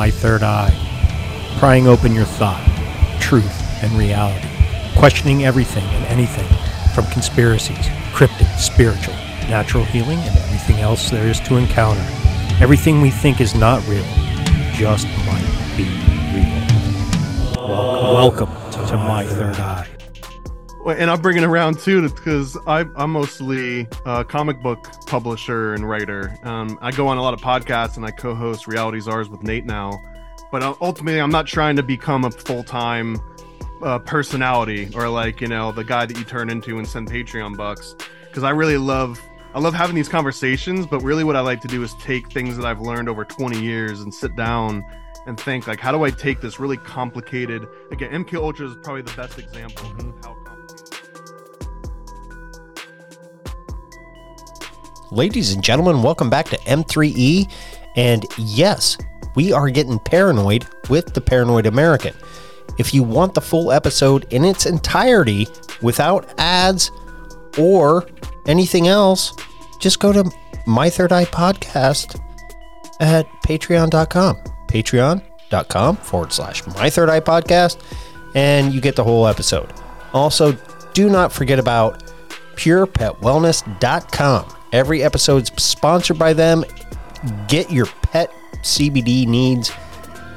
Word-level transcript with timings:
My 0.00 0.10
Third 0.10 0.42
Eye, 0.42 0.72
prying 1.58 1.86
open 1.86 2.14
your 2.14 2.24
thought, 2.24 2.64
truth, 3.20 3.84
and 3.84 3.92
reality, 3.92 4.48
questioning 4.96 5.44
everything 5.44 5.84
and 5.84 6.06
anything 6.06 6.48
from 6.94 7.04
conspiracies, 7.12 7.86
cryptic, 8.14 8.46
spiritual, 8.58 9.12
natural 9.50 9.84
healing, 9.84 10.18
and 10.20 10.38
everything 10.38 10.76
else 10.76 11.10
there 11.10 11.28
is 11.28 11.38
to 11.40 11.56
encounter. 11.56 12.00
Everything 12.62 13.02
we 13.02 13.10
think 13.10 13.42
is 13.42 13.54
not 13.54 13.86
real 13.88 14.06
just 14.72 15.06
might 15.26 15.74
be 15.76 15.84
real. 16.32 17.68
Welcome, 17.68 18.48
welcome 18.48 18.86
to 18.86 18.96
My 18.96 19.26
Third 19.26 19.56
Eye. 19.56 19.79
And 20.98 21.10
I'm 21.10 21.20
bringing 21.20 21.44
around 21.44 21.78
too 21.78 22.08
because 22.08 22.56
I'm 22.66 23.10
mostly 23.10 23.86
a 24.04 24.24
comic 24.24 24.62
book 24.62 24.88
publisher 25.06 25.74
and 25.74 25.88
writer. 25.88 26.36
Um, 26.42 26.78
I 26.80 26.90
go 26.90 27.08
on 27.08 27.16
a 27.16 27.22
lot 27.22 27.34
of 27.34 27.40
podcasts 27.40 27.96
and 27.96 28.04
I 28.04 28.10
co-host 28.10 28.66
Reality 28.66 29.00
Czars 29.00 29.28
with 29.28 29.42
Nate 29.42 29.64
now. 29.64 29.92
But 30.50 30.62
ultimately, 30.80 31.20
I'm 31.20 31.30
not 31.30 31.46
trying 31.46 31.76
to 31.76 31.82
become 31.82 32.24
a 32.24 32.30
full-time 32.30 33.18
uh, 33.82 33.98
personality 34.00 34.90
or 34.94 35.08
like 35.08 35.40
you 35.40 35.46
know 35.46 35.72
the 35.72 35.84
guy 35.84 36.06
that 36.06 36.16
you 36.16 36.24
turn 36.24 36.50
into 36.50 36.76
and 36.78 36.86
send 36.86 37.10
Patreon 37.10 37.56
bucks. 37.56 37.94
Because 38.26 38.42
I 38.42 38.50
really 38.50 38.78
love 38.78 39.20
I 39.54 39.60
love 39.60 39.74
having 39.74 39.96
these 39.96 40.08
conversations. 40.08 40.86
But 40.86 41.00
really, 41.02 41.24
what 41.24 41.36
I 41.36 41.40
like 41.40 41.60
to 41.62 41.68
do 41.68 41.82
is 41.82 41.94
take 41.94 42.30
things 42.32 42.56
that 42.56 42.66
I've 42.66 42.80
learned 42.80 43.08
over 43.08 43.24
20 43.24 43.60
years 43.60 44.00
and 44.00 44.12
sit 44.12 44.34
down 44.36 44.84
and 45.26 45.38
think 45.38 45.66
like, 45.66 45.80
how 45.80 45.92
do 45.92 46.04
I 46.04 46.10
take 46.10 46.40
this 46.40 46.58
really 46.58 46.78
complicated? 46.78 47.66
Again, 47.90 48.24
MK 48.24 48.34
Ultra 48.34 48.68
is 48.68 48.76
probably 48.82 49.02
the 49.02 49.12
best 49.16 49.38
example 49.38 49.84
Ladies 55.12 55.52
and 55.52 55.64
gentlemen, 55.64 56.04
welcome 56.04 56.30
back 56.30 56.46
to 56.50 56.56
M3E. 56.58 57.50
And 57.96 58.24
yes, 58.38 58.96
we 59.34 59.52
are 59.52 59.68
getting 59.68 59.98
paranoid 59.98 60.68
with 60.88 61.14
the 61.14 61.20
Paranoid 61.20 61.66
American. 61.66 62.14
If 62.78 62.94
you 62.94 63.02
want 63.02 63.34
the 63.34 63.40
full 63.40 63.72
episode 63.72 64.32
in 64.32 64.44
its 64.44 64.66
entirety 64.66 65.48
without 65.82 66.32
ads 66.38 66.92
or 67.58 68.06
anything 68.46 68.86
else, 68.86 69.34
just 69.80 69.98
go 69.98 70.12
to 70.12 70.30
My 70.66 70.88
Third 70.88 71.10
Eye 71.10 71.24
Podcast 71.24 72.20
at 73.00 73.26
patreon.com. 73.44 74.36
Patreon.com 74.68 75.96
forward 75.96 76.32
slash 76.32 76.64
My 76.68 76.88
Third 76.88 77.08
Eye 77.08 77.18
Podcast, 77.18 77.80
and 78.36 78.72
you 78.72 78.80
get 78.80 78.94
the 78.94 79.02
whole 79.02 79.26
episode. 79.26 79.72
Also, 80.12 80.52
do 80.92 81.10
not 81.10 81.32
forget 81.32 81.58
about 81.58 82.04
purepetwellness.com. 82.54 84.56
Every 84.72 85.02
episode's 85.02 85.50
sponsored 85.62 86.18
by 86.18 86.32
them. 86.32 86.64
Get 87.48 87.70
your 87.70 87.86
pet 87.86 88.32
CBD 88.62 89.26
needs 89.26 89.72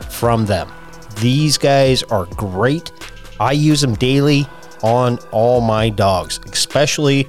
from 0.09 0.45
them. 0.45 0.71
These 1.19 1.57
guys 1.57 2.03
are 2.03 2.25
great. 2.35 2.91
I 3.39 3.51
use 3.51 3.81
them 3.81 3.95
daily 3.95 4.47
on 4.81 5.17
all 5.31 5.61
my 5.61 5.89
dogs, 5.89 6.39
especially 6.51 7.27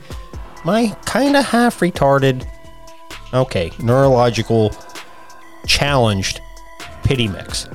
my 0.64 0.96
kind 1.04 1.36
of 1.36 1.44
half 1.44 1.80
retarded, 1.80 2.46
okay, 3.32 3.70
neurological 3.78 4.74
challenged 5.66 6.40
pity 7.04 7.28
mix. 7.28 7.68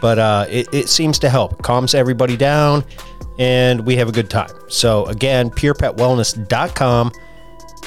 But 0.00 0.18
uh, 0.18 0.46
it, 0.48 0.68
it 0.72 0.88
seems 0.88 1.18
to 1.20 1.30
help, 1.30 1.62
calms 1.62 1.94
everybody 1.94 2.36
down, 2.36 2.84
and 3.38 3.86
we 3.86 3.96
have 3.96 4.08
a 4.08 4.12
good 4.12 4.28
time. 4.30 4.50
So, 4.68 5.06
again, 5.06 5.50
purepetwellness.com. 5.50 7.12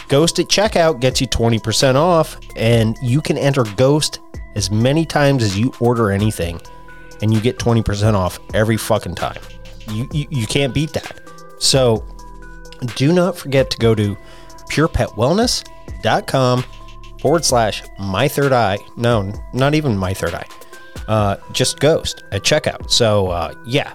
Ghost 0.07 0.39
at 0.39 0.47
checkout 0.47 0.99
gets 0.99 1.21
you 1.21 1.27
20% 1.27 1.95
off, 1.95 2.37
and 2.55 2.97
you 3.01 3.21
can 3.21 3.37
enter 3.37 3.63
Ghost 3.75 4.19
as 4.55 4.71
many 4.71 5.05
times 5.05 5.43
as 5.43 5.57
you 5.57 5.73
order 5.79 6.11
anything, 6.11 6.61
and 7.21 7.33
you 7.33 7.39
get 7.41 7.59
20% 7.59 8.13
off 8.13 8.39
every 8.53 8.77
fucking 8.77 9.15
time. 9.15 9.41
You, 9.91 10.07
you, 10.11 10.27
you 10.29 10.47
can't 10.47 10.73
beat 10.73 10.93
that. 10.93 11.21
So, 11.59 12.05
do 12.95 13.13
not 13.13 13.37
forget 13.37 13.69
to 13.71 13.77
go 13.77 13.95
to 13.95 14.17
purepetwellness.com 14.69 16.63
forward 17.19 17.45
slash 17.45 17.83
my 17.99 18.27
third 18.27 18.51
eye. 18.53 18.77
No, 18.95 19.31
not 19.53 19.73
even 19.75 19.97
my 19.97 20.13
third 20.13 20.33
eye. 20.33 20.45
Uh, 21.07 21.37
just 21.51 21.79
Ghost 21.79 22.23
at 22.31 22.43
checkout. 22.43 22.91
So, 22.91 23.29
uh, 23.29 23.53
yeah. 23.65 23.93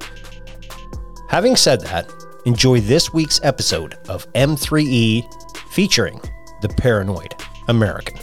Having 1.28 1.56
said 1.56 1.80
that, 1.82 2.10
enjoy 2.44 2.80
this 2.80 3.12
week's 3.12 3.40
episode 3.42 3.94
of 4.08 4.30
M3E 4.32 5.41
featuring 5.72 6.20
the 6.60 6.68
Paranoid 6.68 7.34
American. 7.66 8.18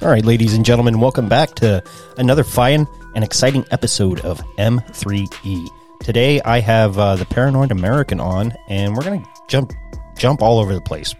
All 0.00 0.08
right, 0.08 0.24
ladies 0.24 0.54
and 0.54 0.64
gentlemen, 0.64 0.98
welcome 0.98 1.28
back 1.28 1.54
to 1.56 1.84
another 2.16 2.42
fine 2.42 2.88
and 3.14 3.22
exciting 3.22 3.66
episode 3.70 4.20
of 4.20 4.40
M3E. 4.56 5.68
Today, 6.00 6.40
I 6.40 6.60
have 6.60 6.98
uh, 6.98 7.16
the 7.16 7.26
Paranoid 7.26 7.70
American 7.70 8.18
on, 8.18 8.54
and 8.66 8.96
we're 8.96 9.04
gonna 9.04 9.22
jump 9.48 9.72
jump 10.16 10.40
all 10.40 10.58
over 10.58 10.74
the 10.74 10.80
place. 10.80 11.14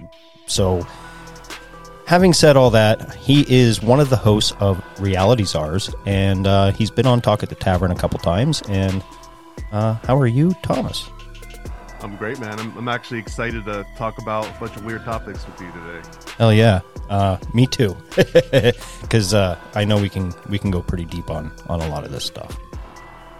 So, 0.47 0.85
having 2.07 2.33
said 2.33 2.57
all 2.57 2.71
that, 2.71 3.15
he 3.17 3.45
is 3.49 3.83
one 3.83 4.01
of 4.01 4.09
the 4.09 4.17
hosts 4.17 4.55
of 4.61 4.83
Reality 4.99 5.45
Czars, 5.45 5.95
and 6.07 6.47
uh, 6.47 6.73
he's 6.73 6.91
been 6.91 7.07
on 7.07 7.21
Talk 7.21 7.43
at 7.43 7.51
the 7.51 7.55
Tavern 7.55 7.91
a 7.91 7.97
couple 7.97 8.19
times. 8.19 8.63
And 8.69 9.05
uh, 9.73 9.95
how 10.07 10.19
are 10.19 10.27
you, 10.27 10.53
Thomas? 10.63 11.09
I'm 12.01 12.17
great, 12.17 12.39
man. 12.41 12.59
I'm, 12.59 12.77
I'm 12.77 12.89
actually 12.89 13.21
excited 13.21 13.65
to 13.67 13.87
talk 13.97 14.19
about 14.19 14.47
a 14.49 14.61
bunch 14.61 14.77
of 14.77 14.85
weird 14.85 15.05
topics 15.05 15.47
with 15.47 15.61
you 15.61 15.71
today. 15.73 16.09
Hell 16.37 16.53
yeah, 16.53 16.81
uh, 17.09 17.39
me 17.55 17.67
too. 17.67 17.97
Because 19.03 19.35
uh, 19.35 19.59
I 19.75 19.85
know 19.85 20.01
we 20.01 20.09
can 20.09 20.33
we 20.49 20.59
can 20.59 20.71
go 20.71 20.81
pretty 20.81 21.05
deep 21.05 21.31
on 21.31 21.53
on 21.69 21.83
a 21.83 21.89
lot 21.89 22.05
of 22.05 22.13
this 22.13 22.25
stuff. 22.25 22.59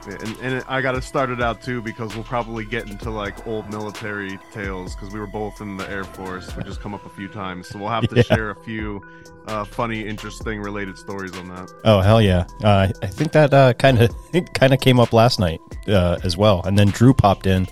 And, 0.07 0.37
and 0.43 0.65
I 0.69 0.81
got 0.81 0.93
to 0.93 1.03
start 1.03 1.31
it 1.31 1.41
out 1.41 1.63
too 1.63 1.81
because 1.81 2.15
we'll 2.15 2.25
probably 2.25 2.65
get 2.65 2.89
into 2.91 3.11
like 3.11 3.47
old 3.47 3.71
military 3.71 4.39
tales 4.53 4.95
because 4.97 5.13
we 5.13 5.21
were 5.21 5.27
both 5.27 5.61
in 5.61 5.77
the 5.77 5.89
Air 5.89 6.05
Force, 6.05 6.55
which 6.57 6.67
has 6.67 6.77
come 6.77 6.93
up 6.95 7.07
a 7.07 7.09
few 7.11 7.29
times. 7.29 7.69
So 7.69 7.79
we'll 7.79 7.89
have 7.89 8.09
to 8.09 8.17
Yeah. 8.17 8.23
share 8.23 8.51
a 8.51 8.57
few 8.65 9.01
uh, 9.47 9.65
funny, 9.65 10.07
interesting, 10.07 10.61
related 10.61 10.99
stories 10.99 11.37
on 11.37 11.49
that. 11.51 11.71
Oh 11.85 12.01
hell 12.01 12.21
yeah! 12.23 12.47
Uh, 12.63 12.89
I 13.03 13.07
think 13.07 13.33
that 13.33 13.53
uh, 13.55 13.73
kind 13.75 14.01
of 14.01 14.11
kind 14.55 14.73
of 14.73 14.81
came 14.81 14.99
up 15.01 15.13
last 15.13 15.39
night 15.41 15.61
uh, 15.89 16.19
as 16.25 16.37
well, 16.37 16.63
and 16.65 16.79
then 16.79 16.89
Drew 16.89 17.13
popped 17.15 17.47
in, 17.47 17.67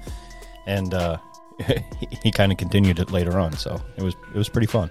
and 0.67 0.95
uh, 0.95 1.19
he, 1.99 2.09
he 2.23 2.31
kind 2.33 2.51
of 2.53 2.59
continued 2.59 2.99
it 2.99 3.11
later 3.11 3.39
on. 3.39 3.53
So 3.53 3.81
it 3.97 4.03
was 4.03 4.15
it 4.35 4.39
was 4.39 4.49
pretty 4.49 4.67
fun. 4.67 4.91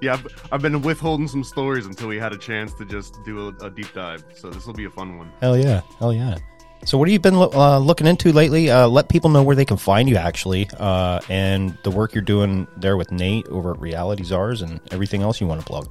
Yeah, 0.00 0.14
I've, 0.14 0.48
I've 0.52 0.62
been 0.62 0.80
withholding 0.82 1.28
some 1.28 1.44
stories 1.44 1.86
until 1.86 2.08
we 2.08 2.18
had 2.18 2.32
a 2.32 2.38
chance 2.38 2.72
to 2.74 2.84
just 2.84 3.22
do 3.24 3.48
a, 3.48 3.66
a 3.66 3.70
deep 3.70 3.92
dive. 3.92 4.24
So 4.34 4.50
this 4.50 4.66
will 4.66 4.74
be 4.74 4.86
a 4.86 4.90
fun 4.90 5.18
one. 5.18 5.30
Hell 5.40 5.56
yeah! 5.56 5.82
Hell 5.98 6.12
yeah! 6.12 6.38
So 6.84 6.96
what 6.96 7.08
have 7.08 7.12
you 7.12 7.20
been 7.20 7.34
uh, 7.34 7.78
looking 7.78 8.06
into 8.06 8.32
lately? 8.32 8.70
Uh, 8.70 8.88
let 8.88 9.10
people 9.10 9.28
know 9.28 9.42
where 9.42 9.54
they 9.54 9.66
can 9.66 9.76
find 9.76 10.08
you 10.08 10.16
actually, 10.16 10.68
uh, 10.78 11.20
and 11.28 11.76
the 11.82 11.90
work 11.90 12.14
you're 12.14 12.22
doing 12.22 12.66
there 12.76 12.96
with 12.96 13.12
Nate 13.12 13.46
over 13.48 13.72
at 13.72 13.80
Reality 13.80 14.24
Czars 14.24 14.62
and 14.62 14.80
everything 14.90 15.20
else 15.20 15.40
you 15.40 15.46
want 15.46 15.60
to 15.60 15.66
plug. 15.66 15.88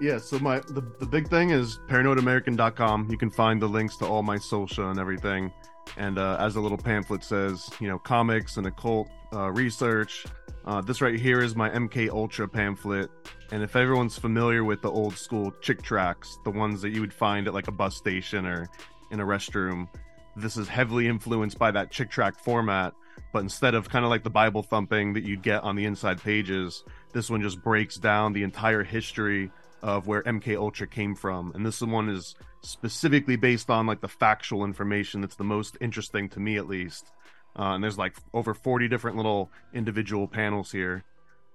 Yeah, 0.00 0.18
so 0.18 0.38
my 0.38 0.60
the, 0.60 0.82
the 1.00 1.06
big 1.06 1.28
thing 1.28 1.50
is 1.50 1.80
paranoidamerican.com. 1.88 3.10
You 3.10 3.18
can 3.18 3.30
find 3.30 3.60
the 3.60 3.66
links 3.66 3.96
to 3.96 4.06
all 4.06 4.22
my 4.22 4.38
social 4.38 4.90
and 4.90 5.00
everything. 5.00 5.52
And 5.96 6.18
uh, 6.18 6.36
as 6.38 6.54
the 6.54 6.60
little 6.60 6.78
pamphlet 6.78 7.24
says, 7.24 7.68
you 7.80 7.88
know, 7.88 7.98
comics 7.98 8.58
and 8.58 8.66
occult 8.66 9.08
uh, 9.32 9.50
research. 9.50 10.26
Uh, 10.64 10.80
this 10.80 11.00
right 11.00 11.18
here 11.18 11.40
is 11.40 11.56
my 11.56 11.70
MK 11.70 12.10
Ultra 12.10 12.48
pamphlet. 12.48 13.10
And 13.50 13.62
if 13.62 13.76
everyone's 13.76 14.18
familiar 14.18 14.64
with 14.64 14.82
the 14.82 14.90
old 14.90 15.16
school 15.16 15.52
Chick 15.60 15.82
tracts, 15.82 16.38
the 16.44 16.50
ones 16.50 16.82
that 16.82 16.90
you 16.90 17.00
would 17.00 17.12
find 17.12 17.46
at 17.46 17.54
like 17.54 17.68
a 17.68 17.72
bus 17.72 17.96
station 17.96 18.46
or 18.46 18.68
in 19.10 19.20
a 19.20 19.24
restroom, 19.24 19.88
this 20.36 20.56
is 20.56 20.68
heavily 20.68 21.08
influenced 21.08 21.58
by 21.58 21.70
that 21.70 21.90
Chick 21.90 22.10
tract 22.10 22.40
format. 22.40 22.94
But 23.32 23.40
instead 23.40 23.74
of 23.74 23.88
kind 23.88 24.04
of 24.04 24.10
like 24.10 24.22
the 24.22 24.30
Bible 24.30 24.62
thumping 24.62 25.14
that 25.14 25.24
you'd 25.24 25.42
get 25.42 25.62
on 25.62 25.76
the 25.76 25.84
inside 25.84 26.22
pages, 26.22 26.84
this 27.12 27.30
one 27.30 27.42
just 27.42 27.62
breaks 27.62 27.96
down 27.96 28.32
the 28.32 28.42
entire 28.42 28.84
history 28.84 29.50
of 29.82 30.06
where 30.06 30.22
MK 30.22 30.56
Ultra 30.56 30.86
came 30.86 31.14
from. 31.14 31.52
And 31.54 31.64
this 31.64 31.80
one 31.80 32.08
is 32.08 32.34
specifically 32.62 33.36
based 33.36 33.70
on 33.70 33.86
like 33.86 34.00
the 34.00 34.08
factual 34.08 34.64
information 34.64 35.20
that's 35.20 35.36
the 35.36 35.44
most 35.44 35.76
interesting 35.80 36.28
to 36.30 36.40
me 36.40 36.56
at 36.56 36.68
least. 36.68 37.10
Uh, 37.58 37.74
and 37.74 37.82
there's 37.82 37.98
like 37.98 38.14
over 38.32 38.54
40 38.54 38.88
different 38.88 39.16
little 39.16 39.50
individual 39.74 40.28
panels 40.28 40.70
here. 40.70 41.04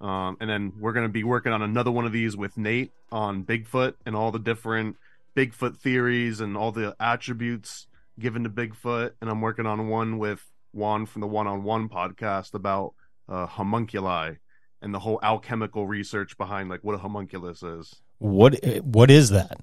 Um, 0.02 0.36
and 0.42 0.50
then 0.50 0.74
we're 0.80 0.92
going 0.92 1.06
to 1.06 1.12
be 1.12 1.24
working 1.24 1.54
on 1.54 1.62
another 1.62 1.92
one 1.92 2.06
of 2.06 2.12
these 2.12 2.36
with 2.36 2.58
Nate 2.58 2.92
on 3.12 3.46
Bigfoot 3.46 3.94
and 4.06 4.16
all 4.16 4.32
the 4.32 4.40
different 4.40 4.98
Bigfoot 5.36 5.78
theories 5.78 6.42
and 6.42 6.58
all 6.58 6.72
the 6.74 6.96
attributes 7.00 7.88
given 8.20 8.44
to 8.44 8.50
Bigfoot. 8.50 9.12
And 9.22 9.30
I'm 9.30 9.40
working 9.40 9.66
on 9.66 9.88
one 9.88 10.18
with 10.18 10.44
Juan 10.74 11.06
from 11.06 11.22
the 11.22 11.28
One 11.28 11.48
on 11.48 11.64
One 11.64 11.88
podcast 11.88 12.54
about 12.54 12.94
uh, 13.30 13.46
homunculi 13.46 14.34
and 14.82 14.94
the 14.94 15.00
whole 15.00 15.20
alchemical 15.24 15.88
research 15.88 16.38
behind 16.38 16.70
like 16.70 16.84
what 16.84 16.96
a 16.96 16.98
homunculus 16.98 17.64
is. 17.64 17.96
What 18.20 18.60
what 18.84 19.10
is 19.10 19.30
that? 19.30 19.58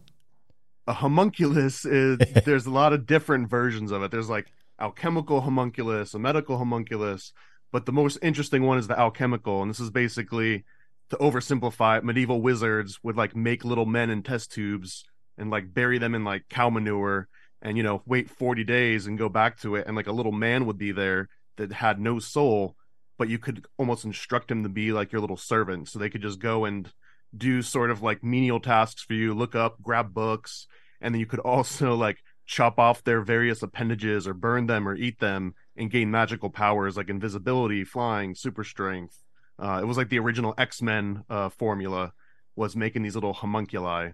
A 0.86 0.94
homunculus 0.94 1.84
is 1.84 2.19
there's 2.44 2.66
a 2.66 2.70
lot 2.70 2.94
of 2.94 3.06
different 3.06 3.50
versions 3.50 3.93
of 3.93 4.02
it. 4.02 4.10
There's 4.10 4.31
like 4.31 4.46
alchemical 4.81 5.41
homunculus, 5.41 6.15
a 6.15 6.19
medical 6.19 6.59
homunculus, 6.59 7.32
but 7.73 7.87
the 7.87 7.93
most 7.93 8.19
interesting 8.23 8.65
one 8.65 8.79
is 8.79 8.88
the 8.88 8.99
alchemical, 8.99 9.62
and 9.62 9.71
this 9.71 9.81
is 9.81 9.91
basically 9.91 10.65
to 11.11 11.17
oversimplify 11.17 12.03
medieval 12.03 12.41
wizards 12.41 12.99
would 13.03 13.17
like 13.17 13.35
make 13.35 13.65
little 13.65 13.87
men 13.87 14.11
in 14.11 14.23
test 14.23 14.53
tubes 14.53 15.05
and 15.37 15.50
like 15.50 15.75
bury 15.75 15.99
them 15.99 16.15
in 16.15 16.25
like 16.25 16.49
cow 16.49 16.71
manure 16.71 17.29
and 17.62 17.77
you 17.77 17.82
know 17.82 18.00
wait 18.06 18.31
40 18.31 18.62
days 18.62 19.06
and 19.06 19.19
go 19.19 19.29
back 19.29 19.59
to 19.61 19.75
it 19.75 19.87
and 19.88 19.97
like 19.97 20.06
a 20.06 20.12
little 20.12 20.32
man 20.32 20.67
would 20.67 20.79
be 20.79 20.93
there 20.93 21.29
that 21.56 21.73
had 21.73 21.99
no 21.99 22.21
soul 22.21 22.77
but 23.21 23.29
you 23.29 23.38
could 23.38 23.67
almost 23.77 24.06
instruct 24.06 24.50
him 24.50 24.62
to 24.62 24.71
be 24.71 24.93
like 24.93 25.12
your 25.12 25.21
little 25.21 25.37
servant. 25.37 25.87
So 25.91 25.99
they 25.99 26.09
could 26.09 26.23
just 26.23 26.38
go 26.38 26.65
and 26.65 26.91
do 27.37 27.61
sort 27.61 27.91
of 27.91 28.00
like 28.00 28.25
menial 28.25 28.61
tasks 28.61 29.03
for 29.03 29.12
you 29.12 29.35
look 29.35 29.55
up 29.55 29.77
grab 29.82 30.15
books 30.15 30.67
and 31.03 31.15
then 31.15 31.21
you 31.21 31.27
could 31.27 31.38
also 31.55 31.94
like 31.94 32.17
chop 32.50 32.79
off 32.79 33.05
their 33.05 33.20
various 33.20 33.62
appendages 33.62 34.26
or 34.26 34.35
burn 34.35 34.67
them 34.67 34.88
or 34.88 34.97
eat 34.97 35.20
them 35.20 35.55
and 35.76 35.91
gain 35.91 36.11
magical 36.11 36.50
powers 36.50 36.97
like 36.97 37.08
invisibility 37.08 37.85
flying 37.85 38.35
super 38.35 38.64
strength 38.64 39.23
uh, 39.58 39.79
it 39.81 39.87
was 39.87 39.97
like 39.97 40.08
the 40.08 40.19
original 40.19 40.55
x-men 40.58 41.25
uh, 41.31 41.49
formula 41.49 42.12
was 42.56 42.75
making 42.75 43.02
these 43.02 43.14
little 43.14 43.35
homunculi 43.35 44.11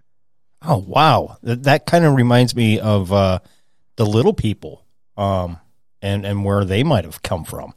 Oh 0.61 0.77
wow, 0.77 1.37
that, 1.43 1.63
that 1.63 1.85
kind 1.85 2.03
of 2.03 2.15
reminds 2.15 2.55
me 2.55 2.79
of 2.79 3.13
uh, 3.13 3.39
the 3.95 4.05
little 4.05 4.33
people, 4.33 4.85
um, 5.15 5.59
and 6.01 6.25
and 6.25 6.43
where 6.43 6.65
they 6.65 6.83
might 6.83 7.05
have 7.05 7.21
come 7.21 7.43
from. 7.43 7.73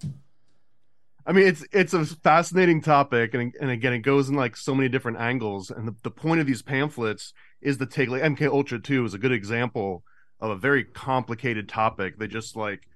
I 1.27 1.33
mean, 1.33 1.47
it's 1.47 1.65
it's 1.73 1.93
a 1.93 2.07
fascinating 2.07 2.81
topic, 2.81 3.35
and 3.35 3.55
and 3.61 3.71
again, 3.71 3.93
it 3.93 3.99
goes 3.99 4.31
in 4.31 4.35
like 4.35 4.57
so 4.57 4.75
many 4.75 4.89
different 4.89 5.19
angles. 5.19 5.71
And 5.71 5.87
the, 5.87 5.95
the 6.03 6.11
point 6.11 6.41
of 6.41 6.47
these 6.47 6.63
pamphlets 6.63 7.35
is 7.61 7.77
to 7.77 7.87
take 7.87 8.09
like 8.09 8.23
MK 8.23 8.49
Ultra 8.49 8.79
Two 8.81 9.05
is 9.05 9.13
a 9.13 9.19
good 9.19 9.33
example 9.33 10.03
of 10.41 10.51
a 10.51 10.57
very 10.57 10.85
complicated 10.85 11.69
topic 11.69 12.19
that 12.19 12.29
just 12.29 12.57
like 12.57 12.87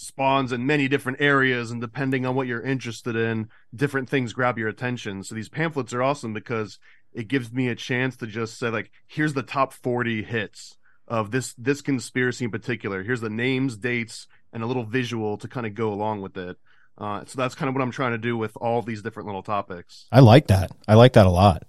spawns 0.00 0.52
in 0.52 0.66
many 0.66 0.88
different 0.88 1.20
areas, 1.20 1.70
and 1.70 1.80
depending 1.80 2.24
on 2.24 2.34
what 2.34 2.46
you're 2.46 2.62
interested 2.62 3.16
in, 3.16 3.48
different 3.74 4.08
things 4.08 4.32
grab 4.32 4.58
your 4.58 4.68
attention. 4.68 5.22
So 5.22 5.34
these 5.34 5.48
pamphlets 5.48 5.92
are 5.92 6.02
awesome 6.02 6.32
because 6.32 6.78
it 7.12 7.28
gives 7.28 7.52
me 7.52 7.68
a 7.68 7.74
chance 7.74 8.16
to 8.16 8.26
just 8.26 8.58
say 8.58 8.70
like, 8.70 8.90
here's 9.06 9.34
the 9.34 9.42
top 9.42 9.72
40 9.72 10.22
hits 10.22 10.78
of 11.06 11.32
this 11.32 11.54
this 11.58 11.82
conspiracy 11.82 12.44
in 12.44 12.50
particular. 12.50 13.02
Here's 13.02 13.20
the 13.20 13.30
names, 13.30 13.76
dates, 13.76 14.26
and 14.52 14.62
a 14.62 14.66
little 14.66 14.84
visual 14.84 15.36
to 15.38 15.48
kind 15.48 15.66
of 15.66 15.74
go 15.74 15.92
along 15.92 16.22
with 16.22 16.36
it. 16.36 16.56
Uh, 16.96 17.24
so 17.26 17.36
that's 17.36 17.54
kind 17.54 17.68
of 17.68 17.74
what 17.74 17.82
I'm 17.82 17.90
trying 17.90 18.12
to 18.12 18.18
do 18.18 18.36
with 18.36 18.56
all 18.56 18.82
these 18.82 19.02
different 19.02 19.26
little 19.26 19.42
topics. 19.42 20.06
I 20.12 20.20
like 20.20 20.48
that. 20.48 20.70
I 20.86 20.94
like 20.94 21.14
that 21.14 21.26
a 21.26 21.30
lot. 21.30 21.64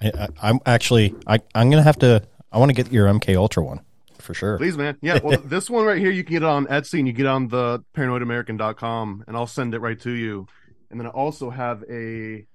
I, 0.00 0.28
am 0.42 0.60
actually 0.66 1.14
I 1.26 1.40
I'm 1.54 1.70
gonna 1.70 1.82
have 1.82 1.98
to. 1.98 2.22
I 2.50 2.58
want 2.58 2.70
to 2.70 2.74
get 2.74 2.92
your 2.92 3.06
MK 3.06 3.36
Ultra 3.36 3.62
one 3.64 3.80
for 4.26 4.34
sure. 4.34 4.58
Please, 4.58 4.76
man. 4.76 4.98
Yeah. 5.00 5.20
Well, 5.22 5.40
this 5.44 5.70
one 5.70 5.86
right 5.86 5.98
here, 5.98 6.10
you 6.10 6.24
can 6.24 6.34
get 6.34 6.42
it 6.42 6.48
on 6.48 6.66
Etsy 6.66 6.98
and 6.98 7.06
you 7.06 7.14
get 7.14 7.26
on 7.26 7.48
the 7.48 7.82
paranoidamerican.com 7.94 9.24
and 9.26 9.36
I'll 9.36 9.46
send 9.46 9.74
it 9.74 9.80
right 9.80 9.98
to 10.00 10.10
you. 10.10 10.46
And 10.90 11.00
then 11.00 11.06
I 11.06 11.10
also 11.10 11.50
have 11.50 11.82
a 11.90 12.46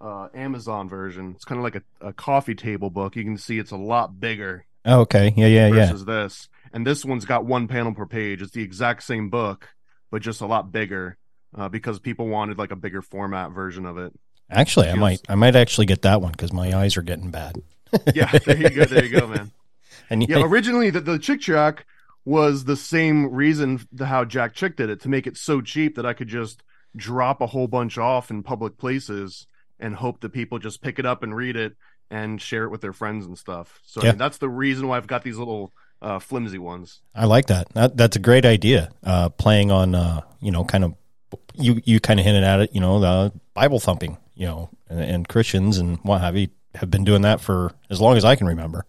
uh, 0.00 0.28
Amazon 0.34 0.88
version. 0.88 1.32
It's 1.36 1.44
kind 1.44 1.58
of 1.58 1.62
like 1.62 1.76
a, 1.76 2.08
a 2.08 2.12
coffee 2.12 2.54
table 2.54 2.90
book. 2.90 3.16
You 3.16 3.24
can 3.24 3.38
see 3.38 3.58
it's 3.58 3.70
a 3.70 3.76
lot 3.76 4.18
bigger 4.18 4.66
Oh, 4.84 5.00
okay. 5.00 5.32
Yeah, 5.36 5.46
yeah, 5.46 5.68
yeah. 5.68 5.86
versus 5.86 6.04
this. 6.04 6.48
And 6.72 6.86
this 6.86 7.04
one's 7.04 7.24
got 7.24 7.44
one 7.44 7.68
panel 7.68 7.94
per 7.94 8.06
page. 8.06 8.42
It's 8.42 8.52
the 8.52 8.62
exact 8.62 9.02
same 9.02 9.30
book, 9.30 9.68
but 10.10 10.22
just 10.22 10.40
a 10.40 10.46
lot 10.46 10.72
bigger 10.72 11.16
uh, 11.56 11.68
because 11.68 11.98
people 11.98 12.26
wanted 12.26 12.58
like 12.58 12.70
a 12.70 12.76
bigger 12.76 13.00
format 13.00 13.52
version 13.52 13.86
of 13.86 13.98
it. 13.98 14.12
Actually, 14.50 14.88
I 14.88 14.94
might 14.94 15.20
I 15.28 15.36
might 15.36 15.56
actually 15.56 15.86
get 15.86 16.02
that 16.02 16.20
one 16.20 16.32
because 16.32 16.52
my 16.52 16.76
eyes 16.76 16.96
are 16.96 17.02
getting 17.02 17.30
bad. 17.30 17.56
Yeah, 18.14 18.30
there 18.44 18.56
you 18.56 18.70
go. 18.70 18.84
There 18.84 19.04
you 19.04 19.20
go, 19.20 19.26
man. 19.26 19.52
And 20.10 20.28
Yeah, 20.28 20.42
originally 20.44 20.90
the, 20.90 21.00
the 21.00 21.18
Chick 21.18 21.40
tract 21.40 21.84
was 22.24 22.64
the 22.64 22.76
same 22.76 23.30
reason 23.32 23.86
how 23.98 24.24
Jack 24.24 24.54
Chick 24.54 24.76
did 24.76 24.90
it 24.90 25.00
to 25.02 25.08
make 25.08 25.26
it 25.26 25.36
so 25.36 25.60
cheap 25.60 25.96
that 25.96 26.06
I 26.06 26.14
could 26.14 26.28
just 26.28 26.62
drop 26.96 27.40
a 27.40 27.46
whole 27.46 27.66
bunch 27.66 27.98
off 27.98 28.30
in 28.30 28.42
public 28.42 28.78
places 28.78 29.46
and 29.78 29.94
hope 29.94 30.20
that 30.20 30.30
people 30.30 30.58
just 30.58 30.80
pick 30.80 30.98
it 30.98 31.06
up 31.06 31.22
and 31.22 31.34
read 31.34 31.56
it 31.56 31.76
and 32.10 32.40
share 32.40 32.64
it 32.64 32.70
with 32.70 32.80
their 32.80 32.92
friends 32.92 33.26
and 33.26 33.36
stuff. 33.36 33.80
So 33.84 34.00
I 34.00 34.04
mean, 34.04 34.18
that's 34.18 34.38
the 34.38 34.48
reason 34.48 34.88
why 34.88 34.96
I've 34.96 35.06
got 35.06 35.22
these 35.22 35.36
little 35.36 35.72
uh, 36.00 36.18
flimsy 36.18 36.58
ones. 36.58 37.00
I 37.14 37.24
like 37.24 37.46
that. 37.46 37.68
that. 37.74 37.96
That's 37.96 38.16
a 38.16 38.20
great 38.20 38.44
idea. 38.44 38.90
Uh, 39.02 39.30
playing 39.30 39.70
on, 39.70 39.94
uh, 39.94 40.20
you 40.40 40.50
know, 40.50 40.64
kind 40.64 40.84
of, 40.84 40.94
you 41.54 41.80
you 41.84 42.00
kind 42.00 42.20
of 42.20 42.26
hinted 42.26 42.44
at 42.44 42.60
it. 42.60 42.74
You 42.74 42.80
know, 42.80 43.00
the 43.00 43.32
Bible 43.54 43.80
thumping. 43.80 44.18
You 44.34 44.46
know, 44.46 44.70
and, 44.88 45.00
and 45.00 45.28
Christians 45.28 45.78
and 45.78 45.98
what 46.02 46.20
have 46.20 46.36
you 46.36 46.48
have 46.74 46.90
been 46.90 47.04
doing 47.04 47.22
that 47.22 47.40
for 47.40 47.72
as 47.88 48.00
long 48.00 48.16
as 48.16 48.24
I 48.24 48.36
can 48.36 48.46
remember. 48.46 48.84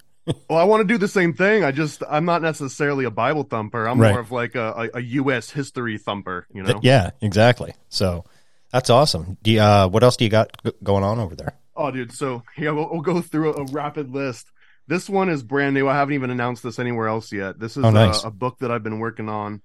Well, 0.50 0.58
I 0.60 0.64
want 0.64 0.82
to 0.82 0.92
do 0.94 0.98
the 0.98 1.08
same 1.08 1.34
thing. 1.34 1.64
I 1.64 1.72
just 1.72 2.02
I'm 2.10 2.26
not 2.26 2.42
necessarily 2.42 3.06
a 3.06 3.12
Bible 3.12 3.44
thumper. 3.44 3.88
I'm 3.88 4.00
Right. 4.02 4.12
more 4.12 4.20
of 4.22 4.32
like 4.32 4.56
a, 4.56 4.90
a, 4.94 4.98
a 4.98 5.02
U.S. 5.02 5.52
history 5.52 5.98
thumper. 5.98 6.48
You 6.54 6.64
know. 6.64 6.74
Th- 6.74 6.84
Yeah, 6.84 7.12
exactly. 7.22 7.74
So 7.90 8.26
that's 8.72 8.90
awesome. 8.90 9.38
Do 9.44 9.52
you, 9.52 9.60
uh, 9.62 9.88
what 9.88 10.04
else 10.04 10.18
do 10.18 10.24
you 10.24 10.32
got 10.32 10.52
g- 10.66 10.72
going 10.84 11.04
on 11.04 11.20
over 11.20 11.36
there? 11.36 11.54
Oh, 11.76 11.92
dude. 11.92 12.12
So 12.12 12.42
yeah, 12.58 12.72
we'll, 12.72 12.90
we'll 12.92 13.02
go 13.02 13.22
through 13.22 13.54
a, 13.54 13.62
a 13.62 13.66
rapid 13.66 14.10
list. 14.10 14.48
This 14.88 15.08
one 15.10 15.30
is 15.30 15.44
brand 15.44 15.74
new. 15.76 15.88
I 15.88 15.94
haven't 15.94 16.14
even 16.16 16.30
announced 16.32 16.64
this 16.64 16.80
anywhere 16.80 17.08
else 17.08 17.32
yet. 17.32 17.60
This 17.60 17.78
is 17.78 17.84
Oh, 17.86 17.92
nice. 17.92 18.24
a, 18.24 18.28
a 18.28 18.32
book 18.32 18.58
that 18.60 18.72
I've 18.72 18.84
been 18.84 19.00
working 19.00 19.30
on, 19.30 19.62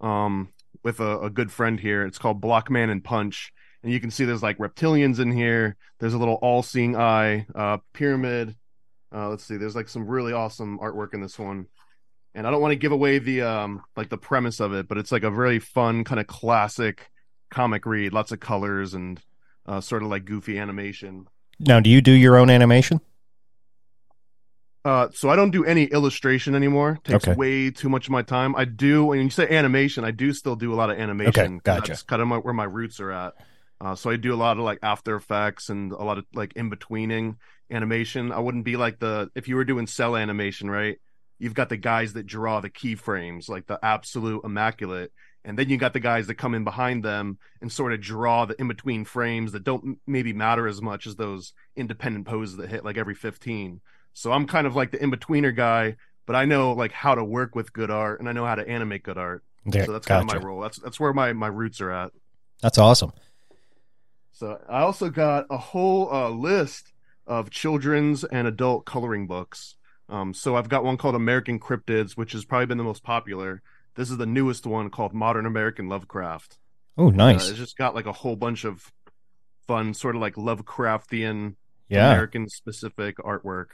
um, 0.00 0.48
with 0.82 1.00
a, 1.00 1.20
a 1.20 1.30
good 1.30 1.50
friend 1.52 1.78
here. 1.78 2.04
It's 2.04 2.18
called 2.18 2.40
Blockman 2.40 2.90
and 2.90 3.02
Punch, 3.04 3.52
and 3.82 3.92
you 3.92 4.00
can 4.00 4.10
see 4.10 4.24
there's 4.24 4.42
like 4.42 4.58
reptilians 4.58 5.20
in 5.20 5.30
here. 5.32 5.76
There's 6.00 6.14
a 6.14 6.18
little 6.18 6.34
all-seeing 6.42 6.96
eye, 6.96 7.46
uh, 7.54 7.78
pyramid. 7.92 8.56
Uh, 9.14 9.28
let's 9.28 9.44
see. 9.44 9.56
There's 9.56 9.76
like 9.76 9.88
some 9.88 10.06
really 10.06 10.32
awesome 10.32 10.78
artwork 10.78 11.14
in 11.14 11.20
this 11.20 11.38
one, 11.38 11.66
and 12.34 12.46
I 12.46 12.50
don't 12.50 12.62
want 12.62 12.72
to 12.72 12.76
give 12.76 12.92
away 12.92 13.18
the 13.18 13.42
um 13.42 13.82
like 13.96 14.08
the 14.08 14.18
premise 14.18 14.60
of 14.60 14.72
it, 14.72 14.88
but 14.88 14.98
it's 14.98 15.12
like 15.12 15.22
a 15.22 15.30
very 15.30 15.58
fun 15.58 16.04
kind 16.04 16.20
of 16.20 16.26
classic 16.26 17.10
comic 17.50 17.84
read. 17.86 18.12
Lots 18.12 18.32
of 18.32 18.40
colors 18.40 18.94
and 18.94 19.20
uh, 19.66 19.80
sort 19.80 20.02
of 20.02 20.08
like 20.08 20.24
goofy 20.24 20.58
animation. 20.58 21.26
Now, 21.60 21.78
do 21.80 21.90
you 21.90 22.00
do 22.00 22.12
your 22.12 22.36
own 22.36 22.50
animation? 22.50 23.00
Uh, 24.84 25.08
so 25.12 25.30
I 25.30 25.36
don't 25.36 25.52
do 25.52 25.64
any 25.64 25.84
illustration 25.84 26.56
anymore. 26.56 26.98
Takes 27.04 27.28
Okay. 27.28 27.34
way 27.36 27.70
too 27.70 27.88
much 27.88 28.06
of 28.06 28.10
my 28.10 28.22
time. 28.22 28.56
I 28.56 28.64
do 28.64 29.04
when 29.04 29.20
you 29.20 29.30
say 29.30 29.48
animation, 29.48 30.04
I 30.04 30.10
do 30.10 30.32
still 30.32 30.56
do 30.56 30.72
a 30.72 30.76
lot 30.76 30.90
of 30.90 30.98
animation. 30.98 31.54
Okay, 31.56 31.60
gotcha. 31.62 31.92
That's 31.92 32.02
kind 32.02 32.20
of 32.20 32.26
my, 32.26 32.38
where 32.38 32.54
my 32.54 32.64
roots 32.64 32.98
are 32.98 33.12
at. 33.12 33.34
Uh, 33.82 33.96
so 33.96 34.10
I 34.10 34.16
do 34.16 34.32
a 34.32 34.36
lot 34.36 34.58
of 34.58 34.62
like 34.62 34.78
After 34.82 35.16
Effects 35.16 35.68
and 35.68 35.90
a 35.90 36.04
lot 36.04 36.18
of 36.18 36.24
like 36.32 36.52
in 36.54 36.70
betweening 36.70 37.36
animation. 37.68 38.30
I 38.30 38.38
wouldn't 38.38 38.64
be 38.64 38.76
like 38.76 39.00
the 39.00 39.30
if 39.34 39.48
you 39.48 39.56
were 39.56 39.64
doing 39.64 39.88
cel 39.88 40.16
animation, 40.16 40.70
right? 40.70 41.00
You've 41.40 41.54
got 41.54 41.68
the 41.68 41.76
guys 41.76 42.12
that 42.12 42.24
draw 42.24 42.60
the 42.60 42.70
keyframes, 42.70 43.48
like 43.48 43.66
the 43.66 43.80
absolute 43.82 44.44
immaculate, 44.44 45.10
and 45.44 45.58
then 45.58 45.68
you 45.68 45.78
got 45.78 45.94
the 45.94 46.00
guys 46.00 46.28
that 46.28 46.36
come 46.36 46.54
in 46.54 46.62
behind 46.62 47.04
them 47.04 47.38
and 47.60 47.72
sort 47.72 47.92
of 47.92 48.00
draw 48.00 48.44
the 48.44 48.54
in 48.60 48.68
between 48.68 49.04
frames 49.04 49.50
that 49.50 49.64
don't 49.64 49.98
maybe 50.06 50.32
matter 50.32 50.68
as 50.68 50.80
much 50.80 51.08
as 51.08 51.16
those 51.16 51.52
independent 51.74 52.26
poses 52.26 52.58
that 52.58 52.70
hit 52.70 52.84
like 52.84 52.96
every 52.96 53.16
15. 53.16 53.80
So 54.14 54.30
I'm 54.30 54.46
kind 54.46 54.68
of 54.68 54.76
like 54.76 54.92
the 54.92 55.02
in 55.02 55.10
betweener 55.10 55.54
guy, 55.54 55.96
but 56.24 56.36
I 56.36 56.44
know 56.44 56.72
like 56.72 56.92
how 56.92 57.16
to 57.16 57.24
work 57.24 57.56
with 57.56 57.72
good 57.72 57.90
art 57.90 58.20
and 58.20 58.28
I 58.28 58.32
know 58.32 58.46
how 58.46 58.54
to 58.54 58.68
animate 58.68 59.02
good 59.02 59.18
art. 59.18 59.42
There, 59.64 59.86
So 59.86 59.92
that's 59.92 60.06
kind 60.06 60.22
of 60.22 60.32
my 60.32 60.40
role. 60.40 60.60
That's 60.60 60.78
that's 60.78 61.00
where 61.00 61.12
my 61.12 61.32
my 61.32 61.48
roots 61.48 61.80
are 61.80 61.90
at. 61.90 62.12
That's 62.60 62.78
awesome. 62.78 63.12
So 64.42 64.60
I 64.68 64.80
also 64.80 65.08
got 65.08 65.46
a 65.50 65.56
whole 65.56 66.12
uh, 66.12 66.28
list 66.28 66.92
of 67.28 67.48
children's 67.50 68.24
and 68.24 68.48
adult 68.48 68.84
coloring 68.84 69.28
books. 69.28 69.76
Um, 70.08 70.34
so 70.34 70.56
I've 70.56 70.68
got 70.68 70.82
one 70.82 70.96
called 70.96 71.14
American 71.14 71.60
Cryptids, 71.60 72.16
which 72.16 72.32
has 72.32 72.44
probably 72.44 72.66
been 72.66 72.76
the 72.76 72.82
most 72.82 73.04
popular. 73.04 73.62
This 73.94 74.10
is 74.10 74.16
the 74.16 74.26
newest 74.26 74.66
one 74.66 74.90
called 74.90 75.14
Modern 75.14 75.46
American 75.46 75.88
Lovecraft. 75.88 76.58
Oh, 76.98 77.06
Uh, 77.06 77.10
nice. 77.12 77.50
it's 77.50 77.56
just 77.56 77.78
got 77.78 77.94
like 77.94 78.06
a 78.06 78.12
whole 78.12 78.34
bunch 78.34 78.64
of 78.64 78.90
fun, 79.68 79.94
sort 79.94 80.16
of 80.16 80.20
like 80.20 80.34
Lovecraftian, 80.34 81.54
yeah, 81.88 82.10
American 82.10 82.48
specific 82.48 83.18
artwork. 83.18 83.66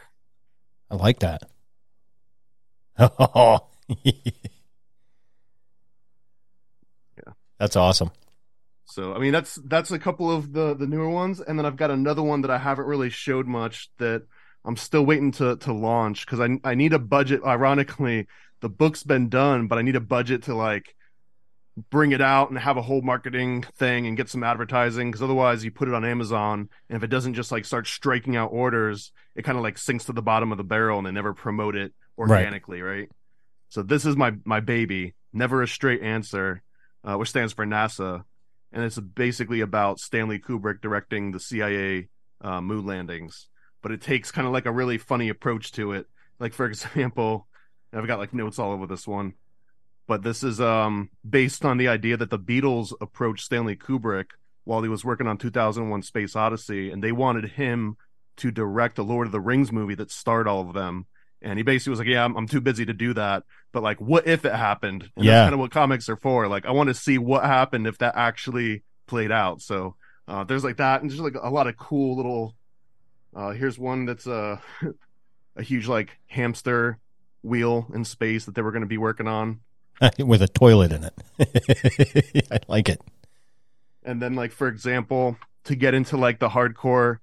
I 0.90 0.96
like 0.96 1.20
that. 1.20 1.44
Oh, 3.00 3.68
That's 7.58 7.74
awesome. 7.74 8.10
So 8.98 9.14
I 9.14 9.18
mean 9.18 9.30
that's 9.32 9.54
that's 9.64 9.92
a 9.92 9.98
couple 10.00 10.28
of 10.28 10.52
the 10.52 10.74
the 10.74 10.88
newer 10.88 11.08
ones, 11.08 11.40
and 11.40 11.56
then 11.56 11.64
I've 11.64 11.76
got 11.76 11.92
another 11.92 12.20
one 12.20 12.40
that 12.40 12.50
I 12.50 12.58
haven't 12.58 12.86
really 12.86 13.10
showed 13.10 13.46
much 13.46 13.90
that 13.98 14.24
I'm 14.64 14.76
still 14.76 15.06
waiting 15.06 15.30
to 15.32 15.54
to 15.58 15.72
launch. 15.72 16.26
Because 16.26 16.40
I 16.40 16.58
I 16.68 16.74
need 16.74 16.92
a 16.92 16.98
budget. 16.98 17.42
Ironically, 17.46 18.26
the 18.60 18.68
book's 18.68 19.04
been 19.04 19.28
done, 19.28 19.68
but 19.68 19.78
I 19.78 19.82
need 19.82 19.94
a 19.94 20.00
budget 20.00 20.42
to 20.44 20.56
like 20.56 20.96
bring 21.90 22.10
it 22.10 22.20
out 22.20 22.50
and 22.50 22.58
have 22.58 22.76
a 22.76 22.82
whole 22.82 23.00
marketing 23.00 23.62
thing 23.76 24.08
and 24.08 24.16
get 24.16 24.28
some 24.28 24.42
advertising. 24.42 25.12
Because 25.12 25.22
otherwise 25.22 25.64
you 25.64 25.70
put 25.70 25.86
it 25.86 25.94
on 25.94 26.04
Amazon 26.04 26.68
and 26.88 26.96
if 26.96 27.04
it 27.04 27.08
doesn't 27.08 27.34
just 27.34 27.52
like 27.52 27.64
start 27.66 27.86
striking 27.86 28.34
out 28.34 28.50
orders, 28.50 29.12
it 29.36 29.44
kind 29.44 29.56
of 29.56 29.62
like 29.62 29.78
sinks 29.78 30.06
to 30.06 30.12
the 30.12 30.22
bottom 30.22 30.50
of 30.50 30.58
the 30.58 30.64
barrel 30.64 30.98
and 30.98 31.06
they 31.06 31.12
never 31.12 31.34
promote 31.34 31.76
it 31.76 31.92
organically, 32.18 32.82
right? 32.82 33.08
So 33.68 33.84
this 33.84 34.04
is 34.04 34.16
my 34.16 34.32
my 34.44 34.58
baby, 34.58 35.14
never 35.32 35.62
a 35.62 35.68
straight 35.68 36.02
answer, 36.02 36.62
uh, 37.04 37.14
which 37.14 37.28
stands 37.28 37.52
for 37.52 37.64
NASA, 37.64 38.24
and 38.72 38.84
it's 38.84 38.98
basically 38.98 39.60
about 39.60 39.98
Stanley 39.98 40.38
Kubrick 40.38 40.80
directing 40.80 41.32
the 41.32 41.40
CIA 41.40 42.08
uh, 42.40 42.60
moon 42.60 42.86
landings, 42.86 43.48
but 43.82 43.92
it 43.92 44.00
takes 44.00 44.30
kind 44.30 44.46
of 44.46 44.52
like 44.52 44.66
a 44.66 44.72
really 44.72 44.98
funny 44.98 45.28
approach 45.28 45.72
to 45.72 45.92
it. 45.92 46.06
Like 46.38 46.52
for 46.52 46.66
example, 46.70 47.46
I've 47.92 48.06
got 48.06 48.18
like 48.18 48.34
notes 48.34 48.58
all 48.58 48.72
over 48.72 48.86
this 48.86 49.06
one. 49.06 49.34
But 50.06 50.22
this 50.22 50.42
is 50.42 50.60
um 50.60 51.10
based 51.28 51.64
on 51.64 51.76
the 51.76 51.88
idea 51.88 52.16
that 52.16 52.30
the 52.30 52.38
Beatles 52.38 52.92
approached 53.00 53.44
Stanley 53.44 53.76
Kubrick 53.76 54.30
while 54.64 54.82
he 54.82 54.88
was 54.88 55.04
working 55.04 55.26
on 55.26 55.38
2001 55.38 56.02
Space 56.02 56.36
Odyssey 56.36 56.90
and 56.90 57.02
they 57.02 57.12
wanted 57.12 57.52
him 57.52 57.96
to 58.36 58.50
direct 58.50 58.96
the 58.96 59.04
Lord 59.04 59.26
of 59.26 59.32
the 59.32 59.40
Rings 59.40 59.72
movie 59.72 59.96
that 59.96 60.10
starred 60.10 60.46
all 60.48 60.60
of 60.60 60.74
them 60.74 61.06
and 61.42 61.58
he 61.58 61.62
basically 61.62 61.90
was 61.90 61.98
like 61.98 62.08
yeah 62.08 62.24
I'm, 62.24 62.36
I'm 62.36 62.48
too 62.48 62.60
busy 62.60 62.84
to 62.86 62.92
do 62.92 63.14
that 63.14 63.44
but 63.72 63.82
like 63.82 64.00
what 64.00 64.26
if 64.26 64.44
it 64.44 64.54
happened 64.54 65.10
and 65.16 65.24
Yeah. 65.24 65.32
that's 65.34 65.44
kind 65.46 65.54
of 65.54 65.60
what 65.60 65.70
comics 65.70 66.08
are 66.08 66.16
for 66.16 66.48
like 66.48 66.66
I 66.66 66.70
want 66.72 66.88
to 66.88 66.94
see 66.94 67.18
what 67.18 67.44
happened 67.44 67.86
if 67.86 67.98
that 67.98 68.14
actually 68.16 68.82
played 69.06 69.30
out 69.32 69.60
so 69.62 69.94
uh 70.26 70.44
there's 70.44 70.64
like 70.64 70.76
that 70.78 71.00
and 71.02 71.10
just 71.10 71.22
like 71.22 71.34
a 71.40 71.50
lot 71.50 71.66
of 71.66 71.76
cool 71.76 72.16
little 72.16 72.54
uh 73.36 73.50
here's 73.50 73.78
one 73.78 74.04
that's 74.06 74.26
a 74.26 74.60
a 75.56 75.62
huge 75.62 75.86
like 75.88 76.18
hamster 76.26 76.98
wheel 77.42 77.86
in 77.94 78.04
space 78.04 78.44
that 78.44 78.54
they 78.54 78.62
were 78.62 78.72
going 78.72 78.82
to 78.82 78.86
be 78.88 78.98
working 78.98 79.28
on 79.28 79.60
With 80.18 80.42
a 80.42 80.48
toilet 80.48 80.92
in 80.92 81.04
it. 81.04 81.14
I 82.52 82.58
like 82.68 82.88
it. 82.88 83.00
and 84.04 84.22
then 84.22 84.34
like 84.34 84.52
for 84.52 84.68
example 84.68 85.36
to 85.64 85.74
get 85.74 85.92
into 85.94 86.16
like 86.16 86.38
the 86.38 86.48
hardcore 86.48 87.18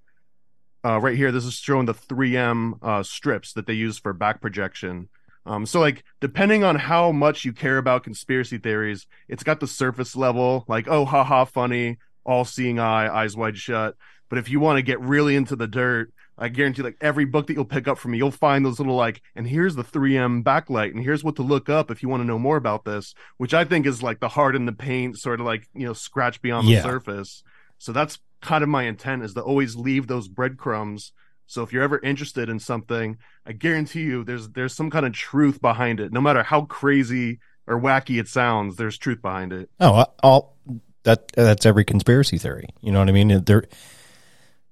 uh 0.86 1.00
right 1.02 1.18
here 1.18 1.32
this 1.32 1.46
is 1.46 1.54
showing 1.56 1.86
the 1.86 1.94
3M 1.94 2.74
uh 2.82 3.04
strips 3.04 3.54
that 3.54 3.66
they 3.68 3.74
use 3.74 3.98
for 3.98 4.14
back 4.14 4.42
projection 4.42 5.10
um 5.46 5.66
so 5.66 5.80
like 5.80 6.04
depending 6.22 6.64
on 6.64 6.76
how 6.76 7.12
much 7.12 7.44
you 7.46 7.52
care 7.54 7.78
about 7.78 8.04
conspiracy 8.04 8.58
theories 8.58 9.08
it's 9.28 9.44
got 9.44 9.60
the 9.60 9.68
surface 9.68 10.16
level 10.16 10.64
like 10.68 10.88
oh 10.88 11.06
haha 11.06 11.44
funny 11.46 11.98
all 12.26 12.46
seeing 12.46 12.80
eye 12.80 13.08
eyes 13.14 13.36
wide 13.36 13.58
shut 13.58 13.96
but 14.30 14.40
if 14.40 14.50
you 14.50 14.60
want 14.60 14.78
to 14.78 14.82
get 14.82 15.00
really 15.02 15.36
into 15.36 15.56
the 15.56 15.68
dirt 15.68 16.12
I 16.38 16.50
guarantee 16.50 16.82
like 16.82 16.98
every 17.00 17.24
book 17.24 17.48
that 17.48 17.54
you'll 17.54 17.64
pick 17.64 17.88
up 17.88 17.98
from 17.98 18.12
me, 18.12 18.18
you'll 18.18 18.30
find 18.30 18.66
those 18.66 18.78
little 18.78 18.98
like, 18.98 19.22
and 19.38 19.48
here's 19.48 19.76
the 19.76 19.86
3M 19.86 20.44
backlight, 20.44 20.92
and 20.92 21.02
here's 21.02 21.24
what 21.24 21.38
to 21.38 21.44
look 21.44 21.70
up 21.70 21.90
if 21.90 22.04
you 22.04 22.10
want 22.10 22.24
to 22.24 22.28
know 22.28 22.38
more 22.38 22.58
about 22.58 22.84
this, 22.84 23.16
which 23.38 23.54
I 23.54 23.64
think 23.64 23.86
is 23.86 24.04
like 24.04 24.20
the 24.20 24.28
heart 24.28 24.54
in 24.54 24.66
the 24.66 24.74
paint, 24.74 25.18
sort 25.18 25.40
of 25.40 25.46
like, 25.46 25.66
you 25.74 25.86
know, 25.86 25.94
scratch 25.94 26.42
beyond 26.42 26.68
Yeah. 26.68 26.82
the 26.82 26.90
surface. 26.90 27.42
So 27.78 27.94
that's 27.94 28.20
kind 28.46 28.64
of 28.64 28.70
my 28.70 28.84
intent 28.84 29.24
is 29.24 29.34
to 29.34 29.42
always 29.42 29.76
leave 29.76 30.08
those 30.08 30.28
breadcrumbs. 30.28 31.12
So 31.48 31.62
if 31.64 31.74
you're 31.74 31.84
ever 31.84 32.00
interested 32.00 32.50
in 32.50 32.60
something, 32.60 33.18
I 33.46 33.52
guarantee 33.52 34.04
you 34.04 34.24
there's 34.24 34.50
there's 34.50 34.74
some 34.74 34.90
kind 34.90 35.06
of 35.06 35.14
truth 35.14 35.62
behind 35.62 36.00
it. 36.00 36.14
No 36.14 36.22
matter 36.22 36.44
how 36.44 36.62
crazy 36.62 37.40
or 37.68 37.80
wacky 37.80 38.20
it 38.20 38.28
sounds, 38.28 38.78
there's 38.78 38.98
truth 38.98 39.22
behind 39.22 39.54
it. 39.54 39.70
Oh, 39.80 40.06
all 40.24 40.58
that 41.04 41.32
that's 41.34 41.66
every 41.66 41.86
conspiracy 41.86 42.38
theory. 42.38 42.70
You 42.82 42.92
know 42.92 43.00
what 43.00 43.10
I 43.10 43.12
mean? 43.12 43.44
There, 43.44 43.66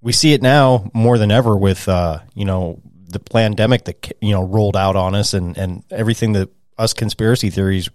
we 0.01 0.11
see 0.11 0.33
it 0.33 0.41
now 0.41 0.89
more 0.93 1.17
than 1.17 1.31
ever 1.31 1.55
with 1.55 1.87
uh, 1.87 2.19
you 2.33 2.45
know 2.45 2.81
the 3.07 3.19
pandemic 3.19 3.85
that 3.85 4.11
you 4.21 4.31
know 4.31 4.43
rolled 4.43 4.75
out 4.75 4.95
on 4.95 5.15
us 5.15 5.33
and 5.33 5.57
and 5.57 5.83
everything 5.91 6.33
that 6.33 6.49
us 6.77 6.93
conspiracy 6.93 7.49
theories 7.49 7.89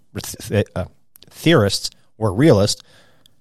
uh, 0.75 0.85
theorists 1.31 1.91
or 2.17 2.33
realists 2.33 2.83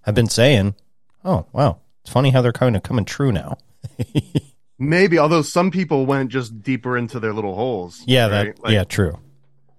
have 0.02 0.16
been 0.16 0.30
saying. 0.30 0.76
Oh 1.24 1.46
wow, 1.54 1.80
it's 2.08 2.14
funny 2.14 2.30
how 2.30 2.42
they're 2.42 2.54
kind 2.54 2.78
of 2.78 2.84
coming 2.84 3.04
true 3.04 3.34
now. 3.34 3.58
Maybe, 4.80 5.20
although 5.20 5.42
some 5.42 5.72
people 5.72 6.06
went 6.06 6.32
just 6.32 6.62
deeper 6.62 6.98
into 6.98 7.20
their 7.20 7.34
little 7.34 7.54
holes. 7.54 8.02
Yeah, 8.06 8.28
right? 8.28 8.56
that 8.56 8.64
Like, 8.64 8.72
yeah, 8.74 8.86
true. 8.86 9.20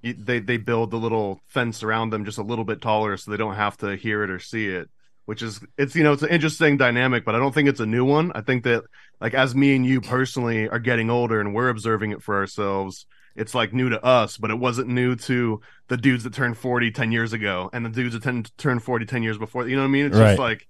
they 0.03 0.41
they 0.41 0.59
build 0.59 0.91
the 0.91 0.99
little 0.99 1.41
fence 1.47 1.83
around 1.83 2.11
them 2.11 2.27
just 2.27 2.37
a 2.37 2.43
little 2.43 2.65
bit 2.67 2.83
taller 2.83 3.17
so 3.17 3.31
they 3.31 3.37
don't 3.39 3.55
have 3.55 3.79
to 3.79 3.97
hear 3.97 4.23
it 4.25 4.31
or 4.31 4.39
see 4.39 4.67
it 4.69 4.89
which 5.25 5.43
is 5.43 5.61
it's 5.77 5.95
you 5.97 6.05
know 6.05 6.13
it's 6.13 6.23
an 6.23 6.29
interesting 6.29 6.77
dynamic 6.77 7.25
but 7.25 7.35
i 7.35 7.39
don't 7.39 7.53
think 7.53 7.69
it's 7.69 7.81
a 7.81 7.87
new 7.87 8.05
one 8.05 8.31
i 8.37 8.41
think 8.41 8.63
that 8.63 8.85
like 9.21 9.35
as 9.35 9.55
me 9.57 9.75
and 9.75 9.85
you 9.85 10.01
personally 10.01 10.69
are 10.69 10.79
getting 10.79 11.11
older 11.11 11.41
and 11.41 11.53
we're 11.53 11.69
observing 11.69 12.13
it 12.13 12.23
for 12.23 12.37
ourselves 12.37 13.07
it's 13.35 13.55
like 13.57 13.73
new 13.75 13.89
to 13.89 14.03
us 14.05 14.37
but 14.39 14.51
it 14.53 14.59
wasn't 14.59 14.89
new 14.89 15.17
to 15.17 15.61
the 15.89 15.97
dudes 15.97 16.23
that 16.25 16.33
turned 16.33 16.57
40 16.57 16.93
10 16.93 17.11
years 17.11 17.33
ago 17.33 17.69
and 17.73 17.85
the 17.85 17.91
dudes 17.91 18.15
that 18.15 18.23
ten, 18.23 18.45
turned 18.57 18.83
40 18.85 19.05
10 19.05 19.23
years 19.25 19.37
before 19.37 19.67
you 19.69 19.75
know 19.75 19.83
what 19.83 19.89
i 19.89 19.91
mean 19.91 20.07
it's 20.07 20.17
Right. 20.17 20.29
just 20.29 20.39
like 20.39 20.67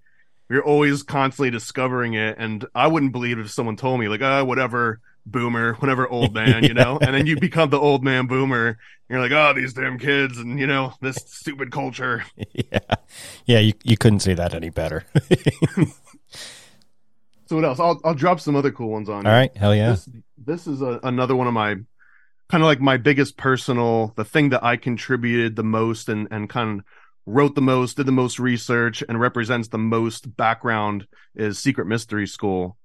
you're 0.49 0.63
always 0.63 1.03
constantly 1.03 1.49
discovering 1.49 2.13
it 2.13 2.35
and 2.37 2.65
i 2.75 2.87
wouldn't 2.87 3.11
believe 3.11 3.39
if 3.39 3.51
someone 3.51 3.75
told 3.75 3.99
me 3.99 4.07
like 4.07 4.21
uh 4.21 4.43
whatever 4.43 4.99
boomer 5.25 5.73
whatever 5.79 6.07
old 6.07 6.33
man 6.41 6.63
you 6.63 6.73
know 6.73 6.97
and 7.01 7.15
then 7.15 7.25
you 7.25 7.39
become 7.39 7.69
the 7.69 7.79
old 7.79 8.03
man 8.03 8.27
boomer 8.27 8.77
you're 9.09 9.19
like, 9.19 9.31
oh, 9.31 9.53
these 9.53 9.73
damn 9.73 9.97
kids, 9.97 10.37
and 10.37 10.59
you 10.59 10.67
know 10.67 10.93
this 11.01 11.15
stupid 11.15 11.71
culture. 11.71 12.23
yeah, 12.53 12.79
yeah. 13.45 13.59
You 13.59 13.73
you 13.83 13.97
couldn't 13.97 14.19
say 14.19 14.35
that 14.35 14.53
any 14.53 14.69
better. 14.69 15.05
So 17.47 17.55
what 17.55 17.65
else? 17.65 17.79
I'll 17.79 17.99
I'll 18.05 18.13
drop 18.13 18.39
some 18.39 18.55
other 18.55 18.71
cool 18.71 18.89
ones 18.91 19.09
on. 19.09 19.25
All 19.25 19.33
right, 19.33 19.55
hell 19.57 19.73
yeah. 19.73 19.89
This 19.89 20.09
this 20.37 20.67
is 20.67 20.83
a, 20.83 20.99
another 21.01 21.35
one 21.35 21.47
of 21.47 21.53
my 21.53 21.73
kind 22.49 22.63
of 22.63 22.67
like 22.67 22.79
my 22.79 22.97
biggest 22.97 23.35
personal, 23.35 24.13
the 24.15 24.23
thing 24.23 24.49
that 24.49 24.63
I 24.63 24.77
contributed 24.77 25.55
the 25.55 25.63
most 25.63 26.07
and 26.07 26.27
and 26.29 26.47
kind 26.47 26.79
of 26.79 26.85
wrote 27.29 27.53
the 27.53 27.61
most, 27.61 27.97
did 27.97 28.07
the 28.07 28.11
most 28.11 28.39
research, 28.39 29.03
and 29.07 29.19
represents 29.19 29.67
the 29.67 29.77
most 29.77 30.35
background 30.35 31.05
is 31.35 31.59
Secret 31.59 31.85
Mystery 31.85 32.27
School. 32.27 32.75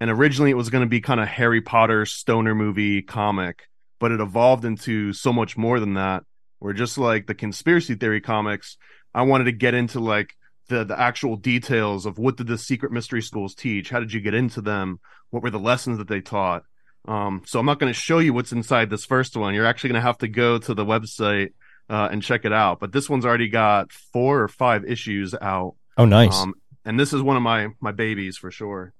And 0.00 0.10
originally 0.10 0.50
it 0.50 0.56
was 0.56 0.70
going 0.70 0.84
to 0.84 0.88
be 0.88 1.00
kind 1.00 1.20
of 1.20 1.28
Harry 1.28 1.62
Potter 1.62 2.04
stoner 2.04 2.54
movie 2.54 3.00
comic, 3.00 3.68
but 3.98 4.12
it 4.12 4.20
evolved 4.20 4.64
into 4.64 5.12
so 5.14 5.32
much 5.32 5.56
more 5.56 5.80
than 5.80 5.94
that. 5.94 6.24
Where 6.58 6.74
just 6.74 6.98
like 6.98 7.26
the 7.26 7.34
conspiracy 7.34 7.94
theory 7.94 8.20
comics, 8.20 8.76
I 9.14 9.22
wanted 9.22 9.44
to 9.44 9.52
get 9.52 9.74
into 9.74 10.00
like 10.00 10.34
the 10.68 10.84
the 10.84 10.98
actual 10.98 11.36
details 11.36 12.06
of 12.06 12.18
what 12.18 12.36
did 12.36 12.46
the 12.46 12.58
secret 12.58 12.92
mystery 12.92 13.22
schools 13.22 13.54
teach? 13.54 13.90
How 13.90 14.00
did 14.00 14.12
you 14.12 14.20
get 14.20 14.34
into 14.34 14.60
them? 14.60 15.00
What 15.30 15.42
were 15.42 15.50
the 15.50 15.58
lessons 15.58 15.98
that 15.98 16.08
they 16.08 16.20
taught? 16.20 16.62
Um, 17.06 17.42
so 17.44 17.58
I'm 17.58 17.66
not 17.66 17.78
going 17.78 17.92
to 17.92 17.98
show 17.98 18.18
you 18.18 18.32
what's 18.32 18.52
inside 18.52 18.88
this 18.88 19.04
first 19.04 19.36
one. 19.36 19.54
You're 19.54 19.66
actually 19.66 19.90
going 19.90 20.02
to 20.02 20.06
have 20.06 20.18
to 20.18 20.28
go 20.28 20.58
to 20.58 20.74
the 20.74 20.86
website 20.86 21.50
uh, 21.90 22.08
and 22.10 22.22
check 22.22 22.44
it 22.44 22.52
out. 22.52 22.80
But 22.80 22.92
this 22.92 23.08
one's 23.10 23.24
already 23.24 23.48
got 23.48 23.92
four 23.92 24.40
or 24.42 24.48
five 24.48 24.84
issues 24.84 25.34
out. 25.34 25.74
Oh, 25.96 26.04
nice. 26.06 26.36
Um, 26.38 26.54
and 26.84 26.98
this 26.98 27.12
is 27.12 27.22
one 27.22 27.36
of 27.36 27.42
my 27.42 27.68
my 27.80 27.92
babies 27.92 28.36
for 28.36 28.50
sure. 28.50 28.92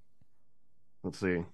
Let's 1.03 1.19
see. 1.19 1.45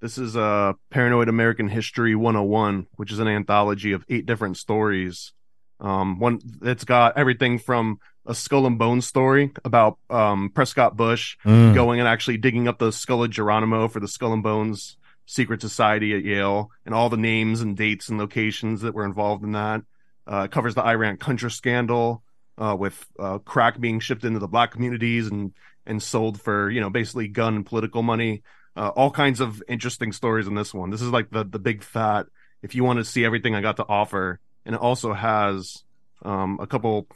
This 0.00 0.18
is 0.18 0.36
uh 0.36 0.74
Paranoid 0.90 1.28
American 1.28 1.68
History 1.68 2.14
101, 2.14 2.86
which 2.96 3.12
is 3.12 3.18
an 3.18 3.28
anthology 3.28 3.92
of 3.92 4.04
eight 4.08 4.26
different 4.26 4.56
stories. 4.56 5.32
Um 5.80 6.18
one 6.18 6.40
it's 6.62 6.84
got 6.84 7.18
everything 7.18 7.58
from 7.58 7.98
a 8.26 8.34
skull 8.34 8.66
and 8.66 8.78
bone 8.78 9.00
story 9.02 9.52
about 9.64 9.98
um 10.10 10.50
Prescott 10.54 10.96
Bush 10.96 11.36
Mm. 11.44 11.74
going 11.74 11.98
and 12.00 12.08
actually 12.08 12.38
digging 12.38 12.66
up 12.68 12.78
the 12.78 12.92
skull 12.92 13.24
of 13.24 13.30
Geronimo 13.30 13.88
for 13.88 14.00
the 14.00 14.08
Skull 14.08 14.32
and 14.32 14.42
Bones 14.42 14.96
Secret 15.26 15.60
Society 15.60 16.14
at 16.14 16.24
Yale 16.24 16.70
and 16.84 16.94
all 16.94 17.08
the 17.10 17.16
names 17.16 17.60
and 17.60 17.76
dates 17.76 18.08
and 18.08 18.18
locations 18.18 18.82
that 18.82 18.94
were 18.94 19.04
involved 19.04 19.44
in 19.44 19.52
that. 19.52 19.82
Uh, 20.26 20.48
covers 20.48 20.74
the 20.74 20.82
Iran 20.82 21.18
Contra 21.18 21.50
scandal 21.50 22.22
uh, 22.58 22.76
with 22.78 23.06
uh, 23.18 23.38
crack 23.38 23.78
being 23.78 24.00
shipped 24.00 24.24
into 24.24 24.38
the 24.38 24.48
black 24.48 24.72
communities 24.72 25.28
and 25.28 25.52
and 25.86 26.02
sold 26.02 26.40
for 26.40 26.70
you 26.70 26.80
know 26.80 26.90
basically 26.90 27.28
gun 27.28 27.56
and 27.56 27.66
political 27.66 28.02
money. 28.02 28.42
Uh, 28.76 28.88
all 28.88 29.10
kinds 29.10 29.40
of 29.40 29.62
interesting 29.68 30.12
stories 30.12 30.46
in 30.46 30.54
this 30.54 30.74
one. 30.74 30.90
This 30.90 31.02
is 31.02 31.10
like 31.10 31.30
the 31.30 31.44
the 31.44 31.58
big 31.58 31.82
fat. 31.82 32.26
If 32.62 32.74
you 32.74 32.84
want 32.84 32.98
to 32.98 33.04
see 33.04 33.24
everything 33.24 33.54
I 33.54 33.60
got 33.60 33.76
to 33.76 33.86
offer, 33.88 34.40
and 34.64 34.74
it 34.74 34.80
also 34.80 35.12
has 35.12 35.84
um, 36.22 36.58
a 36.60 36.66
couple 36.66 37.06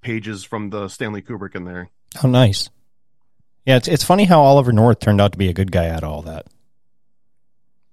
pages 0.00 0.44
from 0.44 0.70
the 0.70 0.88
Stanley 0.88 1.22
Kubrick 1.22 1.54
in 1.54 1.64
there. 1.64 1.90
Oh, 2.24 2.28
nice. 2.28 2.70
Yeah, 3.66 3.76
it's 3.76 3.88
it's 3.88 4.04
funny 4.04 4.24
how 4.24 4.40
Oliver 4.40 4.72
North 4.72 5.00
turned 5.00 5.20
out 5.20 5.32
to 5.32 5.38
be 5.38 5.48
a 5.48 5.52
good 5.52 5.70
guy 5.70 5.88
out 5.88 6.02
of 6.02 6.10
all 6.10 6.22
that. 6.22 6.46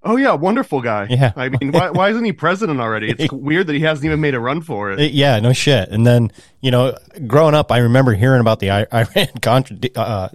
Oh 0.10 0.16
yeah, 0.16 0.34
wonderful 0.34 0.82
guy. 0.82 1.08
Yeah. 1.10 1.34
I 1.36 1.50
mean, 1.50 1.72
why 1.74 1.90
why 1.90 2.10
isn't 2.12 2.24
he 2.24 2.32
president 2.32 2.80
already? 2.80 3.12
It's 3.12 3.32
weird 3.34 3.68
that 3.68 3.74
he 3.74 3.82
hasn't 3.82 4.06
even 4.06 4.22
made 4.22 4.36
a 4.36 4.40
run 4.40 4.62
for 4.62 4.92
it. 4.92 5.12
Yeah, 5.12 5.40
no 5.42 5.52
shit. 5.52 5.90
And 5.90 6.08
then 6.08 6.32
you 6.62 6.72
know, 6.72 6.98
growing 7.28 7.54
up, 7.56 7.72
I 7.72 7.80
remember 7.80 8.14
hearing 8.14 8.40
about 8.40 8.60
the 8.62 8.72
Iran 8.94 9.28
Contra 9.42 9.78
uh, 9.96 10.30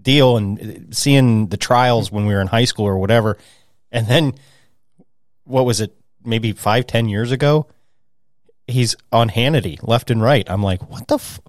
deal 0.00 0.36
and 0.36 0.94
seeing 0.96 1.48
the 1.48 1.56
trials 1.56 2.12
when 2.12 2.26
we 2.26 2.32
were 2.34 2.40
in 2.40 2.46
high 2.46 2.64
school 2.64 2.86
or 2.86 2.96
whatever. 2.96 3.38
And 3.90 4.06
then, 4.06 4.34
what 5.44 5.66
was 5.66 5.80
it? 5.80 5.94
Maybe 6.24 6.52
five, 6.52 6.86
ten 6.86 7.08
years 7.08 7.32
ago, 7.32 7.66
he's 8.68 8.94
on 9.10 9.28
Hannity 9.30 9.78
left 9.82 10.10
and 10.12 10.22
right. 10.22 10.48
I'm 10.48 10.62
like, 10.62 10.88
what 10.88 11.08
the? 11.08 11.16
F- 11.16 11.40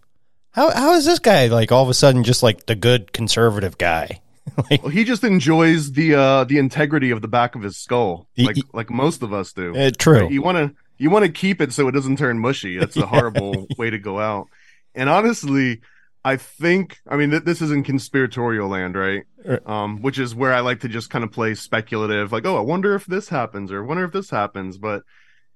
How 0.51 0.71
how 0.71 0.93
is 0.95 1.05
this 1.05 1.19
guy 1.19 1.47
like 1.47 1.71
all 1.71 1.83
of 1.83 1.89
a 1.89 1.93
sudden 1.93 2.23
just 2.23 2.41
like 2.41 2.65
the 2.65 2.73
good 2.75 3.13
conservative 3.13 3.77
guy? 3.77 4.19
like, 4.69 4.81
Well, 4.83 4.91
he 4.91 5.03
just 5.03 5.23
enjoys 5.23 5.91
the 5.91 6.15
uh 6.15 6.43
the 6.45 6.57
integrity 6.57 7.11
of 7.11 7.21
the 7.21 7.27
back 7.27 7.55
of 7.55 7.61
his 7.61 7.77
skull, 7.77 8.27
like 8.37 8.57
like 8.73 8.89
most 8.89 9.21
of 9.23 9.33
us 9.33 9.53
do. 9.53 9.75
eh, 9.75 9.91
true. 9.97 10.21
Right? 10.21 10.31
You 10.31 10.41
want 10.41 10.57
to 10.57 10.75
you 10.97 11.09
want 11.09 11.25
to 11.25 11.31
keep 11.31 11.61
it 11.61 11.73
so 11.73 11.87
it 11.87 11.91
doesn't 11.93 12.17
turn 12.17 12.39
mushy. 12.39 12.77
That's 12.77 12.97
a 12.97 13.05
horrible 13.13 13.67
way 13.77 13.89
to 13.89 13.97
go 13.97 14.19
out. 14.19 14.47
And 14.95 15.09
honestly, 15.09 15.81
I 16.23 16.37
think 16.37 16.99
I 17.07 17.17
mean 17.17 17.31
th- 17.31 17.43
this 17.43 17.61
is 17.61 17.71
in 17.71 17.83
conspiratorial 17.83 18.69
land, 18.69 18.95
right? 18.95 19.23
Right. 19.43 19.65
Um, 19.67 20.01
which 20.01 20.19
is 20.19 20.33
where 20.35 20.53
I 20.53 20.61
like 20.61 20.81
to 20.81 20.87
just 20.87 21.09
kind 21.09 21.23
of 21.23 21.31
play 21.31 21.55
speculative, 21.55 22.31
like, 22.31 22.45
oh, 22.45 22.57
I 22.57 22.61
wonder 22.61 22.95
if 22.95 23.05
this 23.05 23.27
happens 23.29 23.71
or 23.71 23.83
I 23.83 23.85
wonder 23.85 24.05
if 24.05 24.11
this 24.13 24.29
happens. 24.29 24.77
But 24.77 25.03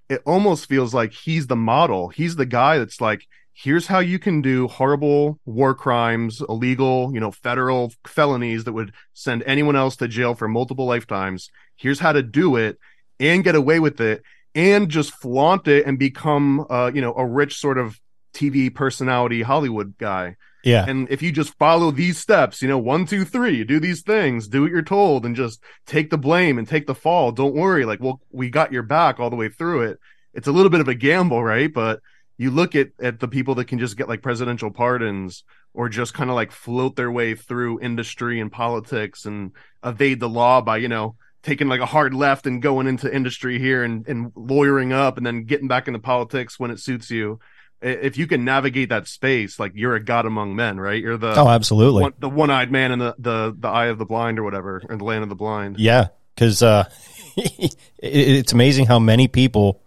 it 0.10 0.22
almost 0.26 0.68
feels 0.68 0.94
like 0.94 1.14
he's 1.14 1.48
the 1.48 1.56
model. 1.56 2.10
He's 2.10 2.36
the 2.36 2.46
guy 2.46 2.78
that's 2.80 3.00
like, 3.00 3.28
here's 3.60 3.88
how 3.88 3.98
you 3.98 4.20
can 4.20 4.42
do 4.42 4.68
horrible 4.68 5.40
war 5.46 5.74
crimes, 5.74 6.44
illegal, 6.48 7.10
you 7.12 7.20
know, 7.20 7.32
federal 7.32 7.92
felonies 8.06 8.66
that 8.66 8.74
would 8.74 8.94
send 9.14 9.44
anyone 9.48 9.76
else 9.76 9.96
to 9.96 10.08
jail 10.08 10.36
for 10.36 10.48
multiple 10.48 10.86
lifetimes. 10.86 11.50
Here's 11.76 12.00
how 12.00 12.12
to 12.12 12.22
do 12.22 12.56
it 12.56 12.78
and 13.20 13.44
get 13.44 13.56
away 13.56 13.80
with 13.80 14.00
it 14.00 14.22
and 14.54 14.90
just 14.90 15.12
flaunt 15.12 15.68
it 15.68 15.88
and 15.88 15.98
become, 15.98 16.68
uh, 16.70 16.92
you 16.94 17.02
know, 17.02 17.16
a 17.16 17.26
rich 17.26 17.58
sort 17.58 17.80
of 17.80 18.00
TV 18.32 18.74
personality 18.74 19.42
Hollywood 19.42 19.96
guy. 19.98 20.36
yeah. 20.64 20.86
And 20.88 21.10
if 21.10 21.24
you 21.24 21.32
just 21.32 21.58
follow 21.58 21.90
these 21.90 22.20
steps, 22.20 22.62
you 22.62 22.68
know, 22.68 22.78
one, 22.78 23.08
two, 23.08 23.26
three, 23.26 23.64
do 23.64 23.80
these 23.80 24.04
things, 24.04 24.48
do 24.48 24.62
what 24.62 24.72
you're 24.72 24.84
told, 24.84 25.26
and 25.26 25.36
just 25.36 25.60
take 25.88 26.12
the 26.12 26.18
blame 26.18 26.60
and 26.60 26.68
take 26.68 26.86
the 26.86 26.94
fall. 26.94 27.32
Don't 27.32 27.56
worry. 27.56 27.86
Like, 27.86 28.02
well, 28.02 28.22
we 28.32 28.52
got 28.52 28.72
your 28.72 28.84
back 28.84 29.20
all 29.20 29.32
the 29.32 29.36
way 29.36 29.50
through 29.50 29.82
it. 29.82 30.00
It's 30.36 30.48
a 30.48 30.52
little 30.52 30.70
bit 30.70 30.82
of 30.82 30.88
a 30.88 30.94
gamble, 30.94 31.44
right? 31.44 31.74
But 31.74 32.02
you 32.38 32.52
look 32.52 32.76
at, 32.76 32.90
at 33.02 33.20
the 33.20 33.28
people 33.28 33.56
that 33.56 33.66
can 33.66 33.80
just 33.80 33.98
get 33.98 34.08
like 34.08 34.22
presidential 34.22 34.72
pardons 34.72 35.44
or 35.74 35.90
just 35.90 36.14
kind 36.14 36.30
of 36.30 36.36
like 36.36 36.52
float 36.52 36.96
their 36.96 37.12
way 37.12 37.36
through 37.36 37.82
industry 37.82 38.40
and 38.40 38.52
politics 38.52 39.26
and 39.26 39.52
evade 39.84 40.20
the 40.20 40.30
law 40.30 40.62
by, 40.62 40.78
you 40.78 40.88
know, 40.88 41.16
taking 41.44 41.68
like 41.68 41.82
a 41.82 41.86
hard 41.86 42.14
left 42.14 42.46
and 42.46 42.62
going 42.62 42.88
into 42.88 43.14
industry 43.14 43.60
here 43.60 43.84
and, 43.84 44.08
and 44.08 44.32
lawyering 44.36 44.94
up 44.94 45.18
and 45.18 45.26
then 45.26 45.44
getting 45.46 45.68
back 45.68 45.88
into 45.88 46.00
politics 46.00 46.60
when 46.60 46.72
it 46.72 46.80
suits 46.80 47.10
you 47.10 47.40
if 47.82 48.18
you 48.18 48.26
can 48.28 48.44
navigate 48.44 48.90
that 48.90 49.08
space, 49.08 49.60
like 49.60 49.74
you're 49.76 49.96
a 49.96 50.04
god 50.04 50.26
among 50.26 50.56
men, 50.56 50.80
right? 50.80 51.02
You're 51.02 51.18
the 51.18 51.40
oh, 51.40 51.48
absolutely. 51.48 52.04
one, 52.04 52.14
the 52.18 52.30
one-eyed 52.30 52.72
man 52.72 52.92
in 52.92 53.00
the, 53.00 53.16
the 53.20 53.56
the 53.58 53.68
eye 53.68 53.88
of 53.88 54.00
the 54.00 54.06
blind 54.06 54.40
or 54.40 54.44
whatever, 54.44 54.82
or 54.88 54.98
the 54.98 55.04
land 55.04 55.24
of 55.24 55.30
the 55.30 55.36
blind. 55.36 55.78
Yeah, 55.78 56.08
because 56.34 56.64
uh, 56.64 56.86
it, 57.38 57.76
it's 58.02 58.52
amazing 58.52 58.88
how 58.88 59.00
many 59.00 59.28
people 59.28 59.82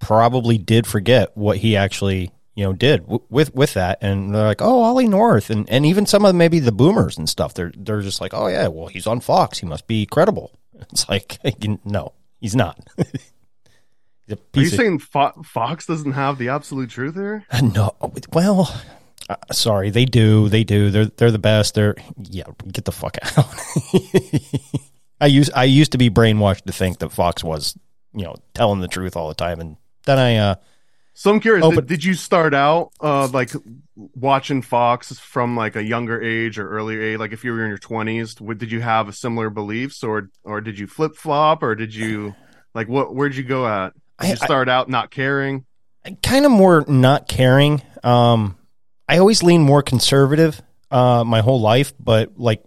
probably 0.00 0.58
did 0.58 0.86
forget 0.86 1.36
what 1.36 1.58
he 1.58 1.76
actually 1.76 2.30
you 2.54 2.64
know 2.64 2.72
did 2.72 3.02
w- 3.02 3.22
with 3.30 3.54
with 3.54 3.74
that, 3.74 3.98
and 4.00 4.34
they're 4.34 4.46
like, 4.46 4.62
oh, 4.62 4.82
Ollie 4.82 5.08
North, 5.08 5.50
and 5.50 5.68
and 5.70 5.86
even 5.86 6.06
some 6.06 6.24
of 6.24 6.34
maybe 6.34 6.58
the 6.58 6.72
boomers 6.72 7.16
and 7.18 7.28
stuff. 7.28 7.54
They're 7.54 7.72
they're 7.76 8.00
just 8.02 8.20
like, 8.20 8.34
oh 8.34 8.48
yeah, 8.48 8.68
well 8.68 8.86
he's 8.88 9.06
on 9.06 9.20
Fox, 9.20 9.58
he 9.58 9.66
must 9.66 9.86
be 9.86 10.06
credible. 10.06 10.52
It's 10.92 11.08
like 11.08 11.38
no, 11.84 12.12
he's 12.40 12.54
not. 12.54 12.78
he's 12.96 14.36
are 14.54 14.60
you 14.60 14.66
of- 14.66 14.72
saying 14.72 14.98
Fo- 15.00 15.42
Fox 15.44 15.86
doesn't 15.86 16.12
have 16.12 16.38
the 16.38 16.50
absolute 16.50 16.90
truth 16.90 17.14
here? 17.14 17.44
no, 17.62 17.94
well, 18.32 18.72
uh, 19.28 19.36
sorry, 19.52 19.90
they 19.90 20.04
do. 20.04 20.48
They 20.48 20.64
do. 20.64 20.90
They're 20.90 21.06
they're 21.06 21.30
the 21.32 21.38
best. 21.38 21.74
They're 21.74 21.96
yeah. 22.30 22.44
Get 22.70 22.84
the 22.84 22.92
fuck 22.92 23.16
out. 23.36 23.54
I 25.20 25.26
used 25.26 25.50
I 25.54 25.64
used 25.64 25.92
to 25.92 25.98
be 25.98 26.10
brainwashed 26.10 26.62
to 26.66 26.72
think 26.72 26.98
that 26.98 27.10
Fox 27.10 27.42
was 27.42 27.76
you 28.14 28.24
know 28.24 28.36
telling 28.54 28.80
the 28.80 28.88
truth 28.88 29.16
all 29.16 29.28
the 29.28 29.34
time, 29.34 29.60
and 29.60 29.76
then 30.08 30.18
I 30.18 30.36
uh 30.36 30.54
So 31.14 31.30
I'm 31.30 31.40
curious. 31.40 31.64
Oh, 31.64 31.70
did, 31.70 31.76
but- 31.76 31.86
did 31.86 32.02
you 32.04 32.14
start 32.14 32.54
out 32.54 32.90
uh 33.00 33.28
like 33.28 33.50
watching 34.14 34.62
Fox 34.62 35.18
from 35.18 35.56
like 35.56 35.76
a 35.76 35.82
younger 35.82 36.20
age 36.22 36.58
or 36.58 36.68
earlier 36.68 37.00
age? 37.02 37.18
Like 37.18 37.32
if 37.32 37.44
you 37.44 37.52
were 37.52 37.62
in 37.62 37.68
your 37.68 37.78
20s, 37.78 38.40
would, 38.40 38.58
did 38.58 38.70
you 38.72 38.80
have 38.80 39.08
a 39.08 39.12
similar 39.12 39.50
beliefs, 39.50 40.02
or 40.02 40.30
or 40.44 40.60
did 40.60 40.78
you 40.78 40.86
flip 40.86 41.16
flop, 41.16 41.62
or 41.62 41.74
did 41.74 41.94
you 41.94 42.34
like 42.74 42.88
what? 42.88 43.14
Where'd 43.14 43.36
you 43.36 43.44
go 43.44 43.66
at? 43.66 43.92
Did 44.20 44.26
I- 44.26 44.30
you 44.30 44.36
start 44.36 44.68
out 44.68 44.88
not 44.88 45.10
caring? 45.10 45.64
kind 46.22 46.46
of 46.46 46.52
more 46.52 46.84
not 46.88 47.28
caring. 47.28 47.82
Um, 48.02 48.56
I 49.08 49.18
always 49.18 49.42
lean 49.42 49.62
more 49.62 49.82
conservative 49.82 50.62
uh, 50.90 51.22
my 51.24 51.40
whole 51.40 51.60
life, 51.60 51.92
but 52.00 52.38
like 52.38 52.62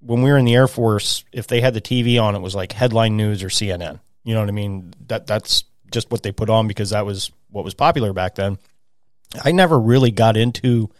when 0.00 0.20
we 0.22 0.30
were 0.30 0.36
in 0.36 0.44
the 0.44 0.54
Air 0.54 0.68
Force, 0.68 1.24
if 1.32 1.46
they 1.46 1.60
had 1.62 1.72
the 1.72 1.80
TV 1.80 2.20
on, 2.20 2.34
it 2.34 2.40
was 2.42 2.54
like 2.54 2.72
headline 2.72 3.16
news 3.16 3.42
or 3.42 3.48
CNN. 3.48 4.00
You 4.24 4.34
know 4.34 4.40
what 4.40 4.48
I 4.48 4.52
mean? 4.52 4.92
That 5.06 5.26
that's 5.26 5.64
just 5.92 6.10
what 6.10 6.22
they 6.22 6.32
put 6.32 6.50
on 6.50 6.68
because 6.68 6.90
that 6.90 7.06
was 7.06 7.30
what 7.50 7.64
was 7.64 7.74
popular 7.74 8.12
back 8.12 8.34
then. 8.34 8.58
I 9.42 9.52
never 9.52 9.78
really 9.78 10.10
got 10.10 10.36
into 10.36 10.90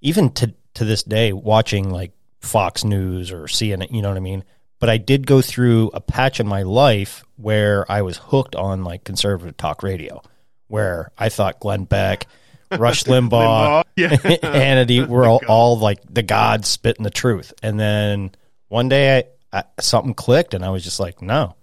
even 0.00 0.30
to 0.30 0.54
to 0.74 0.84
this 0.84 1.02
day 1.02 1.32
watching 1.32 1.90
like 1.90 2.12
Fox 2.40 2.84
News 2.84 3.30
or 3.30 3.44
CNN. 3.44 3.92
You 3.92 4.02
know 4.02 4.08
what 4.08 4.16
I 4.16 4.20
mean? 4.20 4.44
But 4.78 4.90
I 4.90 4.96
did 4.98 5.26
go 5.26 5.40
through 5.40 5.90
a 5.94 6.00
patch 6.00 6.40
in 6.40 6.48
my 6.48 6.62
life 6.62 7.24
where 7.36 7.90
I 7.90 8.02
was 8.02 8.16
hooked 8.16 8.56
on 8.56 8.82
like 8.82 9.04
conservative 9.04 9.56
talk 9.56 9.82
radio, 9.82 10.22
where 10.66 11.12
I 11.16 11.28
thought 11.28 11.60
Glenn 11.60 11.84
Beck, 11.84 12.26
Rush 12.78 13.04
Limbaugh, 13.04 13.84
Limbaugh. 13.96 14.40
Hannity 14.40 15.02
oh 15.06 15.06
were 15.06 15.24
all, 15.24 15.40
all 15.46 15.78
like 15.78 16.00
the 16.10 16.22
gods 16.22 16.68
spitting 16.68 17.04
the 17.04 17.10
truth. 17.10 17.54
And 17.62 17.78
then 17.78 18.32
one 18.68 18.88
day 18.88 19.18
I, 19.52 19.58
I, 19.58 19.64
something 19.80 20.14
clicked 20.14 20.54
and 20.54 20.64
I 20.64 20.70
was 20.70 20.82
just 20.82 20.98
like, 20.98 21.22
no. 21.22 21.54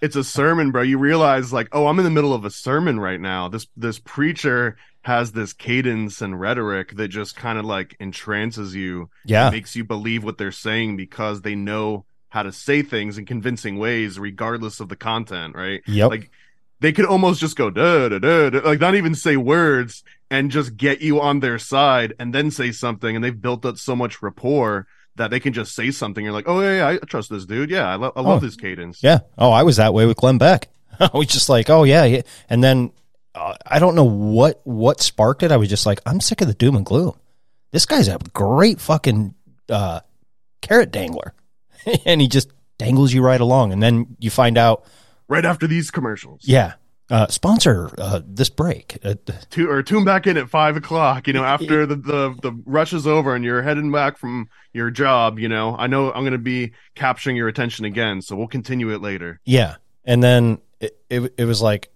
It's 0.00 0.16
a 0.16 0.24
sermon, 0.24 0.70
bro. 0.70 0.82
You 0.82 0.98
realize 0.98 1.52
like, 1.52 1.68
oh, 1.72 1.86
I'm 1.86 1.98
in 1.98 2.04
the 2.04 2.10
middle 2.10 2.34
of 2.34 2.44
a 2.44 2.50
sermon 2.50 3.00
right 3.00 3.20
now. 3.20 3.48
This 3.48 3.66
this 3.76 3.98
preacher 3.98 4.76
has 5.02 5.32
this 5.32 5.52
cadence 5.52 6.22
and 6.22 6.38
rhetoric 6.40 6.96
that 6.96 7.08
just 7.08 7.36
kind 7.36 7.58
of 7.58 7.64
like 7.66 7.94
entrances 8.00 8.74
you, 8.74 9.10
Yeah. 9.26 9.50
makes 9.50 9.76
you 9.76 9.84
believe 9.84 10.24
what 10.24 10.38
they're 10.38 10.50
saying 10.52 10.96
because 10.96 11.42
they 11.42 11.54
know 11.54 12.06
how 12.30 12.42
to 12.42 12.50
say 12.52 12.82
things 12.82 13.18
in 13.18 13.26
convincing 13.26 13.78
ways, 13.78 14.18
regardless 14.18 14.80
of 14.80 14.88
the 14.88 14.96
content, 14.96 15.54
right? 15.54 15.82
Yep. 15.86 16.10
Like 16.10 16.30
they 16.80 16.92
could 16.92 17.04
almost 17.06 17.40
just 17.40 17.56
go 17.56 17.70
da 17.70 18.08
da 18.08 18.18
da, 18.18 18.50
da 18.50 18.58
like 18.60 18.80
not 18.80 18.94
even 18.94 19.14
say 19.14 19.36
words 19.36 20.02
and 20.30 20.50
just 20.50 20.76
get 20.76 21.00
you 21.00 21.20
on 21.20 21.40
their 21.40 21.58
side 21.58 22.14
and 22.18 22.34
then 22.34 22.50
say 22.50 22.72
something. 22.72 23.14
And 23.14 23.24
they've 23.24 23.40
built 23.40 23.64
up 23.64 23.76
so 23.78 23.94
much 23.94 24.20
rapport 24.22 24.86
that 25.16 25.30
they 25.30 25.40
can 25.40 25.52
just 25.52 25.74
say 25.74 25.90
something. 25.90 26.24
You're 26.24 26.32
like, 26.34 26.48
oh 26.48 26.60
yeah, 26.60 26.76
yeah 26.92 26.98
I 27.02 27.06
trust 27.06 27.30
this 27.30 27.46
dude. 27.46 27.70
Yeah, 27.70 27.88
I, 27.88 27.94
lo- 27.96 28.12
I 28.16 28.20
love 28.20 28.42
Oh. 28.42 28.46
this 28.46 28.56
cadence. 28.56 29.02
Yeah. 29.02 29.20
Oh, 29.38 29.50
I 29.50 29.62
was 29.62 29.76
that 29.76 29.94
way 29.94 30.06
with 30.06 30.16
Glenn 30.16 30.38
Beck. 30.38 30.68
I 31.00 31.10
was 31.14 31.26
just 31.28 31.48
like, 31.48 31.70
oh 31.70 31.84
yeah, 31.84 32.04
yeah. 32.04 32.22
And 32.48 32.62
then 32.62 32.92
uh, 33.34 33.54
I 33.66 33.78
don't 33.78 33.94
know 33.94 34.04
what 34.04 34.60
what 34.64 35.00
sparked 35.00 35.42
it. 35.42 35.50
I 35.52 35.56
was 35.56 35.68
just 35.68 35.86
like, 35.86 36.00
I'm 36.06 36.20
sick 36.20 36.40
of 36.40 36.46
the 36.48 36.54
doom 36.54 36.76
and 36.76 36.84
gloom. 36.86 37.14
This 37.72 37.86
guy's 37.86 38.06
a 38.08 38.18
great 38.32 38.80
fucking 38.80 39.34
uh, 39.68 40.00
carrot 40.62 40.92
dangler, 40.92 41.34
and 42.06 42.20
he 42.20 42.28
just 42.28 42.48
dangles 42.78 43.12
you 43.12 43.22
right 43.22 43.40
along. 43.40 43.72
And 43.72 43.82
then 43.82 44.16
you 44.20 44.30
find 44.30 44.56
out, 44.56 44.84
right 45.28 45.44
after 45.44 45.66
these 45.66 45.90
commercials. 45.90 46.42
yeah, 46.44 46.74
uh, 47.10 47.26
sponsor 47.28 47.90
uh, 47.98 48.20
this 48.26 48.48
break. 48.48 48.98
Uh, 49.04 49.14
Tu- 49.50 49.70
or 49.70 49.82
tune 49.82 50.04
back 50.04 50.26
in 50.26 50.36
at 50.36 50.48
five 50.48 50.76
o'clock. 50.76 51.26
You 51.26 51.32
know, 51.34 51.44
after 51.44 51.86
the, 51.86 51.96
the 51.96 52.34
the 52.42 52.62
rush 52.64 52.92
is 52.92 53.06
over 53.06 53.34
and 53.34 53.44
you're 53.44 53.62
heading 53.62 53.92
back 53.92 54.18
from 54.18 54.48
your 54.72 54.90
job. 54.90 55.38
You 55.38 55.48
know, 55.48 55.76
I 55.76 55.86
know 55.86 56.12
I'm 56.12 56.22
going 56.22 56.32
to 56.32 56.38
be 56.38 56.72
capturing 56.94 57.36
your 57.36 57.48
attention 57.48 57.84
again, 57.84 58.22
so 58.22 58.36
we'll 58.36 58.48
continue 58.48 58.92
it 58.94 59.02
later. 59.02 59.40
Yeah. 59.44 59.76
And 60.04 60.22
then 60.22 60.58
it, 60.80 60.98
it, 61.08 61.34
it 61.38 61.44
was 61.44 61.62
like, 61.62 61.90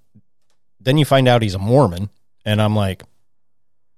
then 0.81 0.97
you 0.97 1.05
find 1.05 1.29
out 1.29 1.43
he's 1.43 1.55
a 1.55 1.59
Mormon. 1.59 2.11
And 2.45 2.63
I'm 2.63 2.75
like, 2.77 3.03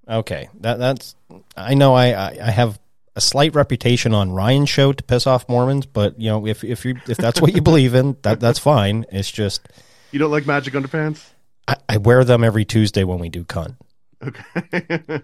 okay, 0.09 0.49
that 0.61 0.79
that's, 0.79 1.15
I 1.57 1.75
know 1.75 1.95
I, 1.95 2.13
I, 2.13 2.39
I 2.43 2.51
have 2.51 2.81
a 3.15 3.21
slight 3.21 3.55
reputation 3.55 4.15
on 4.15 4.33
Ryan's 4.33 4.71
show 4.71 4.93
to 4.93 5.05
piss 5.05 5.27
off 5.27 5.49
Mormons, 5.49 5.87
but 5.87 6.21
you 6.21 6.31
know, 6.31 6.47
if, 6.47 6.65
if 6.65 6.85
you, 6.85 6.97
if 7.09 7.19
that's 7.19 7.41
what 7.41 7.55
you 7.55 7.63
believe 7.63 7.95
in, 7.95 8.17
that 8.23 8.41
that's 8.41 8.59
fine. 8.59 9.05
It's 9.13 9.31
just, 9.31 9.69
You 10.13 10.19
don't 10.19 10.31
like 10.31 10.47
magic 10.47 10.75
underpants? 10.75 11.25
I, 11.69 11.77
I 11.89 11.97
wear 11.99 12.25
them 12.25 12.43
every 12.45 12.65
Tuesday 12.65 13.05
when 13.05 13.19
we 13.19 13.29
do 13.29 13.45
cunt. 13.45 13.77
Okay. 14.23 14.43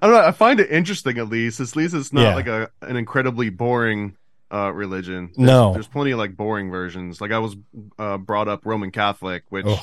I 0.00 0.06
don't 0.06 0.12
know. 0.12 0.20
I 0.26 0.32
find 0.32 0.58
it 0.60 0.70
interesting, 0.70 1.18
at 1.18 1.28
least. 1.28 1.60
At 1.60 1.76
least 1.76 1.94
it's 1.94 2.12
not 2.12 2.22
Yeah. 2.22 2.34
like 2.34 2.46
a 2.46 2.70
an 2.80 2.96
incredibly 2.96 3.50
boring 3.50 4.16
uh, 4.50 4.72
religion. 4.72 5.26
There's, 5.36 5.46
No. 5.46 5.72
there's 5.74 5.86
plenty 5.88 6.12
of 6.12 6.18
like 6.18 6.36
boring 6.36 6.70
versions. 6.70 7.20
Like 7.20 7.30
I 7.32 7.38
was 7.38 7.56
uh, 7.98 8.16
brought 8.18 8.48
up 8.48 8.64
Roman 8.64 8.90
Catholic, 8.90 9.44
which 9.50 9.66
Ugh. 9.66 9.78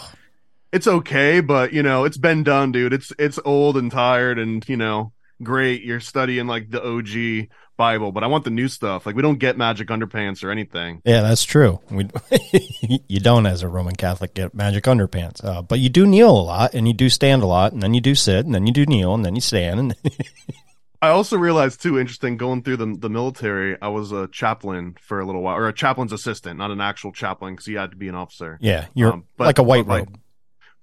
it's 0.72 0.88
okay, 0.88 1.42
but 1.42 1.74
you 1.74 1.84
know, 1.84 2.06
it's 2.06 2.18
been 2.18 2.44
done, 2.44 2.72
dude. 2.72 2.94
It's 2.94 3.14
it's 3.20 3.40
old 3.46 3.78
and 3.78 3.92
tired, 3.92 4.40
and 4.40 4.68
you 4.68 4.78
know, 4.78 5.12
great. 5.44 5.84
You're 5.84 6.00
studying 6.00 6.48
like 6.48 6.72
the 6.72 6.84
OG 6.84 7.50
Bible, 7.80 8.12
but 8.12 8.26
I 8.26 8.28
want 8.28 8.44
the 8.44 8.50
new 8.50 8.68
stuff. 8.68 9.06
Like 9.06 9.16
we 9.16 9.22
don't 9.22 9.40
get 9.40 9.58
magic 9.58 9.88
underpants 9.88 10.44
or 10.44 10.52
anything. 10.52 11.02
Yeah, 11.06 11.22
that's 11.22 11.46
true. 11.46 11.80
We, 11.90 12.08
you 13.08 13.20
don't, 13.22 13.46
as 13.46 13.64
a 13.64 13.70
Roman 13.70 13.96
Catholic, 13.96 14.34
get 14.34 14.54
magic 14.54 14.84
underpants, 14.84 15.44
uh, 15.44 15.62
but 15.62 15.80
you 15.80 15.88
do 15.88 16.06
kneel 16.06 16.30
a 16.30 16.44
lot, 16.44 16.74
and 16.74 16.86
you 16.88 16.94
do 16.94 17.08
stand 17.10 17.42
a 17.42 17.46
lot, 17.46 17.72
and 17.72 17.82
then 17.82 17.94
you 17.94 18.02
do 18.02 18.16
sit, 18.16 18.46
and 18.46 18.54
then 18.54 18.68
you 18.68 18.74
do 18.74 18.86
kneel, 18.86 19.14
and 19.16 19.24
then 19.26 19.34
you 19.34 19.40
stand, 19.42 19.80
and 19.80 19.96
I 21.02 21.08
also 21.12 21.38
realized 21.38 21.82
too, 21.82 21.98
interesting 21.98 22.36
going 22.36 22.62
through 22.64 22.76
the 22.76 22.96
the 23.00 23.10
military. 23.10 23.78
I 23.82 23.88
was 23.88 24.12
a 24.12 24.28
chaplain 24.28 24.98
for 25.00 25.22
a 25.22 25.26
little 25.26 25.42
while, 25.42 25.56
or 25.56 25.70
a 25.70 25.74
chaplain's 25.74 26.12
assistant, 26.12 26.58
not 26.60 26.72
an 26.72 26.82
actual 26.82 27.14
chaplain, 27.14 27.54
because 27.54 27.68
you 27.68 27.78
had 27.78 27.92
to 27.92 27.98
be 27.98 28.10
an 28.10 28.16
officer. 28.16 28.58
yeah, 28.62 28.88
you're 28.94 29.14
Um, 29.14 29.24
but- 29.38 29.46
like 29.46 29.60
a 29.60 29.64
white 29.64 29.88
but 29.88 29.90
by- 29.94 30.00
robe. 30.00 30.20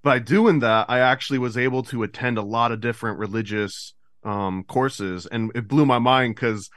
by 0.02 0.18
doing 0.18 0.60
that, 0.60 0.88
I 0.88 1.00
actually 1.00 1.38
was 1.40 1.58
able 1.58 1.82
to 1.84 2.02
attend 2.04 2.38
a 2.38 2.42
lot 2.42 2.72
of 2.72 2.80
different 2.80 3.18
religious 3.18 3.92
um, 4.26 4.64
courses, 4.64 5.26
and 5.26 5.52
it 5.54 5.68
blew 5.68 5.86
my 5.86 5.98
mind 5.98 6.34
because 6.34 6.68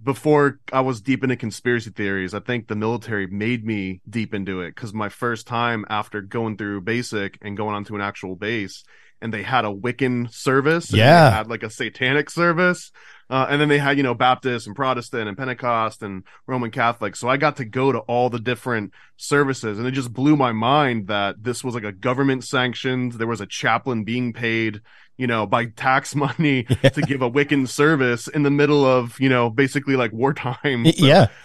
before 0.00 0.60
I 0.72 0.82
was 0.82 1.00
deep 1.00 1.24
into 1.24 1.34
conspiracy 1.36 1.90
theories, 1.90 2.32
I 2.34 2.40
think 2.40 2.68
the 2.68 2.76
military 2.76 3.26
made 3.26 3.64
me 3.64 4.00
deep 4.08 4.32
into 4.32 4.60
it 4.60 4.74
because 4.74 4.94
my 4.94 5.08
first 5.08 5.46
time 5.48 5.84
after 5.90 6.20
going 6.20 6.56
through 6.56 6.82
basic 6.82 7.38
and 7.42 7.56
going 7.56 7.74
onto 7.74 7.96
an 7.96 8.00
actual 8.00 8.36
base, 8.36 8.84
and 9.20 9.34
they 9.34 9.42
had 9.42 9.64
a 9.64 9.68
Wiccan 9.68 10.32
service, 10.32 10.90
and 10.90 10.98
Yeah. 10.98 11.30
had 11.30 11.48
like 11.48 11.64
a 11.64 11.70
satanic 11.70 12.30
service. 12.30 12.92
Uh, 13.30 13.46
and 13.50 13.60
then 13.60 13.68
they 13.68 13.78
had, 13.78 13.98
you 13.98 14.02
know, 14.02 14.14
Baptist 14.14 14.66
and 14.66 14.74
Protestant 14.76 15.28
and 15.28 15.36
Pentecost 15.36 16.02
and 16.02 16.22
Roman 16.46 16.70
Catholic. 16.70 17.14
So 17.14 17.28
I 17.28 17.36
got 17.36 17.56
to 17.56 17.66
go 17.66 17.92
to 17.92 17.98
all 17.98 18.30
the 18.30 18.38
different 18.38 18.94
services 19.18 19.78
and 19.78 19.86
it 19.86 19.90
just 19.90 20.14
blew 20.14 20.34
my 20.34 20.52
mind 20.52 21.08
that 21.08 21.42
this 21.42 21.62
was 21.62 21.74
like 21.74 21.84
a 21.84 21.92
government 21.92 22.44
sanctioned. 22.44 23.12
There 23.12 23.26
was 23.26 23.42
a 23.42 23.46
chaplain 23.46 24.04
being 24.04 24.32
paid, 24.32 24.80
you 25.18 25.26
know, 25.26 25.44
by 25.46 25.66
tax 25.66 26.14
money 26.26 26.62
to 26.64 27.02
give 27.02 27.20
a 27.20 27.30
Wiccan 27.30 27.68
service 27.68 28.28
in 28.28 28.44
the 28.44 28.50
middle 28.50 28.84
of, 28.86 29.18
you 29.20 29.28
know, 29.28 29.50
basically 29.50 29.96
like 29.96 30.12
wartime. 30.12 30.84
Y- 30.84 30.92
yeah. 30.96 31.26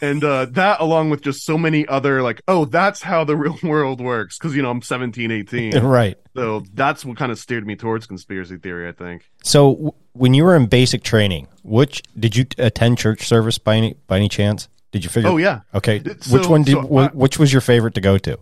And, 0.00 0.24
uh, 0.24 0.46
that 0.52 0.80
along 0.80 1.10
with 1.10 1.20
just 1.22 1.44
so 1.44 1.58
many 1.58 1.86
other 1.86 2.22
like, 2.22 2.40
oh, 2.48 2.64
that's 2.64 3.02
how 3.02 3.24
the 3.24 3.36
real 3.44 3.58
world 3.62 4.00
works. 4.00 4.38
Cause, 4.38 4.54
you 4.54 4.62
know, 4.62 4.70
I'm 4.70 4.80
17, 4.82 5.30
18. 5.30 5.78
right. 5.84 6.16
so 6.34 6.62
that's 6.74 7.04
what 7.04 7.16
kind 7.18 7.30
of 7.30 7.38
steered 7.38 7.66
me 7.66 7.76
towards 7.76 8.06
conspiracy 8.06 8.56
theory, 8.56 8.88
I 8.88 8.92
think. 8.92 9.28
So 9.44 9.72
w- 9.74 9.92
when 10.14 10.34
you 10.34 10.44
were 10.44 10.56
in 10.56 10.66
basic 10.66 11.02
training, 11.02 11.48
which 11.62 12.02
did 12.18 12.34
you 12.34 12.46
attend 12.56 12.98
church 12.98 13.26
service 13.28 13.58
by 13.58 13.76
any 13.76 13.94
by 14.06 14.16
any 14.16 14.28
chance? 14.28 14.68
Did 14.90 15.04
you 15.04 15.10
figure? 15.10 15.28
Oh, 15.30 15.36
yeah. 15.36 15.60
Okay. 15.74 16.02
So- 16.20 16.38
which 16.38 16.46
one 16.48 16.62
did? 16.62 16.72
so 16.72 16.96
I- 16.96 17.08
which 17.08 17.38
was 17.38 17.52
your 17.52 17.60
favorite 17.60 17.94
to 17.94 18.00
go 18.00 18.16
to? 18.18 18.38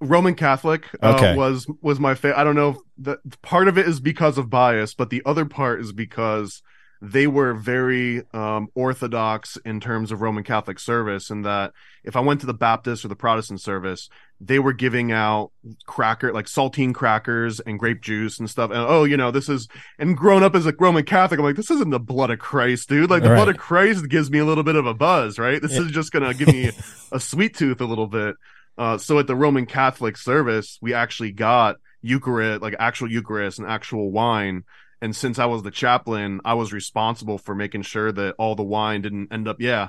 Roman 0.00 0.34
Catholic 0.34 0.86
uh, 1.02 1.14
Okay. 1.14 1.36
was 1.36 1.66
was 1.80 1.98
my 1.98 2.14
favorite. 2.14 2.38
I 2.40 2.44
don't 2.44 2.56
know. 2.56 2.82
The 2.98 3.18
part 3.42 3.68
of 3.68 3.78
it 3.78 3.88
is 3.88 4.00
because 4.00 4.38
of 4.38 4.50
bias, 4.50 4.94
but 4.94 5.10
the 5.10 5.22
other 5.24 5.44
part 5.44 5.80
is 5.80 5.92
because 5.92 6.62
they 7.02 7.26
were 7.26 7.52
very 7.52 8.22
um, 8.32 8.68
orthodox 8.74 9.58
in 9.66 9.80
terms 9.80 10.10
of 10.10 10.22
Roman 10.22 10.42
Catholic 10.42 10.78
service. 10.78 11.28
And 11.28 11.44
that 11.44 11.72
if 12.04 12.16
I 12.16 12.20
went 12.20 12.40
to 12.40 12.46
the 12.46 12.54
Baptist 12.54 13.04
or 13.04 13.08
the 13.08 13.16
Protestant 13.16 13.60
service, 13.60 14.08
they 14.40 14.58
were 14.58 14.72
giving 14.72 15.12
out 15.12 15.50
cracker 15.86 16.32
like 16.32 16.46
saltine 16.46 16.94
crackers 16.94 17.60
and 17.60 17.78
grape 17.78 18.00
juice 18.00 18.38
and 18.38 18.48
stuff. 18.48 18.70
And 18.70 18.80
oh, 18.80 19.04
you 19.04 19.16
know, 19.16 19.30
this 19.30 19.48
is 19.48 19.68
and 19.98 20.16
growing 20.16 20.42
up 20.42 20.54
as 20.54 20.66
a 20.66 20.72
Roman 20.78 21.04
Catholic, 21.04 21.38
I'm 21.38 21.44
like, 21.44 21.56
this 21.56 21.70
isn't 21.70 21.90
the 21.90 22.00
blood 22.00 22.30
of 22.30 22.38
Christ, 22.38 22.88
dude. 22.88 23.10
Like 23.10 23.22
the 23.22 23.28
blood 23.30 23.48
of 23.48 23.56
Christ 23.58 24.08
gives 24.08 24.30
me 24.30 24.38
a 24.38 24.44
little 24.44 24.64
bit 24.64 24.76
of 24.76 24.86
a 24.86 24.94
buzz, 24.94 25.38
right? 25.38 25.60
This 25.60 25.76
is 25.78 25.90
just 25.90 26.12
gonna 26.12 26.32
give 26.34 26.48
me 26.48 26.70
a 27.12 27.20
sweet 27.20 27.54
tooth 27.56 27.80
a 27.80 27.86
little 27.86 28.08
bit. 28.08 28.36
Uh, 28.78 28.98
so 28.98 29.18
at 29.18 29.26
the 29.26 29.36
Roman 29.36 29.66
Catholic 29.66 30.16
service, 30.16 30.78
we 30.82 30.94
actually 30.94 31.32
got 31.32 31.76
Eucharist, 32.02 32.62
like 32.62 32.74
actual 32.78 33.10
Eucharist 33.10 33.58
and 33.58 33.68
actual 33.68 34.10
wine. 34.10 34.64
And 35.00 35.14
since 35.14 35.38
I 35.38 35.46
was 35.46 35.62
the 35.62 35.70
chaplain, 35.70 36.40
I 36.44 36.54
was 36.54 36.72
responsible 36.72 37.38
for 37.38 37.54
making 37.54 37.82
sure 37.82 38.12
that 38.12 38.34
all 38.38 38.54
the 38.54 38.62
wine 38.62 39.02
didn't 39.02 39.32
end 39.32 39.48
up, 39.48 39.60
yeah, 39.60 39.88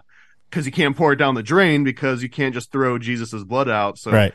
because 0.49 0.65
you 0.65 0.71
can't 0.71 0.95
pour 0.95 1.13
it 1.13 1.17
down 1.17 1.35
the 1.35 1.43
drain 1.43 1.83
because 1.83 2.21
you 2.23 2.29
can't 2.29 2.53
just 2.53 2.71
throw 2.71 2.97
Jesus's 2.97 3.43
blood 3.43 3.69
out. 3.69 3.97
So 3.97 4.11
right. 4.11 4.33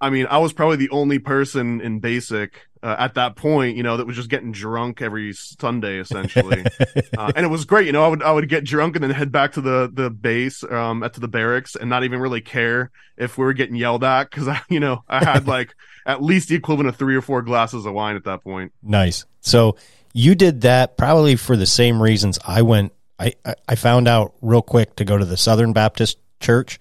I 0.00 0.10
mean, 0.10 0.26
I 0.26 0.38
was 0.38 0.52
probably 0.52 0.76
the 0.76 0.90
only 0.90 1.18
person 1.18 1.80
in 1.80 2.00
basic 2.00 2.60
uh, 2.82 2.96
at 2.98 3.14
that 3.14 3.34
point, 3.36 3.76
you 3.78 3.82
know, 3.82 3.96
that 3.96 4.06
was 4.06 4.14
just 4.16 4.28
getting 4.28 4.52
drunk 4.52 5.00
every 5.00 5.32
Sunday 5.32 5.98
essentially, 5.98 6.62
uh, 7.18 7.32
and 7.34 7.46
it 7.46 7.48
was 7.48 7.64
great. 7.64 7.86
You 7.86 7.92
know, 7.92 8.04
I 8.04 8.08
would 8.08 8.22
I 8.22 8.30
would 8.30 8.46
get 8.48 8.64
drunk 8.64 8.94
and 8.96 9.02
then 9.02 9.10
head 9.10 9.32
back 9.32 9.52
to 9.52 9.62
the 9.62 9.90
the 9.90 10.10
base, 10.10 10.62
um, 10.64 11.02
at 11.02 11.14
to 11.14 11.20
the 11.20 11.28
barracks, 11.28 11.76
and 11.76 11.88
not 11.88 12.04
even 12.04 12.20
really 12.20 12.42
care 12.42 12.90
if 13.16 13.38
we 13.38 13.44
were 13.44 13.54
getting 13.54 13.76
yelled 13.76 14.04
at 14.04 14.28
because 14.28 14.48
I, 14.48 14.60
you 14.68 14.80
know, 14.80 15.02
I 15.08 15.24
had 15.24 15.46
like 15.46 15.74
at 16.06 16.22
least 16.22 16.50
the 16.50 16.56
equivalent 16.56 16.88
of 16.90 16.96
three 16.96 17.16
or 17.16 17.22
four 17.22 17.40
glasses 17.40 17.86
of 17.86 17.94
wine 17.94 18.16
at 18.16 18.24
that 18.24 18.42
point. 18.44 18.72
Nice. 18.82 19.24
So 19.40 19.76
you 20.12 20.34
did 20.34 20.60
that 20.62 20.98
probably 20.98 21.36
for 21.36 21.56
the 21.56 21.66
same 21.66 22.02
reasons 22.02 22.38
I 22.46 22.60
went. 22.62 22.92
I, 23.18 23.32
I- 23.46 23.54
I 23.66 23.74
found 23.76 24.08
out 24.08 24.34
real 24.42 24.60
quick 24.62 24.96
to 24.96 25.04
go 25.06 25.16
to 25.16 25.24
the 25.24 25.36
Southern 25.38 25.72
Baptist 25.72 26.18
Church 26.40 26.78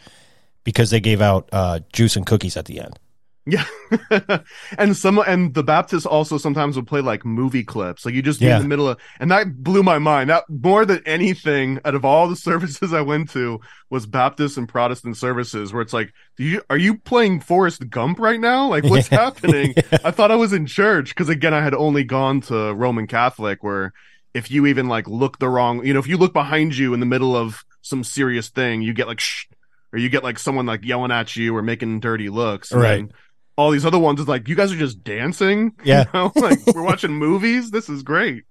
because 0.63 0.89
they 0.89 0.99
gave 0.99 1.21
out 1.21 1.49
uh, 1.51 1.79
juice 1.91 2.15
and 2.15 2.25
cookies 2.25 2.57
at 2.57 2.65
the 2.65 2.79
end. 2.79 2.97
Yeah, 3.45 3.65
and 4.77 4.95
some 4.95 5.19
and 5.19 5.53
the 5.53 5.63
Baptists 5.63 6.05
also 6.05 6.37
sometimes 6.37 6.77
would 6.77 6.87
play 6.87 7.01
like 7.01 7.25
movie 7.25 7.65
clips, 7.65 8.05
like 8.05 8.13
you 8.15 8.21
just 8.21 8.39
Yeah. 8.39 8.55
in 8.55 8.61
the 8.63 8.69
middle 8.69 8.87
of, 8.87 8.97
and 9.19 9.29
that 9.31 9.61
blew 9.61 9.83
my 9.83 9.99
mind. 9.99 10.29
That 10.29 10.45
more 10.49 10.85
than 10.85 11.01
anything, 11.05 11.81
out 11.83 11.93
of 11.93 12.05
all 12.05 12.29
the 12.29 12.35
services 12.49 12.93
I 12.93 13.01
went 13.01 13.31
to, 13.31 13.59
was 13.89 14.05
Baptist 14.05 14.57
and 14.57 14.65
Protestant 14.69 15.17
services, 15.17 15.73
where 15.73 15.81
it's 15.81 15.91
like, 15.91 16.13
do 16.37 16.45
you 16.45 16.61
are 16.69 16.77
you 16.77 16.97
playing 16.97 17.41
Forrest 17.41 17.89
Gump 17.89 18.17
right 18.17 18.39
now? 18.39 18.69
Like, 18.69 18.85
what's 18.85 19.07
happening? 19.23 19.75
I 20.05 20.11
thought 20.11 20.31
I 20.31 20.35
was 20.35 20.53
in 20.53 20.65
church 20.65 21.09
because 21.09 21.27
again, 21.27 21.53
I 21.53 21.61
had 21.61 21.73
only 21.73 22.05
gone 22.05 22.39
to 22.41 22.73
Roman 22.73 23.07
Catholic, 23.07 23.61
where 23.61 23.91
if 24.33 24.51
you 24.51 24.67
even 24.67 24.87
like 24.87 25.05
look 25.09 25.39
the 25.39 25.49
wrong, 25.49 25.85
you 25.85 25.93
know, 25.93 25.99
if 25.99 26.07
you 26.07 26.15
look 26.15 26.31
behind 26.31 26.77
you 26.77 26.93
in 26.93 27.01
the 27.01 27.05
middle 27.05 27.35
of 27.35 27.65
some 27.81 28.05
serious 28.05 28.47
thing, 28.47 28.81
you 28.81 28.93
get 28.93 29.07
like 29.07 29.19
shh, 29.19 29.47
or 29.93 29.99
you 29.99 30.09
get 30.09 30.23
like 30.23 30.39
someone 30.39 30.65
like 30.65 30.83
yelling 30.83 31.11
at 31.11 31.35
you 31.35 31.55
or 31.55 31.61
making 31.61 31.99
dirty 32.01 32.29
looks, 32.29 32.71
and 32.71 32.81
Right. 32.81 33.07
all 33.55 33.71
these 33.71 33.85
other 33.85 33.99
ones 33.99 34.19
is 34.19 34.27
like, 34.27 34.47
you 34.49 34.55
guys 34.55 34.71
are 34.73 34.77
just 34.77 35.03
dancing. 35.03 35.73
Yeah. 35.85 36.05
You 36.13 36.19
know? 36.19 36.31
like 36.35 36.59
we're 36.73 36.81
watching 36.83 37.11
movies. 37.13 37.71
This 37.71 37.87
is 37.89 38.03
great. 38.03 38.43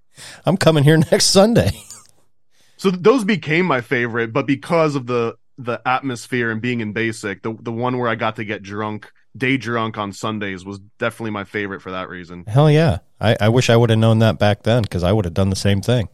I'm 0.45 0.57
coming 0.57 0.83
here 0.83 0.97
next 1.11 1.25
Sunday. 1.25 1.71
So 2.77 2.89
th- 2.91 3.01
those 3.03 3.23
became 3.23 3.65
my 3.65 3.81
favorite, 3.81 4.33
but 4.33 4.47
because 4.47 4.95
of 4.95 5.05
the 5.07 5.35
the 5.59 5.79
atmosphere 5.85 6.49
and 6.49 6.61
being 6.61 6.79
in 6.81 6.93
basic, 6.93 7.43
the 7.43 7.55
the 7.61 7.71
one 7.71 7.97
where 7.99 8.09
I 8.09 8.15
got 8.15 8.37
to 8.37 8.43
get 8.45 8.63
drunk, 8.63 9.11
day 9.37 9.57
drunk 9.57 9.97
on 9.97 10.11
Sundays 10.11 10.65
was 10.65 10.79
definitely 10.99 11.31
my 11.31 11.43
favorite 11.43 11.81
for 11.81 11.91
that 11.91 12.09
reason. 12.09 12.45
Hell 12.47 12.71
yeah. 12.71 12.99
I, 13.21 13.37
I 13.39 13.49
wish 13.49 13.69
I 13.69 13.75
would 13.77 13.89
have 13.89 13.99
known 13.99 14.19
that 14.19 14.37
back 14.39 14.63
then 14.63 14.81
because 14.83 15.03
I 15.03 15.11
would 15.11 15.25
have 15.25 15.33
done 15.33 15.49
the 15.49 15.55
same 15.55 15.81
thing. 15.81 16.09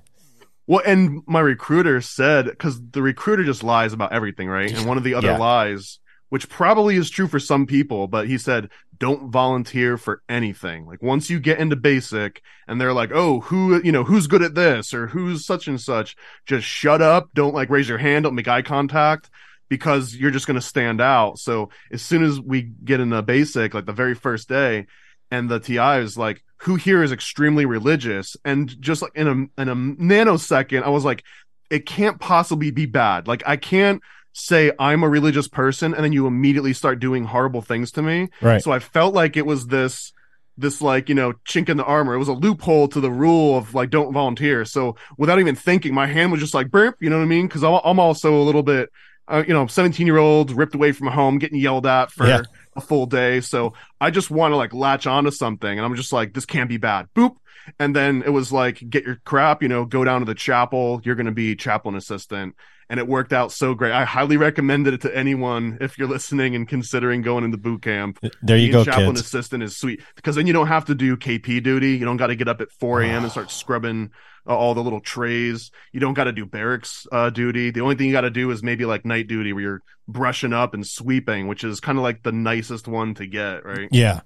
Well, 0.69 0.83
and 0.85 1.23
my 1.25 1.39
recruiter 1.39 1.99
said 1.99 2.45
because 2.45 2.79
the 2.91 3.01
recruiter 3.01 3.43
just 3.43 3.63
lies 3.63 3.91
about 3.91 4.13
everything, 4.13 4.47
right? 4.47 4.71
And 4.71 4.85
one 4.85 4.97
of 4.97 5.03
the 5.03 5.15
other 5.15 5.29
Yeah. 5.29 5.37
lies, 5.37 5.97
which 6.29 6.47
probably 6.47 6.95
is 6.95 7.09
true 7.09 7.27
for 7.27 7.39
some 7.39 7.65
people, 7.65 8.07
but 8.07 8.27
he 8.27 8.37
said 8.37 8.69
don't 8.99 9.31
volunteer 9.31 9.97
for 9.97 10.21
anything. 10.29 10.85
Like 10.85 11.01
once 11.01 11.27
you 11.27 11.39
get 11.39 11.57
into 11.57 11.75
basic, 11.75 12.43
and 12.67 12.79
they're 12.79 12.93
like, 12.93 13.09
"Oh, 13.11 13.39
who 13.39 13.81
you 13.83 13.91
know 13.91 14.03
who's 14.03 14.27
good 14.27 14.43
at 14.43 14.53
this 14.53 14.93
or 14.93 15.07
who's 15.07 15.43
such 15.43 15.67
and 15.67 15.81
such," 15.81 16.15
just 16.45 16.67
shut 16.67 17.01
up. 17.01 17.29
Don't 17.33 17.55
like 17.55 17.71
raise 17.71 17.89
your 17.89 17.97
hand. 17.97 18.25
Don't 18.25 18.35
make 18.35 18.47
eye 18.47 18.61
contact 18.61 19.31
because 19.69 20.15
you're 20.15 20.29
just 20.29 20.45
going 20.45 20.53
to 20.53 20.61
stand 20.61 21.01
out. 21.01 21.39
So 21.39 21.71
as 21.91 22.03
soon 22.03 22.23
as 22.23 22.39
we 22.39 22.61
get 22.83 22.99
in 22.99 23.09
the 23.09 23.23
basic, 23.23 23.73
like 23.73 23.87
the 23.87 23.91
very 23.93 24.13
first 24.13 24.47
day, 24.47 24.85
and 25.31 25.49
the 25.49 25.59
TI 25.59 25.97
is 25.99 26.15
like, 26.15 26.43
who 26.59 26.75
here 26.75 27.03
is 27.03 27.11
extremely 27.11 27.65
religious? 27.65 28.37
And 28.45 28.79
just 28.81 29.01
like 29.01 29.11
in 29.15 29.27
a 29.27 29.61
in 29.61 29.69
a 29.69 29.75
nanosecond, 29.75 30.83
I 30.83 30.89
was 30.89 31.05
like, 31.05 31.23
it 31.69 31.85
can't 31.85 32.19
possibly 32.19 32.71
be 32.71 32.85
bad. 32.85 33.27
Like 33.27 33.43
I 33.45 33.57
can't 33.57 34.01
say 34.33 34.71
I'm 34.79 35.03
a 35.03 35.09
religious 35.09 35.47
person 35.47 35.93
and 35.93 36.03
then 36.03 36.13
you 36.13 36.27
immediately 36.27 36.73
start 36.73 36.99
doing 36.99 37.25
horrible 37.25 37.61
things 37.61 37.91
to 37.93 38.01
me. 38.01 38.29
Right. 38.41 38.61
So 38.61 38.71
I 38.71 38.79
felt 38.79 39.13
like 39.13 39.37
it 39.37 39.45
was 39.45 39.67
this 39.67 40.13
this 40.57 40.81
like 40.81 41.07
you 41.07 41.15
know 41.15 41.33
chink 41.47 41.69
in 41.69 41.77
the 41.77 41.85
armor. 41.85 42.13
It 42.13 42.19
was 42.19 42.27
a 42.27 42.33
loophole 42.33 42.87
to 42.89 42.99
the 42.99 43.11
rule 43.11 43.57
of 43.57 43.73
like 43.73 43.89
don't 43.89 44.13
volunteer. 44.13 44.65
So 44.65 44.95
without 45.17 45.39
even 45.39 45.55
thinking, 45.55 45.93
my 45.93 46.07
hand 46.07 46.31
was 46.31 46.41
just 46.41 46.53
like 46.53 46.69
burp. 46.69 46.97
You 46.99 47.09
know 47.09 47.17
what 47.17 47.23
I 47.23 47.27
mean? 47.27 47.47
Because 47.47 47.63
I'm, 47.63 47.79
I'm 47.83 47.99
also 47.99 48.35
a 48.39 48.43
little 48.43 48.63
bit, 48.63 48.89
uh, 49.29 49.43
you 49.47 49.53
know, 49.53 49.67
17 49.67 50.05
year 50.05 50.17
old 50.17 50.51
ripped 50.51 50.75
away 50.75 50.91
from 50.91 51.07
home, 51.07 51.37
getting 51.37 51.59
yelled 51.59 51.85
at 51.85 52.11
for 52.11 52.27
Yeah. 52.27 52.41
a 52.75 52.81
full 52.81 53.05
day. 53.05 53.41
So 53.41 53.73
I 54.01 54.09
just 54.11 54.29
want 54.31 54.51
to 54.51 54.55
like 54.57 54.73
latch 54.73 55.07
onto 55.07 55.31
something, 55.31 55.69
and 55.77 55.85
I'm 55.85 55.95
just 55.95 56.11
like, 56.13 56.33
this 56.33 56.45
can't 56.45 56.69
be 56.69 56.77
bad. 56.77 57.07
Boop. 57.15 57.35
And 57.77 57.95
then 57.95 58.23
it 58.25 58.29
was 58.29 58.51
like, 58.51 58.83
get 58.89 59.03
your 59.05 59.17
crap, 59.25 59.61
you 59.61 59.69
know, 59.69 59.85
go 59.85 60.03
down 60.03 60.21
to 60.21 60.25
the 60.25 60.33
chapel. 60.33 61.01
You're 61.03 61.15
going 61.15 61.27
to 61.27 61.31
be 61.31 61.55
chaplain 61.55 61.95
assistant. 61.95 62.55
And 62.89 62.99
it 62.99 63.07
worked 63.07 63.33
out 63.33 63.51
so 63.51 63.75
great. 63.75 63.91
I 63.91 64.03
highly 64.03 64.35
recommended 64.35 64.95
it 64.95 65.01
to 65.01 65.15
anyone 65.15 65.77
if 65.79 65.99
you're 65.99 66.07
listening 66.07 66.55
and 66.55 66.67
considering 66.67 67.21
going 67.21 67.43
into 67.43 67.57
boot 67.57 67.83
camp. 67.83 68.17
There 68.41 68.57
you 68.57 68.71
Being 68.71 68.71
go, 68.71 68.83
chaplain 68.83 69.09
kids. 69.09 69.21
assistant 69.21 69.61
is 69.61 69.77
sweet 69.77 70.01
because 70.15 70.35
then 70.35 70.47
you 70.47 70.53
don't 70.53 70.67
have 70.67 70.85
to 70.85 70.95
do 70.95 71.15
KP 71.15 71.61
duty. 71.61 71.91
You 71.97 72.05
don't 72.05 72.17
got 72.17 72.27
to 72.27 72.35
get 72.35 72.47
up 72.47 72.61
at 72.61 72.71
4 72.71 73.01
a.m. 73.03 73.23
and 73.23 73.31
start 73.31 73.51
scrubbing 73.51 74.09
uh, 74.47 74.57
all 74.57 74.73
the 74.73 74.81
little 74.81 75.01
trays. 75.01 75.69
You 75.91 75.99
don't 75.99 76.15
got 76.15 76.23
to 76.23 76.31
do 76.31 76.47
barracks 76.47 77.05
uh, 77.11 77.29
duty. 77.29 77.69
The 77.69 77.81
only 77.81 77.93
thing 77.93 78.07
you 78.07 78.11
got 78.13 78.21
to 78.21 78.31
do 78.31 78.49
is 78.49 78.63
maybe 78.63 78.85
like 78.85 79.05
night 79.05 79.27
duty 79.27 79.53
where 79.53 79.61
you're 79.61 79.81
brushing 80.07 80.53
up 80.53 80.73
and 80.73 80.85
sweeping, 80.85 81.47
which 81.47 81.63
is 81.63 81.79
kind 81.79 81.99
of 81.99 82.03
like 82.03 82.23
the 82.23 82.31
nicest 82.31 82.87
one 82.87 83.13
to 83.15 83.27
get, 83.27 83.65
right? 83.65 83.87
Yeah. 83.91 84.21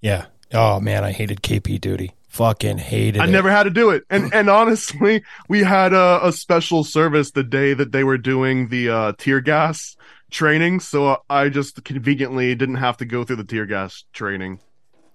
Yeah. 0.00 0.26
Oh, 0.52 0.80
man. 0.80 1.04
I 1.04 1.12
hated 1.12 1.42
KP 1.42 1.80
duty. 1.80 2.14
Fucking 2.38 2.78
hated 2.78 3.20
I 3.20 3.24
it. 3.24 3.30
never 3.30 3.50
had 3.50 3.64
to 3.64 3.70
do 3.70 3.90
it. 3.90 4.04
And 4.08 4.32
and 4.34 4.48
honestly, 4.48 5.24
we 5.48 5.64
had 5.64 5.92
a, 5.92 6.28
a 6.28 6.32
special 6.32 6.84
service 6.84 7.32
the 7.32 7.42
day 7.42 7.74
that 7.74 7.90
they 7.90 8.04
were 8.04 8.16
doing 8.16 8.68
the 8.68 8.88
uh, 8.88 9.12
tear 9.18 9.40
gas 9.40 9.96
training, 10.30 10.78
so 10.78 11.20
I 11.28 11.48
just 11.48 11.82
conveniently 11.82 12.54
didn't 12.54 12.76
have 12.76 12.96
to 12.98 13.04
go 13.04 13.24
through 13.24 13.36
the 13.36 13.44
tear 13.44 13.66
gas 13.66 14.04
training. 14.12 14.60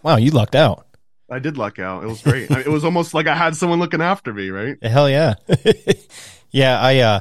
Wow, 0.01 0.17
you 0.17 0.31
lucked 0.31 0.53
out. 0.53 0.86
I 1.31 1.39
did 1.39 1.57
luck 1.57 1.79
out. 1.79 2.03
It 2.03 2.07
was 2.07 2.21
great. 2.21 2.51
It 2.51 2.67
was 2.67 2.83
almost 2.83 3.13
like 3.13 3.27
I 3.27 3.36
had 3.36 3.55
someone 3.55 3.79
looking 3.79 4.01
after 4.01 4.33
me, 4.33 4.49
right? 4.49 4.77
Hell 4.83 5.09
yeah. 5.09 5.36
yeah, 6.51 6.77
I 6.77 6.99
uh 6.99 7.19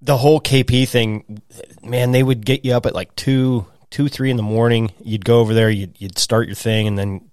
the 0.00 0.16
whole 0.16 0.40
KP 0.40 0.88
thing, 0.88 1.42
man, 1.82 2.12
they 2.12 2.22
would 2.22 2.46
get 2.46 2.64
you 2.64 2.72
up 2.72 2.86
at 2.86 2.94
like 2.94 3.14
two, 3.16 3.66
two, 3.90 4.08
three 4.08 4.30
in 4.30 4.38
the 4.38 4.42
morning. 4.42 4.92
You'd 5.04 5.26
go 5.26 5.40
over 5.40 5.52
there, 5.52 5.68
you'd 5.68 6.00
you'd 6.00 6.18
start 6.18 6.46
your 6.46 6.56
thing, 6.56 6.88
and 6.88 6.98
then 6.98 7.28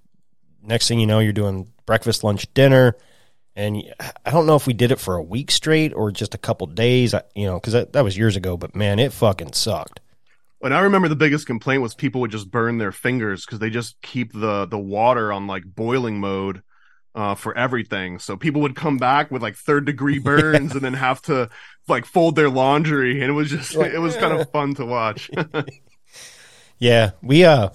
next 0.69 0.87
thing 0.87 0.99
you 0.99 1.07
know, 1.07 1.19
you're 1.19 1.33
doing 1.33 1.67
breakfast, 1.85 2.23
lunch, 2.23 2.51
dinner, 2.53 2.95
And 3.55 3.83
I 4.25 4.31
don't 4.31 4.45
know 4.45 4.55
if 4.55 4.67
we 4.67 4.73
did 4.73 4.91
it 4.91 4.99
for 4.99 5.15
a 5.15 5.23
week 5.23 5.51
straight 5.51 5.93
or 5.93 6.11
just 6.11 6.35
a 6.35 6.37
couple 6.37 6.67
days, 6.67 7.13
you 7.35 7.45
know, 7.45 7.55
because 7.55 7.73
that, 7.73 7.93
that 7.93 8.03
was 8.05 8.17
years 8.17 8.37
ago. 8.37 8.55
But 8.55 8.75
man, 8.75 8.99
it 8.99 9.11
fucking 9.11 9.53
sucked. 9.53 9.99
And 10.61 10.73
I 10.73 10.81
remember 10.81 11.07
the 11.07 11.15
biggest 11.15 11.47
complaint 11.47 11.81
was 11.81 11.95
people 11.95 12.21
would 12.21 12.31
just 12.31 12.51
burn 12.51 12.77
their 12.77 12.91
fingers 12.91 13.45
because 13.45 13.59
they 13.59 13.69
just 13.69 14.01
keep 14.01 14.33
the 14.33 14.65
the 14.65 14.77
water 14.77 15.31
on 15.31 15.47
like 15.47 15.63
boiling 15.65 16.19
mode 16.19 16.61
uh, 17.15 17.35
for 17.35 17.57
everything. 17.57 18.19
So 18.19 18.37
people 18.37 18.61
would 18.61 18.75
come 18.75 18.97
back 18.97 19.31
with 19.31 19.41
like 19.41 19.55
third 19.55 19.85
degree 19.85 20.19
burns 20.23 20.73
and 20.75 20.81
then 20.81 20.93
have 20.93 21.21
to 21.23 21.49
like 21.87 22.05
fold 22.05 22.35
their 22.35 22.49
laundry, 22.49 23.21
and 23.21 23.29
it 23.29 23.33
was 23.33 23.49
just 23.49 23.75
Like, 23.75 23.93
it 23.93 23.99
was 23.99 24.15
kind 24.17 24.33
of 24.33 24.49
fun 24.51 24.75
to 24.75 24.85
watch. 24.85 25.29
Yeah, 26.79 27.11
we 27.21 27.43
uh, 27.43 27.69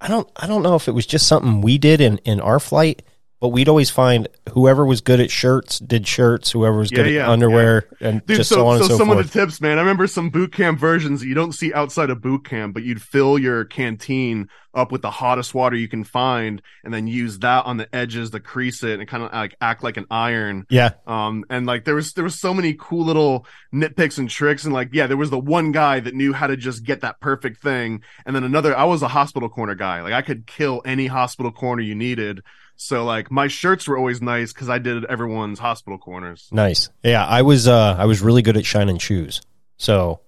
I 0.00 0.08
don't 0.08 0.28
I 0.36 0.46
don't 0.46 0.62
know 0.62 0.76
if 0.76 0.88
it 0.88 0.92
was 0.92 1.06
just 1.06 1.26
something 1.26 1.60
we 1.60 1.78
did 1.78 2.00
in 2.00 2.18
in 2.18 2.40
our 2.40 2.58
flight, 2.60 3.02
but 3.40 3.48
we'd 3.48 3.68
always 3.68 3.90
find 3.90 4.28
whoever 4.52 4.84
was 4.84 5.00
good 5.00 5.20
at 5.20 5.30
shirts 5.30 5.78
did 5.78 6.06
shirts, 6.06 6.50
whoever 6.52 6.78
was 6.78 6.90
good 6.90 7.06
Yeah, 7.06 7.06
at 7.06 7.12
yeah, 7.12 7.30
underwear, 7.30 7.88
and 8.00 8.24
Dude, 8.26 8.36
just 8.38 8.50
so, 8.50 8.56
so, 8.56 8.66
on 8.66 8.78
so, 8.78 8.84
and 8.84 8.90
so 8.90 8.98
some 8.98 9.08
forth. 9.08 9.20
of 9.20 9.32
the 9.32 9.38
tips, 9.40 9.60
man. 9.60 9.78
I 9.78 9.80
remember 9.80 10.06
some 10.06 10.30
boot 10.30 10.52
camp 10.52 10.78
versions 10.78 11.20
that 11.20 11.26
you 11.26 11.34
don't 11.34 11.52
see 11.52 11.72
outside 11.72 12.10
of 12.10 12.20
boot 12.20 12.44
camp, 12.44 12.74
but 12.74 12.82
you'd 12.82 13.00
fill 13.02 13.38
your 13.38 13.64
canteen 13.64 14.48
up 14.74 14.92
with 14.92 15.02
the 15.02 15.10
hottest 15.10 15.54
water 15.54 15.74
you 15.76 15.88
can 15.88 16.04
find, 16.04 16.62
and 16.84 16.92
then 16.94 17.06
use 17.06 17.38
that 17.40 17.64
on 17.66 17.76
the 17.76 17.92
edges 17.94 18.30
to 18.30 18.40
crease 18.40 18.82
it 18.84 19.00
and 19.00 19.08
kind 19.08 19.22
of 19.22 19.32
like 19.32 19.56
act 19.60 19.82
like 19.82 19.96
an 19.96 20.06
iron. 20.10 20.66
yeah, 20.70 20.90
Um, 21.06 21.44
and 21.50 21.66
like 21.66 21.84
there 21.84 21.94
was 21.94 22.12
there 22.12 22.24
was 22.24 22.38
so 22.38 22.52
many 22.54 22.76
cool 22.78 23.04
little 23.04 23.46
nitpicks 23.74 24.18
and 24.18 24.28
tricks, 24.28 24.64
and 24.64 24.74
like 24.74 24.90
yeah, 24.92 25.06
there 25.06 25.16
was 25.16 25.30
the 25.30 25.38
one 25.40 25.72
guy 25.72 26.00
that 26.00 26.14
knew 26.14 26.32
how 26.32 26.46
to 26.46 26.56
just 26.56 26.84
get 26.84 27.00
that 27.00 27.20
perfect 27.20 27.62
thing, 27.62 28.02
and 28.26 28.36
then 28.36 28.44
another. 28.44 28.76
I 28.76 28.84
was 28.84 29.02
a 29.02 29.08
hospital 29.08 29.48
corner 29.48 29.74
guy, 29.74 30.02
like 30.02 30.12
I 30.12 30.22
could 30.22 30.46
kill 30.46 30.82
any 30.84 31.06
hospital 31.06 31.50
corner 31.52 31.82
you 31.82 31.94
needed. 31.94 32.42
So 32.82 33.04
like 33.04 33.30
my 33.30 33.46
shirts 33.48 33.86
were 33.86 33.98
always 33.98 34.22
nice 34.22 34.54
because 34.54 34.70
I 34.70 34.78
did 34.78 35.04
everyone's 35.04 35.58
hospital 35.58 35.98
corners. 35.98 36.48
nice. 36.50 36.88
Yeah, 37.04 37.26
I 37.26 37.42
was 37.42 37.68
uh, 37.68 37.94
I 37.98 38.06
was 38.06 38.22
really 38.22 38.40
good 38.40 38.56
at 38.56 38.64
shining 38.64 38.96
shoes. 38.96 39.42
So 39.76 40.20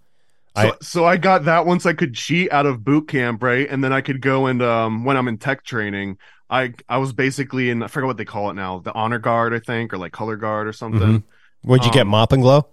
So, 0.54 0.62
I- 0.62 0.72
so 0.82 1.04
I 1.06 1.16
got 1.16 1.46
that 1.46 1.64
once 1.64 1.86
I 1.86 1.94
could 1.94 2.14
cheat 2.14 2.52
out 2.52 2.66
of 2.66 2.84
boot 2.84 3.08
camp, 3.08 3.42
right? 3.42 3.66
And 3.70 3.82
then 3.82 3.94
I 3.94 4.02
could 4.02 4.20
go 4.20 4.46
and 4.46 4.60
um 4.62 5.04
when 5.06 5.16
I'm 5.16 5.28
in 5.28 5.38
tech 5.38 5.64
training, 5.64 6.18
I 6.50 6.74
I 6.90 6.98
was 6.98 7.14
basically 7.14 7.70
in 7.70 7.82
I 7.82 7.86
forget 7.86 8.06
what 8.06 8.18
they 8.18 8.26
call 8.26 8.50
it 8.50 8.54
now, 8.54 8.80
the 8.80 8.92
honor 8.92 9.18
guard, 9.18 9.54
I 9.54 9.58
think, 9.58 9.94
or 9.94 9.98
like 9.98 10.12
color 10.12 10.36
guard 10.36 10.66
or 10.68 10.74
something. 10.74 11.00
Mhm. 11.20 11.22
what'd 11.62 11.86
you 11.86 11.92
get, 11.92 12.02
Um, 12.02 12.08
Mop 12.08 12.32
and 12.32 12.42
Glo? 12.42 12.66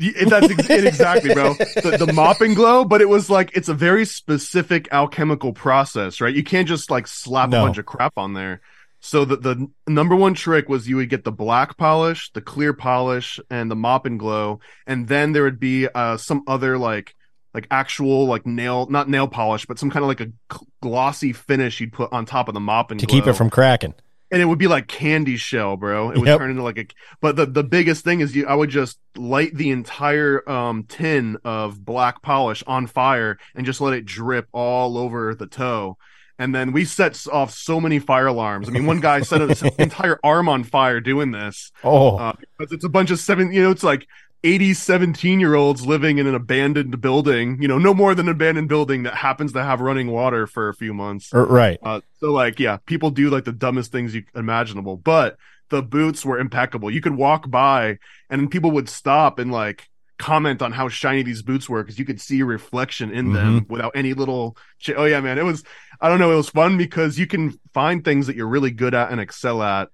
Y- 0.00 0.12
That's 0.28 0.50
ex- 0.50 0.70
it 0.70 0.84
exactly, 0.86 1.34
bro. 1.34 1.54
The, 1.54 1.96
the 2.06 2.12
Mop 2.12 2.40
and 2.40 2.54
Glo, 2.54 2.84
but 2.84 3.00
it 3.00 3.08
was 3.08 3.28
like 3.28 3.50
it's 3.56 3.68
a 3.68 3.74
very 3.74 4.04
specific 4.06 4.86
alchemical 4.92 5.52
process, 5.52 6.20
right? 6.20 6.34
You 6.34 6.44
can't 6.44 6.68
just 6.68 6.92
like 6.92 7.08
slap 7.08 7.50
No. 7.50 7.62
a 7.62 7.66
bunch 7.66 7.78
of 7.78 7.86
crap 7.86 8.12
on 8.16 8.34
there. 8.34 8.60
So 9.06 9.26
the 9.26 9.36
the 9.36 9.68
number 9.86 10.16
one 10.16 10.32
trick 10.32 10.66
was 10.70 10.88
you 10.88 10.96
would 10.96 11.10
get 11.10 11.24
the 11.24 11.30
black 11.30 11.76
polish, 11.76 12.32
the 12.32 12.40
clear 12.40 12.72
polish, 12.72 13.38
and 13.50 13.70
the 13.70 13.76
Mop 13.76 14.06
and 14.06 14.18
Glo, 14.18 14.60
and 14.86 15.06
then 15.06 15.32
there 15.32 15.42
would 15.42 15.60
be 15.60 15.86
uh 15.94 16.16
some 16.16 16.42
other 16.46 16.78
like 16.78 17.14
like 17.52 17.66
actual 17.70 18.24
like 18.26 18.46
nail 18.46 18.86
not 18.88 19.10
nail 19.10 19.28
polish, 19.28 19.66
but 19.66 19.78
some 19.78 19.90
kind 19.90 20.02
of 20.02 20.08
like 20.08 20.22
a 20.22 20.32
glossy 20.80 21.34
finish 21.34 21.80
you'd 21.80 21.92
put 21.92 22.10
on 22.14 22.24
top 22.24 22.48
of 22.48 22.54
the 22.54 22.60
mop 22.60 22.90
and 22.90 22.98
To 23.00 23.04
glow 23.06 23.14
keep 23.20 23.26
it 23.26 23.34
from 23.34 23.50
cracking. 23.50 23.92
and 24.32 24.40
it 24.40 24.46
would 24.46 24.58
be 24.58 24.68
like 24.68 24.86
candy 24.88 25.36
shell, 25.36 25.76
bro. 25.76 26.10
It 26.10 26.18
would 26.18 26.26
Yep. 26.26 26.38
turn 26.38 26.50
into 26.52 26.62
like 26.62 26.78
a. 26.78 26.86
But 27.20 27.36
the 27.36 27.44
the 27.44 27.62
biggest 27.62 28.04
thing 28.04 28.20
is 28.20 28.34
you. 28.34 28.46
I 28.46 28.54
would 28.54 28.70
just 28.70 28.98
light 29.16 29.54
the 29.54 29.68
entire 29.70 30.48
um 30.50 30.84
tin 30.84 31.36
of 31.44 31.84
black 31.84 32.22
polish 32.22 32.64
on 32.66 32.86
fire 32.86 33.36
and 33.54 33.66
just 33.66 33.82
let 33.82 33.92
it 33.92 34.06
drip 34.06 34.48
all 34.52 34.96
over 34.96 35.34
the 35.34 35.46
toe. 35.46 35.98
And 36.38 36.54
then 36.54 36.72
we 36.72 36.84
set 36.84 37.26
off 37.32 37.52
so 37.52 37.80
many 37.80 37.98
fire 37.98 38.26
alarms. 38.26 38.68
I 38.68 38.72
mean, 38.72 38.86
one 38.86 39.00
guy 39.00 39.22
set 39.22 39.40
his 39.40 39.62
entire 39.78 40.18
arm 40.24 40.48
on 40.48 40.64
fire 40.64 41.00
doing 41.00 41.30
this. 41.30 41.70
Oh, 41.84 42.16
Uh, 42.16 42.32
because 42.58 42.72
it's 42.72 42.84
a 42.84 42.88
bunch 42.88 43.10
of 43.10 43.20
seven, 43.20 43.52
you 43.52 43.62
know, 43.62 43.70
it's 43.70 43.84
like 43.84 44.06
80, 44.42 44.74
17 44.74 45.40
year 45.40 45.54
olds 45.54 45.86
living 45.86 46.18
in 46.18 46.26
an 46.26 46.34
abandoned 46.34 47.00
building, 47.00 47.62
you 47.62 47.68
know, 47.68 47.78
no 47.78 47.94
more 47.94 48.14
than 48.14 48.26
an 48.26 48.32
abandoned 48.32 48.68
building 48.68 49.04
that 49.04 49.14
happens 49.14 49.52
to 49.52 49.62
have 49.62 49.80
running 49.80 50.10
water 50.10 50.46
for 50.46 50.68
a 50.68 50.74
few 50.74 50.92
months. 50.92 51.32
er, 51.32 51.46
right. 51.46 51.78
Uh, 51.82 52.00
so 52.20 52.32
like, 52.32 52.58
yeah, 52.58 52.78
people 52.84 53.10
do 53.10 53.30
like 53.30 53.44
the 53.44 53.52
dumbest 53.52 53.92
things 53.92 54.14
you 54.14 54.24
imaginable, 54.34 54.96
but 54.96 55.38
the 55.70 55.82
boots 55.82 56.24
were 56.24 56.38
impeccable. 56.38 56.90
You 56.90 57.00
could 57.00 57.16
walk 57.16 57.50
by 57.50 57.98
and 58.28 58.50
people 58.50 58.70
would 58.72 58.88
stop 58.88 59.38
and 59.38 59.50
like 59.50 59.88
comment 60.18 60.62
on 60.62 60.72
how 60.72 60.88
shiny 60.88 61.22
these 61.22 61.42
boots 61.42 61.68
were 61.68 61.82
because 61.82 61.98
you 61.98 62.04
could 62.04 62.20
see 62.20 62.40
a 62.40 62.44
reflection 62.44 63.12
in 63.12 63.32
them 63.32 63.66
without 63.68 63.92
any 63.94 64.14
little. 64.14 64.56
Ch- 64.78 64.92
oh 64.96 65.04
yeah, 65.04 65.20
man, 65.20 65.38
it 65.38 65.44
was. 65.44 65.64
I 66.00 66.08
don't 66.08 66.18
know. 66.18 66.32
It 66.32 66.36
was 66.36 66.50
fun 66.50 66.76
because 66.76 67.18
you 67.18 67.26
can 67.26 67.58
find 67.72 68.04
things 68.04 68.26
that 68.26 68.36
you're 68.36 68.48
really 68.48 68.70
good 68.70 68.94
at 68.94 69.10
and 69.10 69.20
excel 69.20 69.62
at. 69.62 69.88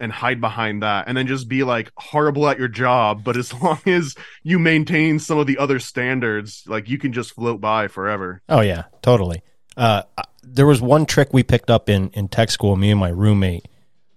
And 0.00 0.10
hide 0.10 0.40
behind 0.40 0.82
that, 0.82 1.06
and 1.06 1.16
then 1.16 1.28
just 1.28 1.48
be 1.48 1.62
like 1.62 1.90
horrible 1.96 2.48
at 2.48 2.58
your 2.58 2.66
job. 2.68 3.22
But 3.22 3.36
as 3.36 3.54
long 3.62 3.80
as 3.86 4.16
you 4.42 4.58
maintain 4.58 5.20
some 5.20 5.38
of 5.38 5.46
the 5.46 5.56
other 5.56 5.78
standards, 5.78 6.64
like 6.66 6.88
you 6.88 6.98
can 6.98 7.12
just 7.12 7.32
float 7.32 7.60
by 7.60 7.86
forever. 7.86 8.42
Oh 8.48 8.60
yeah, 8.60 8.84
totally. 9.02 9.42
Uh, 9.76 10.02
uh, 10.18 10.22
there 10.42 10.66
was 10.66 10.82
one 10.82 11.06
trick 11.06 11.32
we 11.32 11.44
picked 11.44 11.70
up 11.70 11.88
in 11.88 12.10
in 12.10 12.26
tech 12.26 12.50
school. 12.50 12.74
Me 12.74 12.90
and 12.90 12.98
my 12.98 13.08
roommate, 13.08 13.66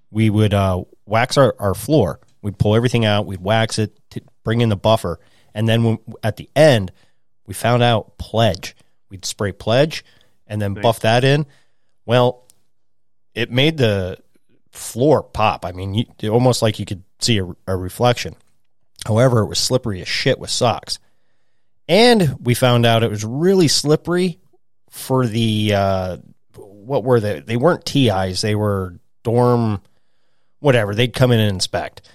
we 0.10 0.32
would 0.32 0.54
uh, 0.54 0.84
wax 1.06 1.38
our, 1.38 1.56
our 1.60 1.74
floor. 1.74 2.20
We'd 2.42 2.58
pull 2.58 2.76
everything 2.76 3.06
out. 3.06 3.26
We'd 3.26 3.42
wax 3.42 3.80
it, 3.80 3.98
to 4.12 4.22
bring 4.44 4.62
in 4.62 4.70
the 4.70 4.78
buffer, 4.78 5.20
and 5.58 5.68
then 5.68 5.84
when, 5.84 5.98
at 6.22 6.38
the 6.38 6.48
end, 6.56 6.92
we 7.48 7.56
found 7.56 7.82
out 7.82 8.20
pledge. 8.20 8.76
We'd 9.10 9.26
spray 9.26 9.52
pledge, 9.52 10.06
and 10.46 10.62
then 10.62 10.76
buff 10.76 11.00
that 11.00 11.24
in. 11.24 11.48
Well, 12.06 12.46
it 13.34 13.50
made 13.50 13.78
the 13.78 14.20
floor 14.72 15.24
pop. 15.24 15.66
I 15.66 15.72
mean, 15.72 15.96
you, 15.96 16.30
almost 16.30 16.62
like 16.62 16.78
you 16.78 16.86
could 16.86 17.02
see 17.20 17.40
a, 17.40 17.48
a 17.66 17.76
reflection. 17.76 18.36
However, 19.08 19.40
it 19.40 19.48
was 19.48 19.58
slippery 19.58 20.00
as 20.00 20.08
shit 20.08 20.38
with 20.38 20.52
socks. 20.52 21.00
And 21.88 22.38
we 22.40 22.54
found 22.54 22.86
out 22.86 23.02
it 23.02 23.10
was 23.10 23.26
really 23.26 23.68
slippery 23.68 24.40
for 24.92 25.26
the 25.26 25.74
uh, 25.74 26.18
what 26.56 27.04
were 27.04 27.20
they? 27.20 27.40
They 27.40 27.58
weren't 27.58 27.84
TIs. 27.84 28.42
They 28.42 28.54
were 28.54 29.00
dorm, 29.24 29.82
whatever. 30.60 30.94
They'd 30.94 31.14
come 31.16 31.32
in 31.32 31.40
and 31.40 31.50
inspect. 31.50 32.08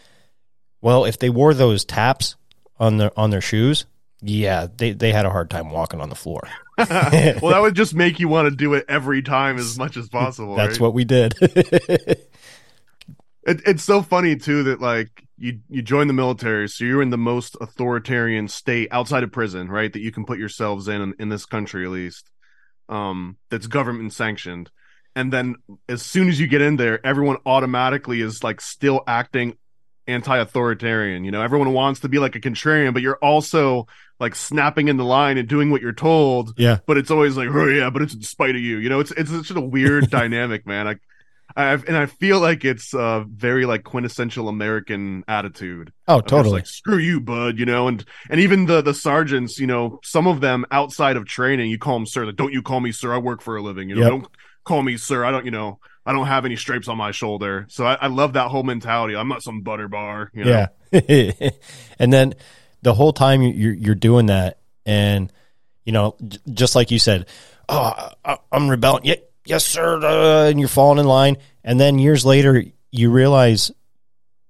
Well, 0.80 1.06
if 1.06 1.18
they 1.18 1.30
wore 1.30 1.54
those 1.54 1.84
taps 1.84 2.36
on 2.78 2.98
their 2.98 3.18
on 3.18 3.30
their 3.30 3.40
shoes, 3.40 3.86
yeah, 4.20 4.66
they 4.76 4.92
they 4.92 5.12
had 5.12 5.26
a 5.26 5.30
hard 5.30 5.50
time 5.50 5.70
walking 5.70 6.00
on 6.00 6.08
the 6.08 6.14
floor. 6.14 6.48
well, 6.78 6.88
that 6.88 7.60
would 7.60 7.74
just 7.74 7.94
make 7.94 8.18
you 8.18 8.28
want 8.28 8.48
to 8.48 8.56
do 8.56 8.74
it 8.74 8.84
every 8.88 9.22
time 9.22 9.58
as 9.58 9.78
much 9.78 9.96
as 9.96 10.08
possible. 10.08 10.56
That's 10.56 10.74
right? 10.74 10.80
what 10.80 10.94
we 10.94 11.04
did. 11.04 11.34
It, 13.44 13.60
it's 13.66 13.82
so 13.82 14.02
funny 14.02 14.36
too 14.36 14.62
that 14.64 14.80
like 14.80 15.26
you 15.36 15.60
you 15.68 15.82
join 15.82 16.06
the 16.06 16.12
military, 16.12 16.68
so 16.68 16.84
you're 16.84 17.02
in 17.02 17.10
the 17.10 17.18
most 17.18 17.56
authoritarian 17.60 18.48
state 18.48 18.88
outside 18.92 19.24
of 19.24 19.32
prison, 19.32 19.68
right? 19.68 19.92
That 19.92 20.00
you 20.00 20.12
can 20.12 20.24
put 20.24 20.38
yourselves 20.38 20.88
in 20.88 21.14
in 21.18 21.28
this 21.28 21.44
country 21.44 21.84
at 21.84 21.90
least. 21.90 22.30
Um, 22.88 23.38
that's 23.50 23.66
government 23.66 24.12
sanctioned, 24.12 24.70
and 25.16 25.32
then 25.32 25.56
as 25.88 26.02
soon 26.02 26.28
as 26.28 26.38
you 26.38 26.46
get 26.46 26.62
in 26.62 26.76
there, 26.76 27.04
everyone 27.04 27.38
automatically 27.44 28.20
is 28.20 28.44
like 28.44 28.60
still 28.60 29.02
acting 29.06 29.56
anti-authoritarian. 30.06 31.24
You 31.24 31.30
know, 31.30 31.42
everyone 31.42 31.72
wants 31.72 32.00
to 32.00 32.08
be 32.08 32.18
like 32.18 32.34
a 32.36 32.40
contrarian, 32.40 32.92
but 32.92 33.02
you're 33.02 33.18
also 33.22 33.86
like 34.20 34.34
snapping 34.34 34.88
in 34.88 34.96
the 34.96 35.04
line 35.04 35.38
and 35.38 35.48
doing 35.48 35.70
what 35.70 35.82
you're 35.82 35.92
told. 35.92 36.54
yeah, 36.58 36.78
But 36.86 36.96
it's 36.98 37.10
always 37.10 37.36
like, 37.36 37.48
oh 37.50 37.66
yeah, 37.68 37.90
but 37.90 38.02
it's 38.02 38.14
in 38.14 38.22
spite 38.22 38.54
of 38.54 38.60
you. 38.62 38.78
You 38.78 38.88
know, 38.88 39.00
it's 39.00 39.10
it's 39.12 39.30
such 39.30 39.50
a 39.56 39.60
weird 39.60 40.10
dynamic, 40.10 40.66
man. 40.66 40.86
I, 40.88 40.96
I've, 41.54 41.84
and 41.86 41.96
I 41.96 42.06
feel 42.06 42.40
like 42.40 42.64
it's 42.64 42.94
a 42.94 43.26
very 43.28 43.66
like 43.66 43.84
quintessential 43.84 44.48
American 44.48 45.22
attitude. 45.28 45.92
oh, 46.08 46.20
totally. 46.20 46.54
like 46.54 46.66
screw 46.66 46.96
you, 46.98 47.20
bud. 47.20 47.58
You 47.58 47.66
know, 47.66 47.88
and 47.88 48.04
and 48.30 48.40
even 48.40 48.66
the 48.66 48.80
the 48.80 48.94
sergeants, 48.94 49.58
you 49.58 49.66
know, 49.66 50.00
some 50.02 50.26
of 50.26 50.40
them 50.40 50.64
outside 50.70 51.16
of 51.16 51.26
training, 51.26 51.70
you 51.70 51.78
call 51.78 51.94
them 51.98 52.06
sir. 52.06 52.24
Like, 52.26 52.36
don't 52.36 52.52
you 52.52 52.62
call 52.62 52.80
me 52.80 52.92
sir? 52.92 53.12
I 53.12 53.18
work 53.18 53.42
for 53.42 53.56
a 53.56 53.62
living. 53.62 53.88
You 53.88 53.96
know, 53.96 54.00
Yep. 54.02 54.10
don't 54.10 54.28
call 54.64 54.82
me 54.82 54.96
sir. 54.96 55.24
I 55.24 55.30
don't. 55.30 55.44
You 55.44 55.50
know, 55.50 55.78
I 56.04 56.12
don't 56.12 56.26
have 56.26 56.44
any 56.44 56.56
stripes 56.56 56.88
on 56.88 56.96
my 56.98 57.10
shoulder. 57.12 57.66
So 57.68 57.86
I, 57.86 57.94
I 57.94 58.06
love 58.08 58.32
that 58.32 58.48
whole 58.48 58.62
mentality. 58.64 59.14
I'm 59.16 59.28
not 59.28 59.42
some 59.42 59.60
butter 59.62 59.88
bar. 59.88 60.30
You 60.34 60.44
know? 60.44 60.66
Yeah. 60.92 61.50
and 61.98 62.12
then 62.12 62.34
the 62.82 62.92
whole 62.94 63.12
time 63.12 63.42
you- 63.42 63.52
you're 63.54 63.74
you're 63.74 63.94
doing 63.94 64.26
that, 64.26 64.58
and 64.84 65.32
you 65.84 65.92
know, 65.92 66.16
j- 66.26 66.38
just 66.52 66.74
like 66.74 66.90
you 66.90 66.98
said, 66.98 67.26
oh, 67.68 68.10
I- 68.24 68.38
I'm 68.50 68.68
rebelling. 68.68 69.04
Yeah, 69.04 69.14
yes, 69.46 69.64
sir. 69.64 69.98
uh, 70.04 70.48
and 70.50 70.58
you're 70.58 70.68
falling 70.68 70.98
in 70.98 71.06
line, 71.06 71.36
and 71.64 71.78
then 71.80 71.98
years 71.98 72.24
later, 72.26 72.62
you 72.90 73.10
realize 73.10 73.70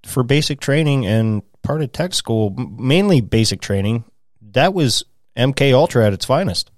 for 0.05 0.23
basic 0.23 0.59
training 0.61 1.07
and 1.07 1.43
part 1.63 1.83
of 1.83 1.93
tech 1.93 2.13
school, 2.15 2.51
mainly 2.57 3.21
basic 3.21 3.61
training, 3.61 4.05
that 4.53 4.75
was 4.75 5.05
MK 5.37 5.73
Ultra 5.73 6.07
at 6.07 6.13
its 6.13 6.25
finest. 6.25 6.71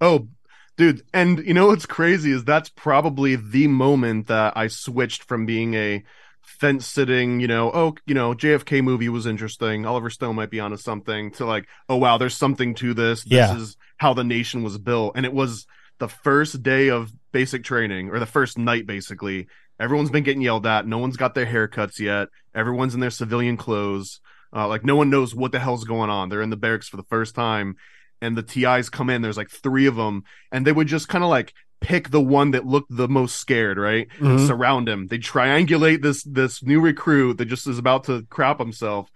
Oh, 0.00 0.28
dude. 0.76 1.02
And 1.12 1.38
you 1.46 1.54
know 1.54 1.68
what's 1.68 1.86
crazy 1.86 2.32
is 2.32 2.44
that's 2.44 2.68
probably 2.68 3.36
the 3.36 3.66
moment 3.68 4.28
that 4.28 4.56
I 4.56 4.68
switched 4.68 5.24
from 5.24 5.46
being 5.46 5.74
a 5.74 6.04
fence 6.42 6.86
sitting, 6.86 7.40
you 7.40 7.46
know, 7.48 7.70
oh, 7.72 7.94
you 8.06 8.14
know, 8.14 8.34
JFK 8.34 8.82
movie 8.82 9.08
was 9.08 9.26
interesting. 9.26 9.86
Oliver 9.86 10.10
Stone 10.10 10.36
might 10.36 10.50
be 10.50 10.60
onto 10.60 10.76
something 10.76 11.30
to 11.32 11.44
like, 11.46 11.66
oh, 11.88 11.96
wow, 11.96 12.18
there's 12.18 12.36
something 12.36 12.74
to 12.76 12.94
this. 12.94 13.22
This 13.24 13.32
Yeah. 13.32 13.56
is 13.56 13.76
how 13.96 14.14
the 14.14 14.24
nation 14.24 14.62
was 14.62 14.78
built. 14.78 15.12
And 15.16 15.24
it 15.26 15.32
was 15.32 15.66
the 15.98 16.08
first 16.08 16.62
day 16.62 16.88
of 16.90 17.12
basic 17.32 17.64
training 17.64 18.10
or 18.10 18.18
the 18.18 18.26
first 18.26 18.58
night 18.58 18.86
basically 18.86 19.46
Everyone's 19.80 20.10
been 20.10 20.22
getting 20.22 20.40
yelled 20.40 20.66
at. 20.66 20.86
No 20.86 20.98
one's 20.98 21.16
got 21.16 21.34
their 21.34 21.46
haircuts 21.46 21.98
yet. 21.98 22.28
Everyone's 22.54 22.94
in 22.94 23.00
their 23.00 23.10
civilian 23.10 23.56
clothes. 23.56 24.20
Uh, 24.54 24.68
like 24.68 24.84
no 24.84 24.94
one 24.94 25.10
knows 25.10 25.34
what 25.34 25.50
the 25.50 25.58
hell's 25.58 25.82
going 25.82 26.10
on. 26.10 26.28
They're 26.28 26.42
in 26.42 26.50
the 26.50 26.56
barracks 26.56 26.86
for 26.88 26.96
the 26.96 27.02
first 27.02 27.34
time, 27.34 27.74
and 28.20 28.36
the 28.36 28.42
TIs 28.42 28.88
come 28.90 29.10
in. 29.10 29.22
There's 29.22 29.36
like 29.36 29.50
three 29.50 29.86
of 29.86 29.96
them, 29.96 30.24
and 30.52 30.66
they 30.66 30.72
would 30.72 30.88
just 30.88 31.08
kind 31.08 31.24
of 31.24 31.30
like 31.30 31.52
pick 31.80 32.08
the 32.10 32.20
one 32.20 32.52
that 32.52 32.64
looked 32.66 32.94
the 32.96 33.08
most 33.08 33.36
scared, 33.36 33.76
right? 33.76 34.08
Mhm. 34.18 34.46
Surround 34.46 34.88
him. 34.88 35.08
They 35.08 35.18
triangulate 35.18 36.02
this 36.02 36.22
this 36.24 36.62
new 36.62 36.80
recruit 36.80 37.38
that 37.38 37.44
just 37.46 37.66
is 37.66 37.78
about 37.78 38.04
to 38.04 38.26
crap 38.30 38.58
himself, 38.58 39.10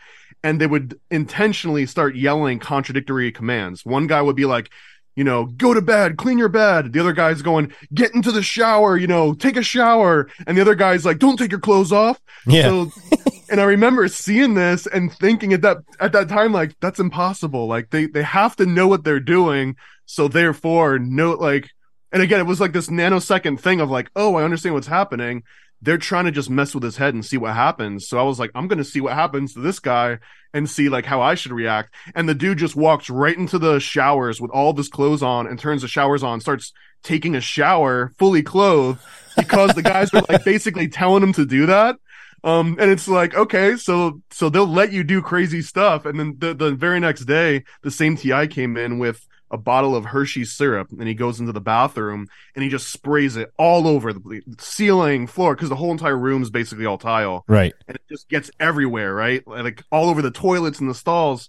and 0.44 0.60
they 0.60 0.66
would 0.66 0.98
intentionally 1.10 1.86
start 1.86 2.14
yelling 2.14 2.58
contradictory 2.58 3.32
commands. 3.32 3.86
One 3.86 4.06
guy 4.06 4.20
would 4.20 4.36
be 4.36 4.44
like, 4.44 4.70
you 5.18 5.24
know, 5.24 5.46
go 5.46 5.74
to 5.74 5.82
bed, 5.82 6.16
clean 6.16 6.38
your 6.38 6.48
bed. 6.48 6.92
The 6.92 7.00
other 7.00 7.12
guy's 7.12 7.42
going, 7.42 7.74
get 7.92 8.14
into 8.14 8.30
the 8.30 8.40
shower, 8.40 8.96
you 8.96 9.08
know, 9.08 9.34
take 9.34 9.56
a 9.56 9.64
shower. 9.64 10.30
And 10.46 10.56
the 10.56 10.60
other 10.60 10.76
guy's 10.76 11.04
like, 11.04 11.18
don't 11.18 11.36
take 11.36 11.50
your 11.50 11.58
clothes 11.58 11.90
off. 11.90 12.20
Yeah. 12.46 12.62
So, 12.62 12.92
and 13.50 13.60
I 13.60 13.64
remember 13.64 14.06
seeing 14.06 14.54
this 14.54 14.86
and 14.86 15.12
thinking 15.12 15.52
at 15.52 15.62
that 15.62 15.78
at 15.98 16.12
that 16.12 16.28
time, 16.28 16.52
like 16.52 16.76
that's 16.78 17.00
impossible. 17.00 17.66
Like 17.66 17.90
they 17.90 18.06
they 18.06 18.22
have 18.22 18.54
to 18.56 18.66
know 18.66 18.86
what 18.86 19.02
they're 19.02 19.18
doing, 19.18 19.74
so 20.06 20.28
therefore 20.28 21.00
no 21.00 21.32
like. 21.32 21.68
And 22.12 22.22
again, 22.22 22.38
it 22.38 22.46
was 22.46 22.60
like 22.60 22.72
this 22.72 22.88
nanosecond 22.88 23.58
thing 23.58 23.80
of 23.80 23.90
like, 23.90 24.10
oh, 24.14 24.36
I 24.36 24.44
understand 24.44 24.76
what's 24.76 24.86
happening. 24.86 25.42
They're 25.80 25.98
trying 25.98 26.24
to 26.24 26.30
just 26.30 26.50
mess 26.50 26.74
with 26.74 26.82
his 26.82 26.96
head 26.96 27.14
and 27.14 27.24
see 27.24 27.36
what 27.36 27.54
happens. 27.54 28.08
So 28.08 28.18
I 28.18 28.22
was 28.22 28.38
like, 28.38 28.50
I'm 28.54 28.68
gonna 28.68 28.84
see 28.84 29.00
what 29.00 29.14
happens 29.14 29.54
to 29.54 29.60
this 29.60 29.78
guy 29.78 30.18
and 30.52 30.68
see 30.68 30.88
like 30.88 31.04
how 31.04 31.20
I 31.20 31.34
should 31.34 31.52
react. 31.52 31.94
And 32.14 32.28
the 32.28 32.34
dude 32.34 32.58
just 32.58 32.76
walks 32.76 33.10
right 33.10 33.36
into 33.36 33.58
the 33.58 33.78
showers 33.78 34.40
with 34.40 34.50
all 34.50 34.70
of 34.70 34.76
his 34.76 34.88
clothes 34.88 35.22
on 35.22 35.46
and 35.46 35.58
turns 35.58 35.82
the 35.82 35.88
showers 35.88 36.22
on, 36.22 36.40
starts 36.40 36.72
taking 37.02 37.36
a 37.36 37.40
shower 37.40 38.12
fully 38.18 38.42
clothed 38.42 39.00
because 39.36 39.72
the 39.74 39.82
guys 39.82 40.12
are 40.12 40.22
like 40.28 40.44
basically 40.44 40.88
telling 40.88 41.22
him 41.22 41.32
to 41.34 41.46
do 41.46 41.66
that. 41.66 41.96
Um, 42.44 42.76
and 42.78 42.90
it's 42.90 43.08
like, 43.08 43.34
okay, 43.34 43.76
so 43.76 44.22
so 44.30 44.48
they'll 44.48 44.66
let 44.66 44.92
you 44.92 45.04
do 45.04 45.22
crazy 45.22 45.62
stuff. 45.62 46.06
And 46.06 46.18
then 46.18 46.36
the, 46.38 46.54
the 46.54 46.70
very 46.72 47.00
next 47.00 47.24
day, 47.24 47.64
the 47.82 47.90
same 47.90 48.16
TI 48.16 48.46
came 48.46 48.76
in 48.76 48.98
with 48.98 49.26
a 49.50 49.56
bottle 49.58 49.96
of 49.96 50.04
Hershey's 50.04 50.52
syrup 50.52 50.90
and 50.90 51.06
he 51.08 51.14
goes 51.14 51.40
into 51.40 51.52
the 51.52 51.60
bathroom 51.60 52.26
and 52.54 52.62
he 52.62 52.68
just 52.68 52.88
sprays 52.88 53.36
it 53.36 53.52
all 53.58 53.86
over 53.86 54.12
the 54.12 54.42
ceiling, 54.58 55.26
floor, 55.26 55.54
because 55.54 55.68
the 55.68 55.76
whole 55.76 55.92
entire 55.92 56.16
room 56.16 56.42
is 56.42 56.50
basically 56.50 56.86
all 56.86 56.98
tile 56.98 57.44
Right. 57.48 57.74
and 57.86 57.96
it 57.96 58.02
just 58.08 58.28
gets 58.28 58.50
everywhere, 58.60 59.14
right? 59.14 59.46
Like 59.46 59.82
all 59.90 60.08
over 60.10 60.22
the 60.22 60.30
toilets 60.30 60.80
and 60.80 60.88
the 60.90 60.94
stalls. 60.94 61.48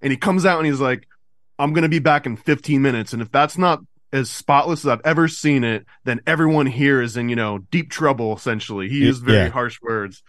And 0.00 0.10
he 0.10 0.16
comes 0.16 0.44
out 0.46 0.58
and 0.58 0.66
he's 0.66 0.80
like, 0.80 1.06
I'm 1.58 1.72
going 1.72 1.82
to 1.82 1.88
be 1.88 1.98
back 2.00 2.26
in 2.26 2.36
15 2.36 2.82
minutes. 2.82 3.12
And 3.12 3.22
if 3.22 3.30
that's 3.30 3.56
not 3.56 3.80
as 4.12 4.30
spotless 4.30 4.84
as 4.84 4.88
I've 4.88 5.00
ever 5.04 5.28
seen 5.28 5.64
it, 5.64 5.86
then 6.04 6.20
everyone 6.26 6.66
here 6.66 7.02
is 7.02 7.16
in, 7.16 7.28
you 7.28 7.36
know, 7.36 7.58
deep 7.58 7.90
trouble, 7.90 8.34
essentially. 8.36 8.88
He 8.88 8.98
used 8.98 9.24
very 9.24 9.46
yeah. 9.46 9.48
harsh 9.50 9.80
words. 9.82 10.22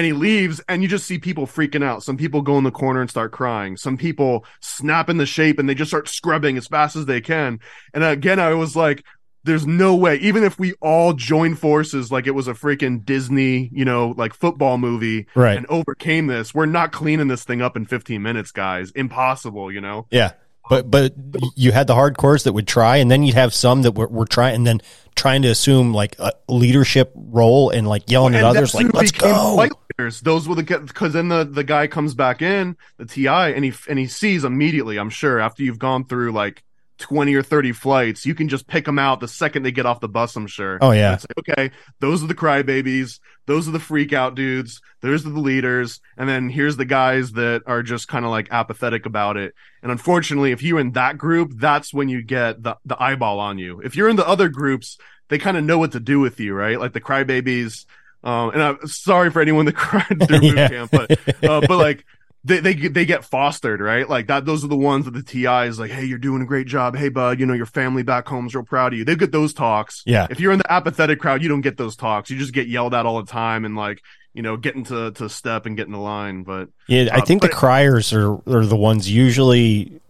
And 0.00 0.06
he 0.06 0.14
leaves, 0.14 0.62
and 0.66 0.80
you 0.80 0.88
just 0.88 1.06
see 1.06 1.18
people 1.18 1.46
freaking 1.46 1.84
out. 1.84 2.02
Some 2.02 2.16
people 2.16 2.40
go 2.40 2.56
in 2.56 2.64
the 2.64 2.70
corner 2.70 3.02
and 3.02 3.10
start 3.10 3.32
crying. 3.32 3.76
Some 3.76 3.98
people 3.98 4.46
snap 4.60 5.10
in 5.10 5.18
the 5.18 5.26
shape 5.26 5.58
and 5.58 5.68
they 5.68 5.74
just 5.74 5.90
start 5.90 6.08
scrubbing 6.08 6.56
as 6.56 6.66
fast 6.66 6.96
as 6.96 7.04
they 7.04 7.20
can. 7.20 7.60
And 7.92 8.02
again, 8.02 8.40
I 8.40 8.54
was 8.54 8.74
like, 8.74 9.04
there's 9.44 9.66
no 9.66 9.94
way, 9.94 10.16
even 10.16 10.42
if 10.42 10.58
we 10.58 10.72
all 10.80 11.12
join 11.12 11.54
forces 11.54 12.10
like 12.10 12.26
it 12.26 12.30
was 12.30 12.48
a 12.48 12.54
freaking 12.54 13.04
Disney, 13.04 13.68
you 13.74 13.84
know, 13.84 14.14
like 14.16 14.32
football 14.32 14.78
movie 14.78 15.26
Right. 15.34 15.58
and 15.58 15.66
overcame 15.68 16.28
this, 16.28 16.54
we're 16.54 16.64
not 16.64 16.92
cleaning 16.92 17.28
this 17.28 17.44
thing 17.44 17.60
up 17.60 17.76
in 17.76 17.84
15 17.84 18.22
minutes, 18.22 18.52
guys. 18.52 18.92
Impossible, 18.92 19.70
you 19.70 19.82
know? 19.82 20.06
Yeah. 20.10 20.32
But 20.70 20.88
but 20.88 21.14
you 21.56 21.72
had 21.72 21.88
the 21.88 21.94
hardcores 21.94 22.44
that 22.44 22.52
would 22.52 22.68
try, 22.68 22.98
and 22.98 23.10
then 23.10 23.24
you'd 23.24 23.34
have 23.34 23.52
some 23.52 23.82
that 23.82 23.96
were, 23.96 24.06
were 24.06 24.24
trying, 24.24 24.54
and 24.54 24.64
then 24.64 24.80
trying 25.16 25.42
to 25.42 25.48
assume 25.48 25.92
like 25.92 26.16
a 26.20 26.32
leadership 26.46 27.10
role 27.16 27.70
and 27.70 27.88
like 27.88 28.08
yelling 28.08 28.36
at 28.36 28.44
And 28.44 28.56
others, 28.56 28.72
like 28.72 28.94
"Let's 28.94 29.10
go!" 29.10 29.54
flight 29.54 29.72
leaders. 29.98 30.20
Those 30.20 30.48
were 30.48 30.54
the 30.54 30.62
because 30.62 31.12
then 31.12 31.26
the 31.26 31.42
the 31.42 31.64
guy 31.64 31.88
comes 31.88 32.14
back 32.14 32.40
in 32.40 32.76
the 32.98 33.04
TI 33.04 33.26
and 33.26 33.64
he 33.64 33.72
and 33.88 33.98
he 33.98 34.06
sees 34.06 34.44
immediately. 34.44 34.96
I'm 34.96 35.10
sure 35.10 35.40
after 35.40 35.64
you've 35.64 35.80
gone 35.80 36.04
through 36.04 36.30
like 36.30 36.62
20 37.00 37.34
or 37.34 37.42
30 37.42 37.72
flights, 37.72 38.24
you 38.24 38.34
can 38.34 38.48
just 38.48 38.66
pick 38.66 38.84
them 38.84 38.98
out 38.98 39.20
the 39.20 39.28
second 39.28 39.62
they 39.62 39.72
get 39.72 39.86
off 39.86 40.00
the 40.00 40.08
bus. 40.08 40.36
I'm 40.36 40.46
sure. 40.46 40.78
Oh 40.80 40.92
yeah, 40.92 41.12
like, 41.12 41.50
okay, 41.50 41.70
those 41.98 42.22
are 42.22 42.26
the 42.26 42.34
crybabies. 42.34 43.18
Those 43.46 43.66
are 43.66 43.72
the 43.72 43.80
freak 43.80 44.12
out 44.12 44.36
dudes. 44.36 44.80
Those 45.00 45.26
are 45.26 45.30
the 45.30 45.40
leaders. 45.40 46.00
And 46.16 46.28
then 46.28 46.48
here's 46.48 46.76
the 46.76 46.84
guys 46.84 47.32
that 47.32 47.62
are 47.66 47.82
just 47.82 48.06
kind 48.06 48.24
of 48.24 48.30
like 48.30 48.48
apathetic 48.52 49.06
about 49.06 49.36
it. 49.36 49.54
And 49.82 49.90
unfortunately, 49.90 50.52
if 50.52 50.62
you're 50.62 50.78
in 50.78 50.92
that 50.92 51.18
group, 51.18 51.52
that's 51.56 51.92
when 51.92 52.08
you 52.08 52.22
get 52.22 52.62
the, 52.62 52.76
the 52.84 53.02
eyeball 53.02 53.40
on 53.40 53.58
you. 53.58 53.80
If 53.80 53.96
you're 53.96 54.08
in 54.08 54.16
the 54.16 54.28
other 54.28 54.48
groups, 54.48 54.98
they 55.28 55.38
kind 55.38 55.56
of 55.56 55.64
know 55.64 55.78
what 55.78 55.92
to 55.92 56.00
do 56.00 56.20
with 56.20 56.38
you, 56.38 56.54
right? 56.54 56.78
Like 56.78 56.92
the 56.92 57.00
crybabies. 57.00 57.86
Um, 58.22 58.50
and 58.50 58.62
I'm 58.62 58.86
sorry 58.86 59.30
for 59.30 59.40
anyone 59.40 59.64
that 59.64 59.76
cried 59.76 60.06
through 60.06 60.40
boot 60.40 60.56
camp, 60.56 60.90
but, 60.90 61.10
uh, 61.42 61.60
but 61.66 61.76
like, 61.76 62.04
they, 62.44 62.60
they 62.60 62.74
get- 62.74 62.94
they 62.94 63.04
get 63.04 63.24
fostered, 63.24 63.80
right? 63.80 64.08
Like 64.08 64.28
that. 64.28 64.44
Those 64.46 64.64
are 64.64 64.68
the 64.68 64.76
ones 64.76 65.04
that 65.04 65.10
the 65.12 65.22
TI 65.22 65.66
is 65.68 65.78
like, 65.78 65.90
"Hey, 65.90 66.04
you're 66.04 66.18
doing 66.18 66.40
a 66.42 66.46
great 66.46 66.66
job. 66.66 66.96
Hey, 66.96 67.08
bud, 67.10 67.38
you 67.38 67.46
know 67.46 67.52
your 67.54 67.66
family 67.66 68.02
back 68.02 68.26
home's 68.28 68.54
real 68.54 68.64
proud 68.64 68.92
of 68.92 68.98
you." 68.98 69.04
They 69.04 69.14
get 69.16 69.30
those 69.32 69.52
talks. 69.52 70.02
Yeah. 70.06 70.26
If 70.30 70.40
you're 70.40 70.52
in 70.52 70.58
the 70.58 70.72
apathetic 70.72 71.20
crowd, 71.20 71.42
you 71.42 71.48
don't 71.48 71.60
get 71.60 71.76
those 71.76 71.96
talks. 71.96 72.30
You 72.30 72.38
just 72.38 72.52
get 72.54 72.66
yelled 72.68 72.94
at 72.94 73.04
all 73.06 73.22
the 73.22 73.30
time 73.30 73.64
and 73.64 73.76
like 73.76 74.00
you 74.32 74.42
know 74.42 74.56
getting 74.56 74.84
to 74.84 75.10
to 75.12 75.28
step 75.28 75.66
and 75.66 75.76
getting 75.76 75.92
the 75.92 75.98
line. 75.98 76.42
But 76.44 76.70
yeah. 76.88 77.10
I 77.12 77.18
Uh, 77.18 77.24
think 77.26 77.42
the 77.42 77.48
criers 77.50 78.12
are 78.14 78.34
are 78.50 78.64
the 78.64 78.76
ones 78.76 79.10
usually 79.10 80.00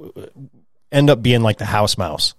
end 0.92 1.10
up 1.10 1.22
being 1.22 1.42
like 1.42 1.58
the 1.58 1.64
house 1.64 1.98
mouse. 1.98 2.34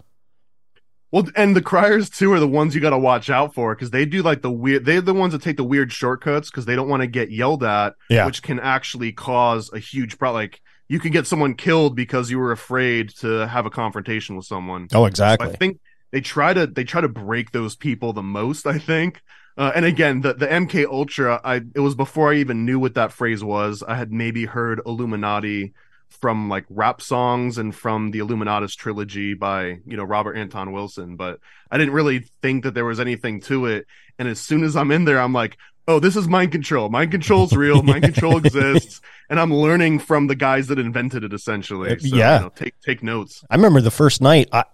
Well, 1.11 1.25
and 1.35 1.55
the 1.55 1.61
criers 1.61 2.09
too 2.09 2.31
are 2.33 2.39
the 2.39 2.47
ones 2.47 2.73
you 2.73 2.81
got 2.81 2.91
to 2.91 2.97
watch 2.97 3.29
out 3.29 3.53
for 3.53 3.75
because 3.75 3.91
they 3.91 4.05
do 4.05 4.21
like 4.23 4.41
the 4.41 4.51
weird. 4.51 4.85
They're 4.85 5.01
the 5.01 5.13
ones 5.13 5.33
that 5.33 5.41
take 5.41 5.57
the 5.57 5.63
weird 5.63 5.91
shortcuts 5.91 6.49
because 6.49 6.65
they 6.65 6.75
don't 6.75 6.87
want 6.89 7.01
to 7.01 7.07
get 7.07 7.31
yelled 7.31 7.63
at, 7.63 7.95
Yeah. 8.09 8.25
which 8.25 8.41
can 8.41 8.59
actually 8.59 9.11
cause 9.11 9.69
a 9.73 9.79
huge 9.79 10.17
problem. 10.17 10.43
Like 10.43 10.61
you 10.87 10.99
can 10.99 11.11
get 11.11 11.27
someone 11.27 11.53
killed 11.55 11.95
because 11.95 12.29
you 12.31 12.39
were 12.39 12.51
afraid 12.51 13.09
to 13.19 13.47
have 13.47 13.65
a 13.65 13.69
confrontation 13.69 14.35
with 14.35 14.45
someone. 14.45 14.83
Oh, 14.93 15.03
So 15.03 15.05
exactly. 15.05 15.49
I 15.49 15.51
think 15.51 15.79
they 16.11 16.21
try 16.21 16.53
to 16.53 16.67
they 16.67 16.83
try 16.83 17.01
to 17.01 17.09
break 17.09 17.51
those 17.51 17.75
people 17.75 18.13
the 18.13 18.23
most. 18.23 18.65
I 18.67 18.77
think. 18.79 19.21
Uh, 19.57 19.71
and 19.75 19.83
again, 19.85 20.21
the 20.21 20.33
the 20.33 20.47
MK 20.47 20.85
Ultra, 20.85 21.41
I 21.43 21.55
it 21.75 21.81
was 21.81 21.93
before 21.93 22.31
I 22.31 22.37
even 22.37 22.65
knew 22.65 22.79
what 22.79 22.93
that 22.95 23.11
phrase 23.11 23.43
was. 23.43 23.83
I 23.85 23.95
had 23.95 24.11
maybe 24.11 24.45
heard 24.45 24.81
Illuminati 24.85 25.73
from 26.11 26.49
like 26.49 26.65
rap 26.69 27.01
songs 27.01 27.57
and 27.57 27.73
from 27.73 28.11
the 28.11 28.19
Illuminatus 28.19 28.75
trilogy 28.75 29.33
by 29.33 29.79
you 29.85 29.97
know 29.97 30.03
Robert 30.03 30.35
Anton 30.35 30.71
Wilson, 30.71 31.15
but 31.15 31.39
I 31.69 31.77
didn't 31.77 31.93
really 31.93 32.19
think 32.41 32.63
that 32.63 32.73
there 32.73 32.85
was 32.85 32.99
anything 32.99 33.41
to 33.41 33.65
it. 33.65 33.87
And 34.19 34.27
as 34.27 34.39
soon 34.39 34.63
as 34.63 34.75
I'm 34.75 34.91
in 34.91 35.05
there, 35.05 35.19
I'm 35.19 35.33
like, 35.33 35.57
oh, 35.87 35.99
this 35.99 36.15
is 36.15 36.27
mind 36.27 36.51
control. 36.51 36.89
Mind 36.89 37.11
control's 37.11 37.53
real. 37.55 37.81
mind 37.83 38.03
control 38.03 38.37
exists, 38.37 39.01
and 39.29 39.39
I'm 39.39 39.53
learning 39.53 39.99
from 39.99 40.27
the 40.27 40.35
guys 40.35 40.67
that 40.67 40.79
invented 40.79 41.23
it 41.23 41.33
essentially. 41.33 41.91
Uh, 41.91 41.99
So, 41.99 42.15
yeah. 42.15 42.37
you 42.37 42.43
know, 42.43 42.49
take 42.49 42.79
take 42.81 43.03
notes. 43.03 43.43
I 43.49 43.55
remember 43.55 43.81
the 43.81 43.91
first 43.91 44.21
night, 44.21 44.49
I, 44.51 44.65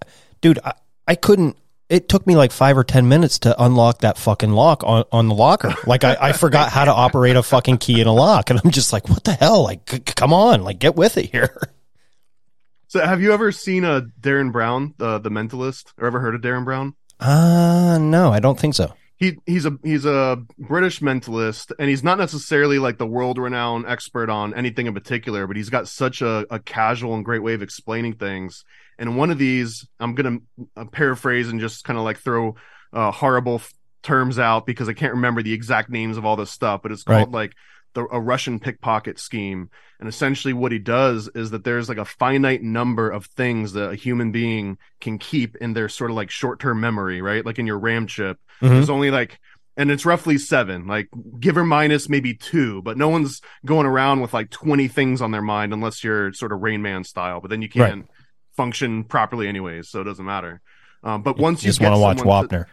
dude, 0.42 0.60
I, 0.64 0.74
I 1.08 1.16
couldn't. 1.16 1.58
It 1.90 2.10
took 2.10 2.28
me 2.28 2.36
like 2.36 2.52
five 2.52 2.78
or 2.78 2.84
ten 2.84 3.08
minutes 3.08 3.40
to 3.40 3.64
unlock 3.64 4.00
that 4.00 4.18
fucking 4.18 4.52
lock 4.52 4.84
on, 4.84 5.06
on 5.12 5.30
the 5.30 5.36
locker. 5.36 5.74
Like 5.86 6.04
I, 6.04 6.18
I 6.20 6.32
forgot 6.34 6.70
how 6.70 6.84
to 6.86 6.92
operate 6.92 7.38
a 7.38 7.44
fucking 7.44 7.78
key 7.78 8.02
in 8.02 8.08
a 8.08 8.14
lock, 8.14 8.50
and 8.50 8.60
I'm 8.64 8.72
just 8.72 8.92
like, 8.92 9.08
what 9.08 9.24
the 9.24 9.34
hell? 9.34 9.64
Like, 9.64 9.90
c- 9.90 10.00
come 10.00 10.34
on, 10.34 10.64
like 10.64 10.80
get 10.80 10.96
with 10.96 11.18
it 11.18 11.32
here. 11.32 11.56
So, 12.90 13.06
have 13.06 13.22
you 13.22 13.34
ever 13.34 13.52
seen 13.52 13.84
a 13.84 14.04
Derren 14.22 14.54
Brown, 14.54 14.94
the 14.98 15.20
the 15.20 15.30
Mentalist, 15.30 15.92
or 15.98 16.08
ever 16.08 16.22
heard 16.22 16.36
of 16.36 16.42
Derren 16.42 16.64
Brown? 16.64 16.96
Uh 17.20 17.98
no, 18.00 18.32
I 18.32 18.40
don't 18.40 18.58
think 18.58 18.76
so. 18.76 18.94
He 19.18 19.38
he's 19.46 19.66
a 19.66 19.78
he's 19.84 20.06
a 20.06 20.42
British 20.58 21.02
mentalist, 21.02 21.74
and 21.80 21.90
he's 21.90 22.04
not 22.04 22.18
necessarily 22.18 22.80
like 22.80 22.98
the 22.98 23.06
world 23.06 23.40
renowned 23.40 23.86
expert 23.88 24.30
on 24.30 24.54
anything 24.54 24.86
in 24.86 24.94
particular, 24.94 25.48
but 25.48 25.58
he's 25.58 25.70
got 25.70 25.88
such 25.88 26.22
a, 26.22 26.46
a 26.50 26.60
casual 26.60 27.16
and 27.16 27.26
great 27.26 27.44
way 27.44 27.56
of 27.56 27.62
explaining 27.62 28.14
things. 28.14 28.64
And 29.00 29.18
one 29.18 29.30
of 29.30 29.38
these, 29.38 29.88
I'm 30.00 30.16
gonna 30.16 30.38
uh, 30.76 30.86
paraphrase 30.86 31.50
and 31.50 31.60
just 31.60 31.84
kind 31.84 31.98
of 32.00 32.06
like 32.06 32.18
throw 32.18 32.56
uh, 32.94 33.12
horrible 33.12 33.56
f- 33.56 33.74
terms 34.04 34.40
out 34.40 34.66
because 34.66 34.90
I 34.90 34.94
can't 34.94 35.14
remember 35.14 35.44
the 35.44 35.54
exact 35.54 35.90
names 35.90 36.18
of 36.18 36.26
all 36.26 36.36
this 36.36 36.52
stuff, 36.52 36.82
but 36.82 36.92
it's 36.92 37.04
Right. 37.08 37.18
called 37.20 37.34
like 37.34 37.54
the 37.94 38.06
a 38.12 38.20
Russian 38.20 38.60
pickpocket 38.60 39.20
scheme. 39.20 39.70
And 40.00 40.08
essentially, 40.08 40.54
what 40.54 40.72
he 40.72 40.80
does 40.80 41.30
is 41.36 41.52
that 41.52 41.64
there's 41.64 41.90
like 41.90 41.98
a 41.98 42.06
finite 42.06 42.62
number 42.62 43.10
of 43.10 43.26
things 43.26 43.74
that 43.74 43.92
a 43.92 43.96
human 43.96 44.32
being 44.32 44.78
can 45.02 45.18
keep 45.18 45.56
in 45.58 45.74
their 45.74 45.90
sort 45.90 46.12
of 46.12 46.16
like 46.16 46.30
short 46.30 46.60
term 46.60 46.80
memory, 46.80 47.22
right? 47.22 47.46
Like 47.46 47.60
in 47.60 47.68
your 47.68 47.80
RAM 47.80 48.08
chip, 48.08 48.38
Mhm. 48.62 48.70
there's 48.70 48.90
only 48.90 49.10
like, 49.12 49.40
and 49.76 49.90
it's 49.92 50.06
roughly 50.06 50.38
seven, 50.38 50.88
like 50.88 51.08
give 51.40 51.58
or 51.58 51.64
minus 51.64 52.10
maybe 52.10 52.34
two, 52.34 52.82
but 52.84 52.98
no 52.98 53.10
one's 53.10 53.42
going 53.66 53.86
around 53.86 54.22
with 54.22 54.34
like 54.34 54.50
20 54.50 54.88
things 54.88 55.22
on 55.22 55.32
their 55.32 55.42
mind 55.42 55.74
unless 55.74 56.04
you're 56.04 56.32
sort 56.34 56.52
of 56.52 56.62
Rain 56.62 56.82
Man 56.82 57.04
style, 57.04 57.42
but 57.42 57.50
then 57.50 57.62
you 57.62 57.70
can 57.70 57.82
Right. 57.82 58.06
Function 58.58 59.06
properly 59.06 59.48
anyways, 59.48 59.90
so 59.90 60.02
it 60.02 60.06
doesn't 60.06 60.26
matter. 60.26 60.60
Um, 61.04 61.22
but 61.22 61.38
once 61.38 61.64
you 61.64 61.70
just 61.70 61.80
want 61.80 61.96
to 61.96 62.00
watch 62.00 62.18
someone 62.18 62.50
to- 62.50 62.56
Wapner. 62.58 62.66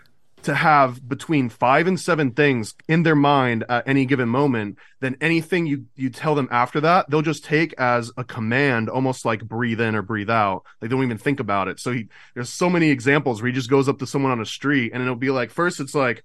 to 0.45 0.55
have 0.55 1.07
between 1.09 1.49
five 1.49 1.87
and 1.87 1.99
seven 2.01 2.33
things 2.33 2.75
in 2.89 3.03
their 3.03 3.15
mind 3.15 3.65
at 3.69 3.87
any 3.87 4.05
given 4.07 4.29
moment, 4.29 4.79
then 5.01 5.17
anything 5.21 5.67
you 5.67 5.85
you 5.95 6.11
tell 6.11 6.35
them 6.35 6.49
after 6.51 6.81
that, 6.81 7.09
they'll 7.09 7.23
just 7.23 7.45
take 7.45 7.73
as 7.79 8.11
a 8.17 8.25
command, 8.25 8.89
almost 8.91 9.25
like 9.25 9.45
breathe 9.45 9.81
in 9.81 9.95
or 9.95 10.03
breathe 10.03 10.31
out. 10.31 10.65
They 10.81 10.89
don't 10.89 11.03
even 11.05 11.19
think 11.19 11.39
about 11.41 11.69
it. 11.69 11.79
So 11.81 11.93
he, 11.93 12.09
there's 12.35 12.49
so 12.51 12.69
many 12.69 12.91
examples 12.91 13.41
where 13.41 13.51
he 13.51 13.55
just 13.55 13.71
goes 13.71 13.89
up 13.89 13.99
to 14.01 14.07
someone 14.07 14.33
on 14.33 14.41
a 14.41 14.47
street 14.47 14.91
and 14.93 15.03
it'll 15.03 15.17
be 15.17 15.31
like, 15.31 15.51
first 15.51 15.81
it's 15.81 15.95
like, 15.95 16.25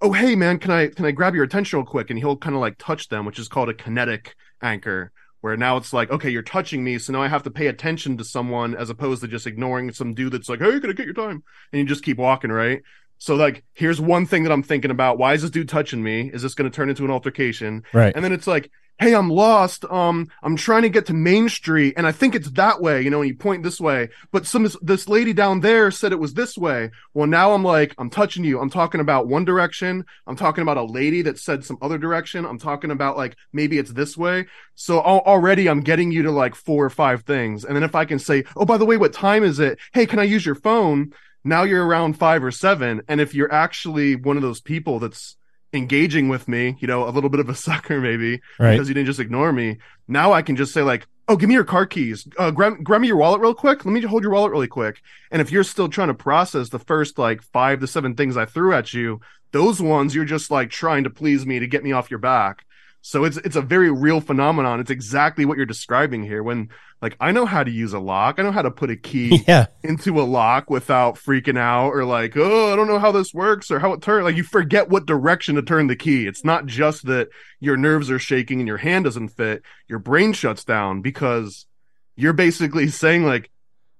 "Oh, 0.00 0.12
hey 0.12 0.34
man, 0.36 0.58
can 0.58 0.70
I 0.70 0.88
can 0.88 1.04
I 1.06 1.10
grab 1.10 1.34
your 1.34 1.44
attention 1.44 1.78
real 1.78 1.86
quick?" 1.86 2.08
And 2.10 2.18
he'll 2.18 2.36
kind 2.36 2.54
of 2.54 2.60
like 2.60 2.76
touch 2.78 3.08
them, 3.08 3.24
which 3.26 3.38
is 3.38 3.48
called 3.48 3.68
a 3.68 3.74
kinetic 3.74 4.34
anchor, 4.62 5.12
where 5.40 5.56
now 5.56 5.76
it's 5.76 5.92
like, 5.92 6.10
okay, 6.10 6.30
you're 6.30 6.42
touching 6.42 6.82
me, 6.82 6.98
so 6.98 7.12
now 7.12 7.22
I 7.22 7.28
have 7.28 7.44
to 7.44 7.50
pay 7.50 7.68
attention 7.68 8.16
to 8.18 8.24
someone 8.24 8.74
as 8.74 8.90
opposed 8.90 9.22
to 9.22 9.28
just 9.28 9.46
ignoring 9.46 9.92
some 9.92 10.14
dude 10.14 10.32
that's 10.32 10.48
like, 10.48 10.60
"Hey, 10.60 10.80
can 10.80 10.90
I 10.90 10.92
get 10.92 11.06
your 11.06 11.14
time?" 11.14 11.42
And 11.72 11.80
you 11.80 11.84
just 11.84 12.04
keep 12.04 12.18
walking, 12.18 12.50
right? 12.50 12.82
So 13.18 13.34
like, 13.34 13.64
here's 13.74 14.00
one 14.00 14.26
thing 14.26 14.44
that 14.44 14.52
I'm 14.52 14.62
thinking 14.62 14.90
about: 14.90 15.18
Why 15.18 15.34
is 15.34 15.42
this 15.42 15.50
dude 15.50 15.68
touching 15.68 16.02
me? 16.02 16.30
Is 16.32 16.42
this 16.42 16.54
going 16.54 16.70
to 16.70 16.74
turn 16.74 16.88
into 16.88 17.04
an 17.04 17.10
altercation? 17.10 17.84
Right. 17.92 18.14
And 18.14 18.24
then 18.24 18.32
it's 18.32 18.46
like, 18.46 18.70
hey, 18.98 19.14
I'm 19.14 19.30
lost. 19.30 19.84
Um, 19.84 20.28
I'm 20.42 20.56
trying 20.56 20.82
to 20.82 20.88
get 20.88 21.06
to 21.06 21.12
Main 21.12 21.48
Street, 21.48 21.94
and 21.96 22.06
I 22.06 22.12
think 22.12 22.34
it's 22.34 22.50
that 22.52 22.80
way, 22.80 23.00
you 23.02 23.10
know, 23.10 23.20
and 23.20 23.28
you 23.28 23.36
point 23.36 23.62
this 23.62 23.80
way. 23.80 24.08
But 24.32 24.46
some 24.46 24.68
this 24.82 25.08
lady 25.08 25.32
down 25.32 25.60
there 25.60 25.90
said 25.90 26.12
it 26.12 26.18
was 26.18 26.34
this 26.34 26.58
way. 26.58 26.90
Well, 27.14 27.26
now 27.26 27.52
I'm 27.52 27.62
like, 27.62 27.94
I'm 27.98 28.10
touching 28.10 28.44
you. 28.44 28.60
I'm 28.60 28.70
talking 28.70 29.00
about 29.00 29.28
one 29.28 29.44
direction. 29.44 30.04
I'm 30.26 30.36
talking 30.36 30.62
about 30.62 30.76
a 30.76 30.82
lady 30.82 31.22
that 31.22 31.38
said 31.38 31.64
some 31.64 31.78
other 31.80 31.98
direction. 31.98 32.44
I'm 32.44 32.58
talking 32.58 32.90
about 32.90 33.16
like 33.16 33.36
maybe 33.52 33.78
it's 33.78 33.92
this 33.92 34.16
way. 34.16 34.46
So 34.74 34.98
al- 34.98 35.20
already 35.20 35.68
I'm 35.68 35.80
getting 35.80 36.10
you 36.10 36.22
to 36.24 36.30
like 36.30 36.54
four 36.54 36.84
or 36.84 36.90
five 36.90 37.22
things. 37.22 37.64
And 37.64 37.76
then 37.76 37.84
if 37.84 37.94
I 37.94 38.04
can 38.04 38.18
say, 38.18 38.44
oh, 38.56 38.64
by 38.64 38.76
the 38.76 38.86
way, 38.86 38.96
what 38.96 39.12
time 39.12 39.44
is 39.44 39.60
it? 39.60 39.78
Hey, 39.92 40.06
can 40.06 40.18
I 40.18 40.24
use 40.24 40.44
your 40.44 40.54
phone? 40.54 41.12
Now 41.44 41.62
you're 41.62 41.86
around 41.86 42.18
five 42.18 42.42
or 42.42 42.50
seven. 42.50 43.02
And 43.08 43.20
if 43.20 43.34
you're 43.34 43.52
actually 43.52 44.16
one 44.16 44.36
of 44.36 44.42
those 44.42 44.60
people 44.60 44.98
that's 44.98 45.37
engaging 45.72 46.28
with 46.28 46.48
me, 46.48 46.76
you 46.80 46.88
know, 46.88 47.08
a 47.08 47.10
little 47.10 47.30
bit 47.30 47.40
of 47.40 47.48
a 47.48 47.54
sucker 47.66 48.00
maybe 48.00 48.40
Right. 48.58 48.72
because 48.72 48.88
you 48.88 48.94
didn't 48.94 49.06
just 49.06 49.20
ignore 49.20 49.52
me. 49.52 49.78
Now 50.06 50.32
I 50.32 50.42
can 50.42 50.56
just 50.56 50.72
say 50.72 50.82
like, 50.82 51.06
"Oh, 51.28 51.36
give 51.36 51.48
me 51.48 51.54
your 51.54 51.64
car 51.64 51.84
keys. 51.86 52.26
Uh, 52.38 52.50
grab 52.50 52.82
grab 52.82 53.00
me 53.00 53.08
your 53.08 53.16
wallet 53.18 53.40
real 53.40 53.54
quick. 53.54 53.84
Let 53.84 53.92
me 53.92 54.00
hold 54.02 54.22
your 54.22 54.32
wallet 54.32 54.52
really 54.52 54.66
quick." 54.68 55.00
And 55.30 55.42
if 55.42 55.52
you're 55.52 55.64
still 55.64 55.88
trying 55.88 56.08
to 56.08 56.14
process 56.14 56.70
the 56.70 56.78
first 56.78 57.18
like 57.18 57.42
five 57.42 57.80
to 57.80 57.86
seven 57.86 58.14
things 58.14 58.36
I 58.36 58.46
threw 58.46 58.72
at 58.72 58.94
you, 58.94 59.20
those 59.52 59.80
ones 59.80 60.14
you're 60.14 60.24
just 60.24 60.50
like 60.50 60.70
trying 60.70 61.04
to 61.04 61.10
please 61.10 61.44
me 61.44 61.58
to 61.58 61.66
get 61.66 61.84
me 61.84 61.92
off 61.92 62.10
your 62.10 62.18
back. 62.20 62.64
So 63.08 63.24
it's 63.24 63.38
it's 63.38 63.56
a 63.56 63.62
very 63.62 63.90
real 63.90 64.20
phenomenon. 64.20 64.80
It's 64.80 64.90
exactly 64.90 65.46
what 65.46 65.56
you're 65.56 65.64
describing 65.64 66.22
here. 66.24 66.42
When 66.42 66.68
like 67.00 67.16
I 67.18 67.32
know 67.32 67.46
how 67.46 67.64
to 67.64 67.70
use 67.70 67.94
a 67.94 67.98
lock, 67.98 68.38
I 68.38 68.42
know 68.42 68.52
how 68.52 68.60
to 68.60 68.70
put 68.70 68.90
a 68.90 68.96
key 68.96 69.42
Yeah. 69.48 69.66
into 69.82 70.20
a 70.20 70.24
lock 70.24 70.68
without 70.68 71.14
freaking 71.14 71.56
out 71.56 71.92
or 71.92 72.04
like, 72.04 72.36
oh, 72.36 72.70
I 72.70 72.76
don't 72.76 72.86
know 72.86 72.98
how 72.98 73.10
this 73.10 73.32
works 73.32 73.70
or 73.70 73.78
how 73.78 73.94
it 73.94 74.02
turns. 74.02 74.24
Like 74.24 74.36
you 74.36 74.42
forget 74.42 74.90
what 74.90 75.06
direction 75.06 75.54
to 75.54 75.62
turn 75.62 75.86
the 75.86 75.96
key. 75.96 76.26
It's 76.26 76.44
not 76.44 76.66
just 76.66 77.06
that 77.06 77.28
your 77.60 77.78
nerves 77.78 78.10
are 78.10 78.18
shaking 78.18 78.58
and 78.60 78.68
your 78.68 78.76
hand 78.76 79.06
doesn't 79.06 79.28
fit. 79.30 79.62
Your 79.88 80.00
brain 80.00 80.34
shuts 80.34 80.62
down 80.64 81.00
because 81.00 81.64
you're 82.14 82.34
basically 82.34 82.88
saying 82.88 83.24
like, 83.24 83.48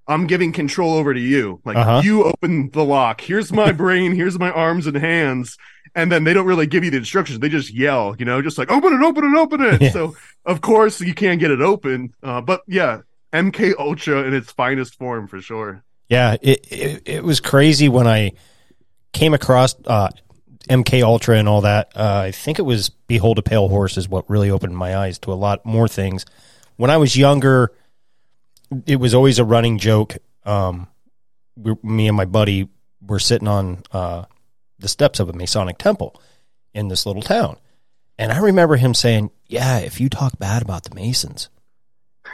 I'm 0.07 0.27
giving 0.27 0.51
control 0.51 0.93
over 0.93 1.13
to 1.15 1.19
you. 1.19 1.61
Like 1.65 1.77
Uh-huh. 1.77 2.01
you 2.03 2.23
open 2.25 2.69
the 2.71 2.83
lock. 2.85 3.21
Here's 3.21 3.51
my 3.51 3.71
brain. 3.83 4.13
Here's 4.13 4.37
my 4.37 4.51
arms 4.51 4.85
and 4.85 4.97
hands. 4.97 5.57
And 5.95 6.11
then 6.11 6.23
they 6.23 6.33
don't 6.33 6.45
really 6.45 6.67
give 6.67 6.83
you 6.83 6.91
the 6.91 6.97
instructions. 6.97 7.39
They 7.39 7.49
just 7.49 7.73
yell, 7.73 8.15
you 8.17 8.25
know, 8.25 8.41
just 8.41 8.57
like 8.57 8.71
open 8.71 8.93
it, 8.93 9.01
open 9.03 9.23
it, 9.23 9.37
open 9.37 9.61
it. 9.61 9.81
Yeah. 9.81 9.91
So 9.91 10.15
of 10.45 10.61
course 10.61 11.01
you 11.01 11.13
can't 11.13 11.39
get 11.39 11.51
it 11.51 11.61
open. 11.61 12.13
Uh, 12.23 12.41
but 12.41 12.61
yeah, 12.67 13.01
MK 13.33 13.75
Ultra 13.77 14.23
in 14.23 14.33
its 14.33 14.51
finest 14.51 14.97
form 14.97 15.27
for 15.27 15.41
sure. 15.41 15.83
Yeah, 16.09 16.37
it, 16.41 16.65
it 16.71 17.01
it 17.05 17.23
was 17.23 17.39
crazy 17.39 17.87
when 17.87 18.07
I 18.07 18.31
came 19.13 19.33
across 19.33 19.75
uh, 19.85 20.09
MK 20.69 21.03
Ultra 21.03 21.37
and 21.37 21.47
all 21.47 21.61
that. 21.61 21.91
Uh, 21.95 22.23
I 22.25 22.31
think 22.31 22.59
it 22.59 22.63
was 22.63 22.89
Behold 22.89 23.37
a 23.37 23.41
Pale 23.41 23.69
Horse 23.69 23.97
is 23.97 24.09
what 24.09 24.29
really 24.29 24.49
opened 24.49 24.75
my 24.75 24.97
eyes 24.97 25.19
to 25.19 25.31
a 25.31 25.35
lot 25.35 25.65
more 25.65 25.87
things. 25.87 26.25
When 26.77 26.89
I 26.89 26.97
was 26.97 27.15
younger, 27.15 27.71
it 28.85 28.97
was 28.97 29.13
always 29.13 29.39
a 29.39 29.43
running 29.43 29.77
joke. 29.77 30.17
Um, 30.45 30.87
we, 31.55 31.75
me 31.83 32.07
and 32.07 32.17
my 32.17 32.25
buddy 32.25 32.69
were 33.05 33.19
sitting 33.19 33.47
on 33.47 33.83
uh, 33.91 34.25
the 34.79 34.87
steps 34.87 35.19
of 35.19 35.29
a 35.29 35.33
Masonic 35.33 35.77
temple 35.77 36.19
in 36.73 36.87
this 36.87 37.05
little 37.05 37.21
town, 37.21 37.57
and 38.17 38.31
I 38.31 38.39
remember 38.39 38.75
him 38.75 38.93
saying, 38.93 39.31
"Yeah, 39.47 39.79
if 39.79 39.99
you 39.99 40.09
talk 40.09 40.39
bad 40.39 40.61
about 40.61 40.83
the 40.83 40.95
Masons." 40.95 41.49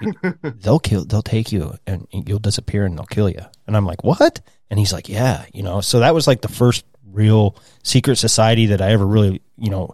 they'll 0.44 0.80
kill 0.80 1.06
they'll 1.06 1.22
take 1.22 1.54
you 1.54 1.74
and 1.88 2.06
you'll 2.12 2.40
disappear 2.40 2.86
and 2.86 2.98
they'll 2.98 3.06
kill 3.06 3.30
you. 3.30 3.40
And 3.66 3.78
i'm 3.78 3.86
like 3.86 4.04
what? 4.04 4.42
And 4.70 4.78
he's 4.78 4.92
like 4.92 5.08
yeah 5.08 5.46
you 5.54 5.64
know. 5.64 5.82
So 5.82 6.00
that 6.00 6.14
was 6.14 6.28
like 6.28 6.42
the 6.42 6.48
first 6.48 6.86
real 7.12 7.56
secret 7.82 8.18
society 8.18 8.66
that 8.68 8.82
i 8.82 8.92
ever 8.92 9.06
really 9.06 9.42
you 9.58 9.70
know 9.70 9.94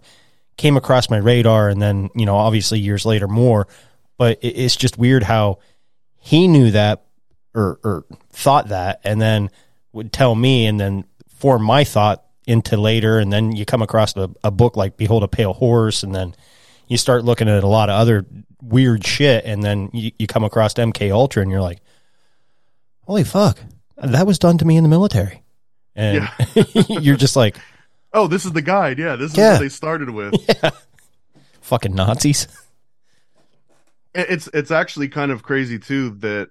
came 0.56 0.76
across 0.76 1.08
my 1.08 1.18
radar. 1.18 1.68
And 1.68 1.80
then 1.80 2.10
you 2.14 2.26
know 2.26 2.36
obviously 2.36 2.80
years 2.80 3.06
later 3.06 3.28
more 3.28 3.68
but 4.18 4.38
it's 4.42 4.76
just 4.76 4.98
weird 4.98 5.22
how 5.22 5.58
he 6.18 6.48
knew 6.48 6.70
that 6.70 7.04
or 7.54 7.78
or 7.84 8.04
thought 8.30 8.68
that 8.68 9.00
and 9.04 9.20
then 9.20 9.50
would 9.92 10.12
tell 10.12 10.34
me. 10.34 10.66
And 10.66 10.80
then 10.80 11.04
form 11.28 11.62
my 11.62 11.84
thought 11.84 12.24
into 12.46 12.76
later 12.76 13.18
and 13.18 13.32
then 13.32 13.52
you 13.52 13.64
come 13.64 13.82
across 13.82 14.16
a, 14.16 14.28
a 14.42 14.50
book 14.50 14.76
like 14.76 14.96
behold 14.96 15.22
a 15.22 15.28
pale 15.28 15.52
horse 15.52 16.02
and 16.02 16.14
then 16.14 16.34
you 16.88 16.96
start 16.96 17.24
looking 17.24 17.48
at 17.48 17.62
a 17.62 17.66
lot 17.68 17.88
of 17.88 17.94
other 17.94 18.26
weird 18.60 19.06
shit 19.06 19.44
and 19.44 19.62
then 19.62 19.88
you, 19.92 20.10
you 20.18 20.26
come 20.26 20.42
across 20.44 20.74
mk 20.74 21.10
ultra 21.12 21.40
and 21.42 21.50
you're 21.52 21.60
like 21.60 21.78
holy 23.06 23.22
fuck 23.24 23.58
that 23.96 24.26
was 24.26 24.38
done 24.38 24.58
to 24.58 24.64
me 24.64 24.76
in 24.76 24.82
the 24.82 24.88
military 24.90 25.42
and 25.94 26.28
you're 26.88 27.16
just 27.16 27.36
like 27.36 27.56
Oh, 28.14 28.26
this 28.26 28.44
is 28.44 28.52
the 28.52 28.60
guide. 28.60 28.98
Yeah, 28.98 29.16
this 29.16 29.30
is 29.32 29.38
Yeah. 29.38 29.52
what 29.52 29.60
they 29.60 29.70
started 29.70 30.10
with. 30.10 30.34
fucking 31.62 31.94
nazis 31.94 32.46
It's 34.14 34.46
it's 34.52 34.70
actually 34.70 35.08
kind 35.08 35.30
of 35.32 35.42
crazy 35.42 35.78
too 35.78 36.10
that 36.20 36.50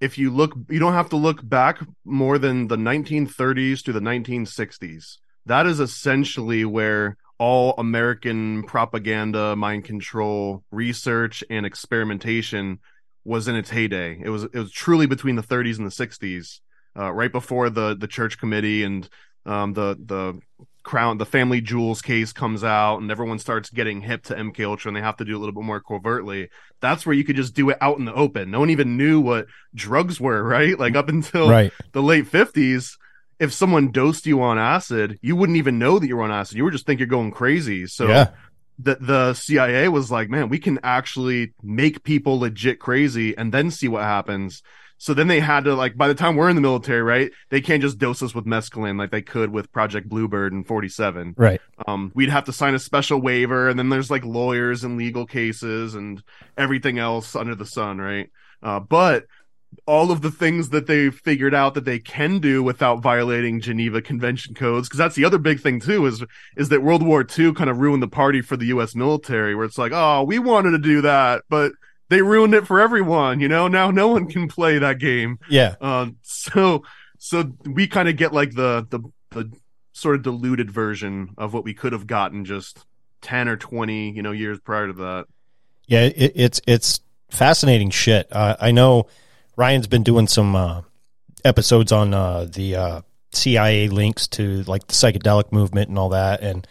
if 0.00 0.16
you 0.18 0.30
look, 0.30 0.54
you 0.68 0.78
don't 0.78 0.94
have 0.94 1.10
to 1.10 1.16
look 1.16 1.46
back 1.46 1.78
more 2.04 2.38
than 2.38 2.68
the 2.68 2.76
1930s 2.76 3.82
to 3.84 3.92
the 3.92 4.00
1960s. 4.00 5.18
That 5.46 5.66
is 5.66 5.80
essentially 5.80 6.64
where 6.64 7.16
all 7.38 7.74
American 7.78 8.62
propaganda, 8.64 9.56
mind 9.56 9.84
control, 9.84 10.62
research, 10.70 11.42
and 11.48 11.64
experimentation 11.64 12.80
was 13.24 13.48
in 13.48 13.56
its 13.56 13.70
heyday. 13.70 14.20
It 14.22 14.30
was 14.30 14.44
it 14.44 14.54
was 14.54 14.72
truly 14.72 15.06
between 15.06 15.36
the 15.36 15.42
30s 15.42 15.78
and 15.78 15.86
the 15.86 15.90
60s, 15.90 16.60
uh, 16.98 17.12
right 17.12 17.32
before 17.32 17.70
the 17.70 17.96
the 17.96 18.06
church 18.06 18.38
committee 18.38 18.84
and 18.84 19.08
um, 19.46 19.72
the 19.72 19.96
the 20.04 20.40
crown 20.82 21.18
the 21.18 21.26
family 21.26 21.60
jewels 21.60 22.00
case 22.00 22.32
comes 22.32 22.64
out 22.64 22.98
and 22.98 23.10
everyone 23.10 23.38
starts 23.38 23.70
getting 23.70 24.00
hip 24.00 24.22
to 24.24 24.34
MK 24.34 24.64
Ultra 24.64 24.88
and 24.88 24.96
they 24.96 25.02
have 25.02 25.16
to 25.18 25.24
do 25.24 25.32
it 25.32 25.36
a 25.36 25.38
little 25.38 25.54
bit 25.54 25.64
more 25.64 25.80
covertly. 25.80 26.48
That's 26.80 27.04
where 27.04 27.14
you 27.14 27.24
could 27.24 27.36
just 27.36 27.54
do 27.54 27.70
it 27.70 27.78
out 27.80 27.98
in 27.98 28.04
the 28.04 28.14
open. 28.14 28.50
No 28.50 28.60
one 28.60 28.70
even 28.70 28.96
knew 28.96 29.20
what 29.20 29.46
drugs 29.74 30.20
were, 30.20 30.42
right? 30.46 30.78
Like 30.78 30.96
up 30.96 31.08
until 31.08 31.50
right 31.50 31.72
the 31.92 32.02
late 32.02 32.26
50s, 32.26 32.96
if 33.38 33.52
someone 33.52 33.90
dosed 33.90 34.26
you 34.26 34.42
on 34.42 34.58
acid, 34.58 35.18
you 35.22 35.36
wouldn't 35.36 35.58
even 35.58 35.78
know 35.78 35.98
that 35.98 36.06
you 36.06 36.16
were 36.16 36.24
on 36.24 36.32
acid. 36.32 36.56
You 36.56 36.64
would 36.64 36.72
just 36.72 36.86
think 36.86 37.00
you're 37.00 37.06
going 37.06 37.30
crazy. 37.30 37.86
So 37.86 38.08
yeah 38.08 38.30
the 38.82 38.96
the 39.00 39.34
CIA 39.34 39.88
was 39.88 40.10
like, 40.10 40.30
man, 40.30 40.48
we 40.48 40.58
can 40.58 40.78
actually 40.82 41.52
make 41.62 42.02
people 42.02 42.40
legit 42.40 42.80
crazy 42.80 43.36
and 43.36 43.52
then 43.52 43.70
see 43.70 43.88
what 43.88 44.02
happens. 44.02 44.62
So 45.00 45.14
then 45.14 45.28
they 45.28 45.40
had 45.40 45.64
to 45.64 45.74
like 45.74 45.96
by 45.96 46.08
the 46.08 46.14
time 46.14 46.36
we're 46.36 46.50
in 46.50 46.56
the 46.56 46.60
military, 46.60 47.02
right? 47.02 47.32
They 47.48 47.62
can't 47.62 47.80
just 47.80 47.96
dose 47.96 48.22
us 48.22 48.34
with 48.34 48.44
mescaline 48.44 48.98
like 48.98 49.10
they 49.10 49.22
could 49.22 49.50
with 49.50 49.72
Project 49.72 50.10
Bluebird 50.10 50.52
and 50.52 50.66
47. 50.66 51.34
right 51.38 51.58
Um, 51.86 52.12
we'd 52.14 52.28
have 52.28 52.44
to 52.44 52.52
sign 52.52 52.74
a 52.74 52.78
special 52.78 53.18
waiver, 53.18 53.70
and 53.70 53.78
then 53.78 53.88
there's 53.88 54.10
like 54.10 54.26
lawyers 54.26 54.84
and 54.84 54.98
legal 54.98 55.24
cases 55.24 55.94
and 55.94 56.22
everything 56.58 56.98
else 56.98 57.34
under 57.34 57.54
the 57.54 57.64
sun, 57.64 57.96
right? 57.96 58.28
Uh, 58.62 58.78
but 58.78 59.24
all 59.86 60.10
of 60.10 60.20
the 60.20 60.30
things 60.30 60.68
that 60.68 60.86
they 60.86 61.08
figured 61.08 61.54
out 61.54 61.72
that 61.74 61.86
they 61.86 61.98
can 61.98 62.38
do 62.38 62.62
without 62.62 63.00
violating 63.00 63.58
Geneva 63.58 64.02
Convention 64.02 64.54
codes, 64.54 64.86
because 64.86 64.98
that's 64.98 65.16
the 65.16 65.24
other 65.24 65.38
big 65.38 65.60
thing 65.60 65.80
too, 65.80 66.04
is 66.04 66.22
is 66.58 66.68
that 66.68 66.82
World 66.82 67.02
War 67.02 67.26
II 67.26 67.54
kind 67.54 67.70
of 67.70 67.78
ruined 67.78 68.02
the 68.02 68.08
party 68.08 68.42
for 68.42 68.58
the 68.58 68.66
U.S. 68.66 68.94
military, 68.94 69.54
where 69.54 69.64
it's 69.64 69.78
like, 69.78 69.92
oh, 69.94 70.24
we 70.24 70.38
wanted 70.38 70.72
to 70.72 70.78
do 70.78 71.00
that, 71.00 71.44
but 71.48 71.72
they 72.10 72.20
ruined 72.22 72.54
it 72.54 72.66
for 72.66 72.80
everyone. 72.80 73.40
You 73.40 73.48
know, 73.48 73.68
now 73.68 73.90
no 73.90 74.08
one 74.08 74.26
can 74.28 74.48
play 74.48 74.78
that 74.78 74.98
game. 74.98 75.38
yeah 75.48 75.76
Um, 75.80 76.18
so 76.22 76.82
so 77.18 77.52
we 77.64 77.86
kind 77.86 78.08
of 78.08 78.16
get 78.16 78.34
like 78.34 78.54
the 78.54 78.86
the 78.90 79.00
the 79.30 79.52
sort 79.92 80.16
of 80.16 80.22
diluted 80.22 80.70
version 80.70 81.34
of 81.38 81.54
what 81.54 81.64
we 81.64 81.72
could 81.72 81.92
have 81.92 82.06
gotten 82.06 82.44
just 82.44 82.84
ten 83.22 83.48
or 83.48 83.56
twenty, 83.56 84.10
you 84.10 84.22
know, 84.22 84.32
years 84.32 84.58
prior 84.58 84.88
to 84.88 84.92
that. 84.94 85.26
Yeah, 85.86 86.02
it, 86.02 86.32
it's 86.34 86.60
it's 86.66 87.00
fascinating 87.30 87.90
shit. 87.90 88.28
Uh, 88.30 88.56
I 88.60 88.72
know 88.72 89.06
Ryan's 89.56 89.86
been 89.86 90.02
doing 90.02 90.26
some 90.26 90.56
uh, 90.56 90.82
episodes 91.44 91.92
on 91.92 92.12
uh, 92.12 92.46
the 92.50 92.76
uh, 92.76 93.00
CIA 93.32 93.88
links 93.88 94.26
to 94.28 94.62
like 94.64 94.86
the 94.88 94.94
psychedelic 94.94 95.52
movement 95.52 95.88
and 95.88 95.98
all 95.98 96.08
that, 96.10 96.42
and 96.42 96.66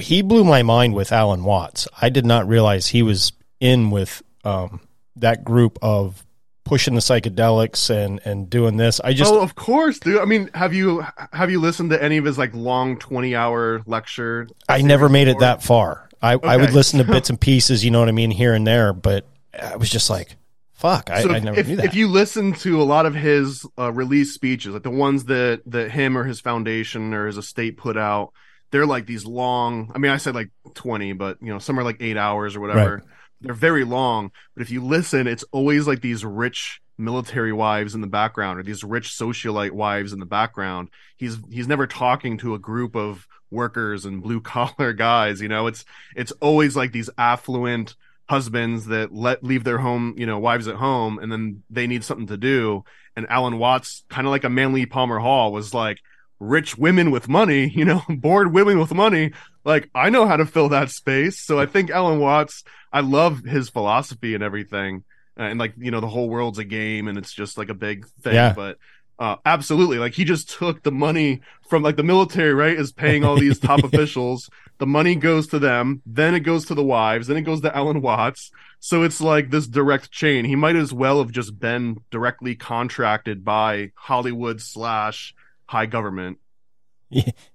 he 0.00 0.22
blew 0.22 0.44
my 0.44 0.62
mind 0.62 0.94
with 0.94 1.12
Alan 1.12 1.42
Watts. 1.44 1.88
I 2.00 2.08
did 2.08 2.26
not 2.26 2.46
realize 2.46 2.88
he 2.88 3.02
was 3.02 3.32
in 3.64 3.90
with 3.90 4.22
um, 4.44 4.80
that 5.16 5.42
group 5.42 5.78
of 5.80 6.24
pushing 6.64 6.94
the 6.94 7.00
psychedelics 7.00 7.90
and 7.90 8.20
and 8.24 8.48
doing 8.48 8.76
this. 8.76 9.00
I 9.00 9.14
just 9.14 9.32
oh, 9.32 9.40
of 9.40 9.54
course, 9.54 9.98
dude. 9.98 10.20
I 10.20 10.26
mean, 10.26 10.50
have 10.54 10.74
you 10.74 11.04
have 11.32 11.50
you 11.50 11.60
listened 11.60 11.90
to 11.90 12.02
any 12.02 12.18
of 12.18 12.24
his 12.24 12.38
like 12.38 12.54
long 12.54 12.98
twenty 12.98 13.34
hour 13.34 13.82
lecture? 13.86 14.48
I 14.68 14.82
never 14.82 15.08
made 15.08 15.28
it 15.28 15.38
that 15.40 15.62
far. 15.62 16.08
I, 16.22 16.38
I 16.42 16.56
would 16.56 16.72
listen 16.72 16.98
to 17.00 17.04
bits 17.04 17.28
and 17.30 17.38
pieces, 17.38 17.84
you 17.84 17.90
know 17.90 18.00
what 18.00 18.08
I 18.08 18.12
mean, 18.12 18.30
here 18.30 18.54
and 18.54 18.66
there, 18.66 18.94
but 18.94 19.26
I 19.60 19.76
was 19.76 19.90
just 19.90 20.08
like, 20.08 20.36
fuck, 20.72 21.10
I, 21.10 21.22
so 21.22 21.30
I 21.30 21.38
never 21.38 21.60
if, 21.60 21.68
knew 21.68 21.76
that. 21.76 21.84
if 21.84 21.94
you 21.94 22.08
listen 22.08 22.54
to 22.54 22.80
a 22.80 22.84
lot 22.84 23.04
of 23.04 23.14
his 23.14 23.66
uh, 23.78 23.92
release 23.92 24.32
speeches, 24.32 24.72
like 24.72 24.84
the 24.84 24.90
ones 24.90 25.26
that 25.26 25.60
that 25.66 25.90
him 25.90 26.16
or 26.16 26.24
his 26.24 26.40
foundation 26.40 27.12
or 27.12 27.26
his 27.26 27.36
estate 27.36 27.76
put 27.76 27.98
out, 27.98 28.32
they're 28.70 28.86
like 28.86 29.04
these 29.04 29.26
long. 29.26 29.92
I 29.94 29.98
mean, 29.98 30.12
I 30.12 30.16
said 30.16 30.34
like 30.34 30.50
twenty, 30.74 31.12
but 31.12 31.38
you 31.42 31.52
know, 31.52 31.58
some 31.58 31.78
are 31.78 31.84
like 31.84 31.98
eight 32.00 32.16
hours 32.16 32.56
or 32.56 32.60
whatever. 32.60 33.02
They're 33.44 33.54
very 33.54 33.84
long, 33.84 34.30
but 34.54 34.62
if 34.62 34.70
you 34.70 34.82
listen, 34.82 35.26
it's 35.26 35.44
always 35.52 35.86
like 35.86 36.00
these 36.00 36.24
rich 36.24 36.80
military 36.96 37.52
wives 37.52 37.94
in 37.94 38.00
the 38.00 38.06
background 38.06 38.58
or 38.58 38.62
these 38.62 38.84
rich 38.84 39.10
socialite 39.10 39.72
wives 39.72 40.12
in 40.12 40.20
the 40.20 40.26
background. 40.26 40.88
He's 41.16 41.38
he's 41.50 41.68
never 41.68 41.86
talking 41.86 42.38
to 42.38 42.54
a 42.54 42.58
group 42.58 42.96
of 42.96 43.26
workers 43.50 44.04
and 44.04 44.22
blue 44.22 44.40
collar 44.40 44.92
guys. 44.94 45.40
You 45.40 45.48
know, 45.48 45.66
it's 45.66 45.84
it's 46.16 46.32
always 46.40 46.74
like 46.76 46.92
these 46.92 47.10
affluent 47.18 47.96
husbands 48.28 48.86
that 48.86 49.12
let 49.12 49.44
leave 49.44 49.64
their 49.64 49.78
home, 49.78 50.14
you 50.16 50.26
know, 50.26 50.38
wives 50.38 50.66
at 50.68 50.76
home, 50.76 51.18
and 51.18 51.30
then 51.30 51.62
they 51.70 51.86
need 51.86 52.04
something 52.04 52.28
to 52.28 52.36
do. 52.36 52.84
And 53.16 53.26
Alan 53.28 53.58
Watts, 53.58 54.04
kind 54.08 54.26
of 54.26 54.30
like 54.30 54.44
a 54.44 54.48
Manly 54.48 54.86
Palmer 54.86 55.18
Hall, 55.18 55.52
was 55.52 55.74
like 55.74 55.98
rich 56.40 56.76
women 56.78 57.10
with 57.10 57.28
money, 57.28 57.68
you 57.74 57.84
know, 57.84 58.02
bored 58.08 58.52
women 58.52 58.78
with 58.78 58.94
money. 58.94 59.32
Like 59.64 59.90
I 59.94 60.10
know 60.10 60.26
how 60.26 60.36
to 60.36 60.46
fill 60.46 60.68
that 60.70 60.90
space. 60.90 61.40
So 61.40 61.58
I 61.58 61.66
think 61.66 61.90
Alan 61.90 62.18
Watts, 62.18 62.64
I 62.92 63.00
love 63.00 63.44
his 63.44 63.68
philosophy 63.68 64.34
and 64.34 64.42
everything, 64.42 65.04
and 65.36 65.58
like 65.58 65.74
you 65.78 65.90
know, 65.90 66.00
the 66.00 66.08
whole 66.08 66.28
world's 66.28 66.58
a 66.58 66.64
game, 66.64 67.08
and 67.08 67.16
it's 67.18 67.32
just 67.32 67.56
like 67.56 67.70
a 67.70 67.74
big 67.74 68.06
thing. 68.22 68.34
Yeah. 68.34 68.52
But 68.52 68.78
uh, 69.18 69.36
absolutely, 69.44 69.98
like 69.98 70.14
he 70.14 70.24
just 70.24 70.50
took 70.50 70.82
the 70.82 70.92
money 70.92 71.40
from 71.68 71.82
like 71.82 71.96
the 71.96 72.02
military, 72.02 72.52
right? 72.52 72.76
Is 72.76 72.92
paying 72.92 73.24
all 73.24 73.36
these 73.36 73.58
top 73.58 73.82
officials. 73.84 74.50
The 74.78 74.86
money 74.86 75.14
goes 75.14 75.46
to 75.48 75.60
them, 75.60 76.02
then 76.04 76.34
it 76.34 76.40
goes 76.40 76.64
to 76.66 76.74
the 76.74 76.82
wives, 76.82 77.28
then 77.28 77.36
it 77.36 77.42
goes 77.42 77.60
to 77.60 77.74
Alan 77.74 78.02
Watts. 78.02 78.50
So 78.80 79.02
it's 79.02 79.20
like 79.20 79.50
this 79.50 79.68
direct 79.68 80.10
chain. 80.10 80.44
He 80.44 80.56
might 80.56 80.76
as 80.76 80.92
well 80.92 81.18
have 81.18 81.30
just 81.30 81.58
been 81.58 82.00
directly 82.10 82.56
contracted 82.56 83.44
by 83.44 83.92
Hollywood 83.94 84.60
slash 84.60 85.34
high 85.66 85.86
government. 85.86 86.38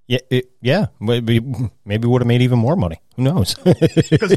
Yeah, 0.08 0.20
it, 0.30 0.52
yeah, 0.62 0.88
maybe 1.00 1.40
maybe 1.86 2.08
would 2.08 2.22
have 2.22 2.28
made 2.28 2.42
even 2.42 2.60
more 2.60 2.76
money. 2.76 3.02
Who 3.16 3.24
knows? 3.24 3.56
Because 3.64 4.36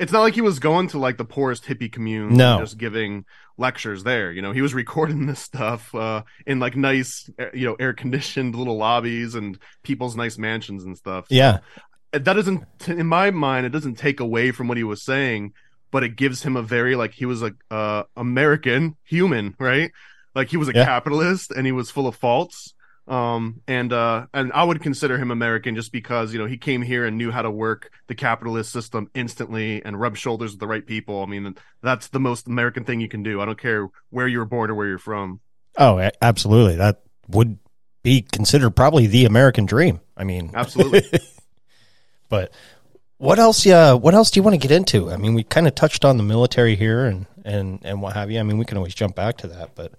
it's 0.00 0.12
not 0.12 0.20
like 0.20 0.34
he 0.34 0.40
was 0.40 0.58
going 0.58 0.88
to 0.88 0.98
like 0.98 1.16
the 1.16 1.24
poorest 1.24 1.64
hippie 1.64 1.90
commune, 1.92 2.36
No. 2.36 2.58
just 2.60 2.78
giving 2.78 3.24
lectures 3.58 4.02
there. 4.04 4.32
You 4.32 4.42
know, 4.42 4.52
he 4.52 4.62
was 4.62 4.74
recording 4.74 5.26
this 5.26 5.40
stuff 5.40 5.94
uh, 5.94 6.22
in 6.46 6.58
like 6.58 6.76
nice, 6.76 7.30
you 7.54 7.66
know, 7.66 7.74
air 7.78 7.92
conditioned 7.92 8.54
little 8.54 8.76
lobbies 8.76 9.34
and 9.34 9.58
people's 9.82 10.16
nice 10.16 10.38
mansions 10.38 10.84
and 10.84 10.96
stuff. 10.96 11.26
yeah, 11.30 11.58
that 12.12 12.24
doesn't 12.24 12.64
in 12.88 13.06
my 13.06 13.30
mind 13.30 13.64
it 13.66 13.70
doesn't 13.70 13.94
take 13.96 14.20
away 14.20 14.50
from 14.52 14.68
what 14.68 14.76
he 14.76 14.84
was 14.84 15.02
saying 15.02 15.52
but 15.90 16.02
it 16.04 16.14
gives 16.16 16.42
him 16.42 16.56
a 16.56 16.62
very 16.62 16.94
like 16.94 17.12
he 17.12 17.24
was 17.24 17.42
a 17.42 17.52
uh, 17.70 18.02
american 18.18 18.94
human 19.04 19.54
right 19.58 19.92
like 20.34 20.48
he 20.48 20.58
was 20.58 20.68
a 20.68 20.72
Yeah. 20.74 20.84
capitalist 20.84 21.50
and 21.52 21.64
he 21.64 21.72
was 21.72 21.90
full 21.90 22.06
of 22.06 22.14
faults 22.16 22.74
um 23.08 23.60
and 23.66 23.92
uh 23.92 24.26
and 24.32 24.52
i 24.52 24.62
would 24.62 24.80
consider 24.80 25.18
him 25.18 25.30
american 25.30 25.74
just 25.74 25.90
because 25.90 26.32
you 26.32 26.38
know 26.38 26.46
he 26.46 26.56
came 26.56 26.82
here 26.82 27.04
and 27.04 27.18
knew 27.18 27.32
how 27.32 27.42
to 27.42 27.50
work 27.50 27.90
the 28.06 28.14
capitalist 28.14 28.72
system 28.72 29.10
instantly 29.12 29.84
and 29.84 30.00
rub 30.00 30.16
shoulders 30.16 30.52
with 30.52 30.60
the 30.60 30.66
right 30.68 30.86
people 30.86 31.22
i 31.22 31.26
mean 31.26 31.56
that's 31.82 32.08
the 32.08 32.20
most 32.20 32.46
american 32.46 32.84
thing 32.84 33.00
you 33.00 33.08
can 33.08 33.24
do 33.24 33.40
i 33.40 33.44
don't 33.44 33.60
care 33.60 33.88
where 34.10 34.28
you 34.28 34.38
were 34.38 34.44
born 34.44 34.70
or 34.70 34.74
where 34.74 34.86
you're 34.86 34.98
from 34.98 35.40
oh, 35.78 36.10
absolutely. 36.20 36.76
That 36.76 37.02
would 37.28 37.58
be 38.02 38.22
considered 38.22 38.70
probably 38.70 39.06
the 39.06 39.24
American 39.24 39.66
dream. 39.66 40.00
I 40.16 40.24
mean, 40.24 40.50
absolutely 40.54 41.02
But 42.28 42.52
what 43.18 43.38
else? 43.38 43.66
Yeah, 43.66 43.92
what 43.92 44.14
else 44.14 44.30
do 44.30 44.40
you 44.40 44.42
want 44.42 44.54
to 44.54 44.58
get 44.58 44.74
into? 44.74 45.10
I 45.10 45.16
mean, 45.16 45.34
we 45.34 45.42
kind 45.42 45.66
of 45.66 45.74
touched 45.74 46.04
on 46.04 46.16
the 46.16 46.22
military 46.22 46.76
here 46.76 47.04
and 47.04 47.26
and 47.44 47.78
and 47.82 48.00
what 48.00 48.14
have 48.14 48.30
you. 48.30 48.40
I 48.40 48.42
mean, 48.42 48.56
we 48.56 48.64
can 48.64 48.78
always 48.78 48.94
jump 48.94 49.14
back 49.14 49.36
to 49.38 49.48
that, 49.48 49.74
but 49.74 49.92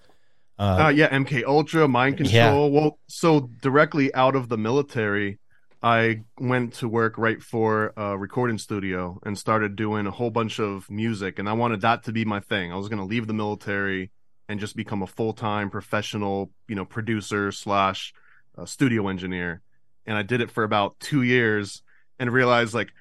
Uh, 0.59 0.91
yeah, 0.95 1.09
MK 1.09 1.43
Ultra, 1.45 1.87
mind 1.87 2.19
Yeah. 2.19 2.25
control. 2.25 2.71
Well, 2.71 2.99
so 3.07 3.49
directly 3.61 4.13
out 4.13 4.35
of 4.35 4.49
the 4.49 4.57
military, 4.57 5.39
I 5.81 6.21
went 6.39 6.75
to 6.75 6.87
work 6.87 7.17
right 7.17 7.41
for 7.41 7.91
a 7.97 8.17
recording 8.17 8.57
studio 8.57 9.19
and 9.25 9.37
started 9.37 9.75
doing 9.75 10.07
a 10.07 10.11
whole 10.11 10.29
bunch 10.29 10.59
of 10.59 10.89
music, 10.89 11.39
and 11.39 11.49
I 11.49 11.53
wanted 11.53 11.81
that 11.81 12.03
to 12.03 12.11
be 12.13 12.23
my 12.23 12.39
thing. 12.39 12.71
I 12.71 12.75
was 12.75 12.87
going 12.87 12.99
to 12.99 13.05
leave 13.05 13.27
the 13.27 13.33
military 13.33 14.11
and 14.47 14.59
just 14.59 14.75
become 14.75 15.01
a 15.01 15.07
full 15.07 15.33
time 15.33 15.69
professional, 15.69 16.51
you 16.67 16.75
know, 16.75 16.85
producer 16.85 17.51
slash 17.51 18.13
uh, 18.57 18.65
studio 18.65 19.07
engineer. 19.07 19.61
And 20.05 20.17
I 20.17 20.21
did 20.21 20.41
it 20.41 20.51
for 20.51 20.63
about 20.63 20.99
two 20.99 21.21
years 21.23 21.81
and 22.19 22.31
realized 22.31 22.73
like, 22.73 22.91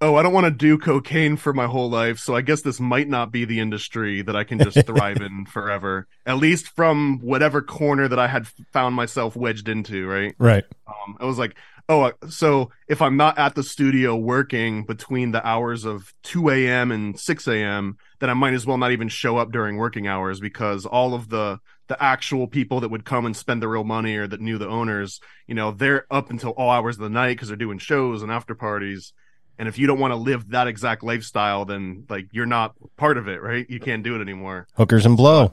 oh, 0.00 0.16
I 0.16 0.22
don't 0.22 0.32
want 0.32 0.46
to 0.46 0.50
do 0.50 0.78
cocaine 0.78 1.36
for 1.36 1.52
my 1.52 1.66
whole 1.66 1.90
life, 1.90 2.18
so 2.18 2.34
I 2.34 2.40
guess 2.40 2.62
this 2.62 2.80
might 2.80 3.08
not 3.08 3.30
be 3.30 3.44
the 3.44 3.60
industry 3.60 4.22
that 4.22 4.34
I 4.34 4.44
can 4.44 4.58
just 4.58 4.82
thrive 4.86 5.18
in 5.18 5.46
forever. 5.46 6.06
At 6.24 6.38
least 6.38 6.68
from 6.68 7.18
whatever 7.20 7.60
corner 7.60 8.08
that 8.08 8.18
I 8.18 8.26
had 8.26 8.46
found 8.72 8.94
myself 8.94 9.36
wedged 9.36 9.68
into, 9.68 10.06
right? 10.06 10.34
right. 10.38 10.64
Um, 10.86 11.16
I 11.20 11.26
was 11.26 11.38
like, 11.38 11.56
oh, 11.88 12.02
uh, 12.02 12.12
so 12.28 12.70
if 12.88 13.02
I'm 13.02 13.16
not 13.16 13.38
at 13.38 13.54
the 13.54 13.62
studio 13.62 14.16
working 14.16 14.84
between 14.84 15.32
the 15.32 15.46
hours 15.46 15.84
of 15.84 16.14
2 16.22 16.48
a.m. 16.50 16.92
and 16.92 17.18
6 17.18 17.48
a.m., 17.48 17.98
then 18.20 18.30
I 18.30 18.34
might 18.34 18.54
as 18.54 18.64
well 18.64 18.78
not 18.78 18.92
even 18.92 19.08
show 19.08 19.36
up 19.36 19.50
during 19.50 19.76
working 19.76 20.06
hours 20.06 20.40
because 20.40 20.86
all 20.86 21.14
of 21.14 21.28
the 21.28 21.60
the 21.88 22.00
actual 22.00 22.46
people 22.46 22.78
that 22.80 22.88
would 22.88 23.04
come 23.04 23.26
and 23.26 23.36
spend 23.36 23.60
the 23.60 23.66
real 23.66 23.82
money 23.82 24.14
or 24.14 24.28
that 24.28 24.40
knew 24.40 24.58
the 24.58 24.68
owners, 24.68 25.18
you 25.48 25.56
know, 25.56 25.72
they're 25.72 26.06
up 26.08 26.30
until 26.30 26.50
all 26.50 26.70
hours 26.70 26.94
of 26.94 27.02
the 27.02 27.10
night 27.10 27.30
because 27.32 27.48
they're 27.48 27.56
doing 27.56 27.78
shows 27.78 28.22
and 28.22 28.30
after 28.30 28.54
parties. 28.54 29.12
And 29.60 29.68
if 29.68 29.78
you 29.78 29.86
don't 29.86 30.00
want 30.00 30.12
to 30.12 30.16
live 30.16 30.48
that 30.52 30.68
exact 30.68 31.04
lifestyle, 31.04 31.66
then 31.66 32.06
like 32.08 32.28
you're 32.32 32.46
not 32.46 32.74
part 32.96 33.18
of 33.18 33.28
it, 33.28 33.42
right? 33.42 33.68
You 33.68 33.78
can't 33.78 34.02
do 34.02 34.16
it 34.16 34.22
anymore 34.22 34.66
Hookers 34.72 35.04
and 35.04 35.18
blow. 35.18 35.52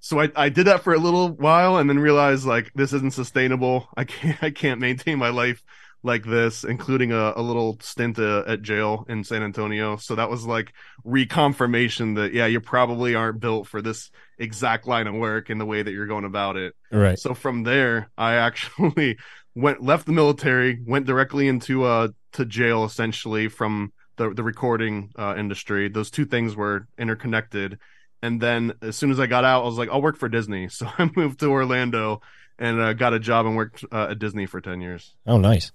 so 0.00 0.20
I, 0.20 0.32
I 0.34 0.48
did 0.48 0.66
that 0.66 0.82
for 0.82 0.92
a 0.94 0.98
little 0.98 1.28
while 1.28 1.76
and 1.76 1.88
then 1.88 2.00
realized 2.00 2.44
like 2.44 2.72
this 2.74 2.92
isn't 2.92 3.14
sustainable. 3.14 3.88
I 3.96 4.02
can't 4.02 4.42
I 4.42 4.50
can't 4.50 4.80
maintain 4.80 5.18
my 5.18 5.28
life 5.28 5.62
like 6.02 6.24
this, 6.24 6.64
including 6.64 7.12
a, 7.12 7.34
a 7.36 7.42
little 7.42 7.78
stint 7.80 8.18
uh, 8.18 8.42
at 8.46 8.62
jail 8.62 9.04
in 9.08 9.22
San 9.22 9.42
Antonio. 9.44 9.96
So 9.96 10.16
that 10.16 10.30
was 10.30 10.44
like 10.44 10.72
reconfirmation 11.06 12.16
that 12.16 12.32
yeah, 12.32 12.46
you 12.46 12.60
probably 12.60 13.14
aren't 13.14 13.38
built 13.38 13.68
for 13.68 13.80
this 13.80 14.10
exact 14.38 14.88
line 14.88 15.06
of 15.06 15.14
work 15.14 15.50
and 15.50 15.60
the 15.60 15.66
way 15.66 15.82
that 15.82 15.92
you're 15.92 16.06
going 16.06 16.24
about 16.24 16.56
it. 16.56 16.74
Right. 16.90 17.18
So 17.18 17.34
from 17.34 17.62
there, 17.62 18.10
I 18.16 18.34
actually 18.46 19.18
went 19.54 19.82
left 19.82 20.06
the 20.06 20.12
military, 20.12 20.80
went 20.86 21.06
directly 21.06 21.48
into 21.48 21.84
uh 21.84 22.08
to 22.32 22.44
jail 22.44 22.84
essentially 22.84 23.48
from 23.48 23.92
the 24.16 24.30
the 24.30 24.42
recording 24.42 25.10
uh, 25.18 25.34
industry. 25.36 25.88
Those 25.88 26.10
two 26.10 26.24
things 26.24 26.54
were 26.54 26.86
interconnected. 26.98 27.78
And 28.22 28.40
then 28.40 28.74
as 28.82 28.96
soon 28.96 29.10
as 29.10 29.18
I 29.18 29.26
got 29.26 29.44
out, 29.44 29.62
I 29.62 29.66
was 29.66 29.78
like, 29.78 29.88
I'll 29.88 30.02
work 30.02 30.18
for 30.18 30.28
Disney. 30.28 30.68
So 30.70 30.86
I 30.98 31.10
moved 31.16 31.40
to 31.40 31.46
Orlando 31.46 32.20
and 32.58 32.78
uh, 32.78 32.92
got 32.92 33.14
a 33.14 33.18
job 33.18 33.46
and 33.46 33.56
worked 33.56 33.84
uh, 33.90 34.08
at 34.10 34.18
Disney 34.18 34.46
for 34.46 34.60
ten 34.60 34.80
years. 34.80 35.14
Oh, 35.26 35.38
nice. 35.38 35.72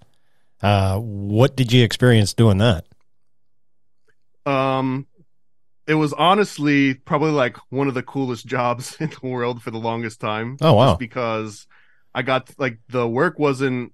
Uh, 0.61 0.97
what 0.99 1.55
did 1.55 1.73
you 1.73 1.83
experience 1.83 2.33
doing 2.33 2.59
that? 2.59 2.85
Um, 4.45 5.07
it 5.87 5.95
was 5.95 6.13
honestly 6.13 6.93
probably 6.93 7.31
like 7.31 7.57
one 7.69 7.87
of 7.87 7.93
the 7.93 8.03
coolest 8.03 8.45
jobs 8.55 8.95
in 8.99 9.09
the 9.09 9.27
world 9.27 9.61
for 9.61 9.71
the 9.71 9.79
longest 9.79 10.19
time. 10.19 10.57
Oh, 10.61 10.73
wow. 10.73 10.89
Just 10.91 10.99
because 10.99 11.67
I 12.15 12.21
got 12.21 12.49
like 12.57 12.79
the 12.87 13.07
work 13.07 13.37
wasn't 13.37 13.93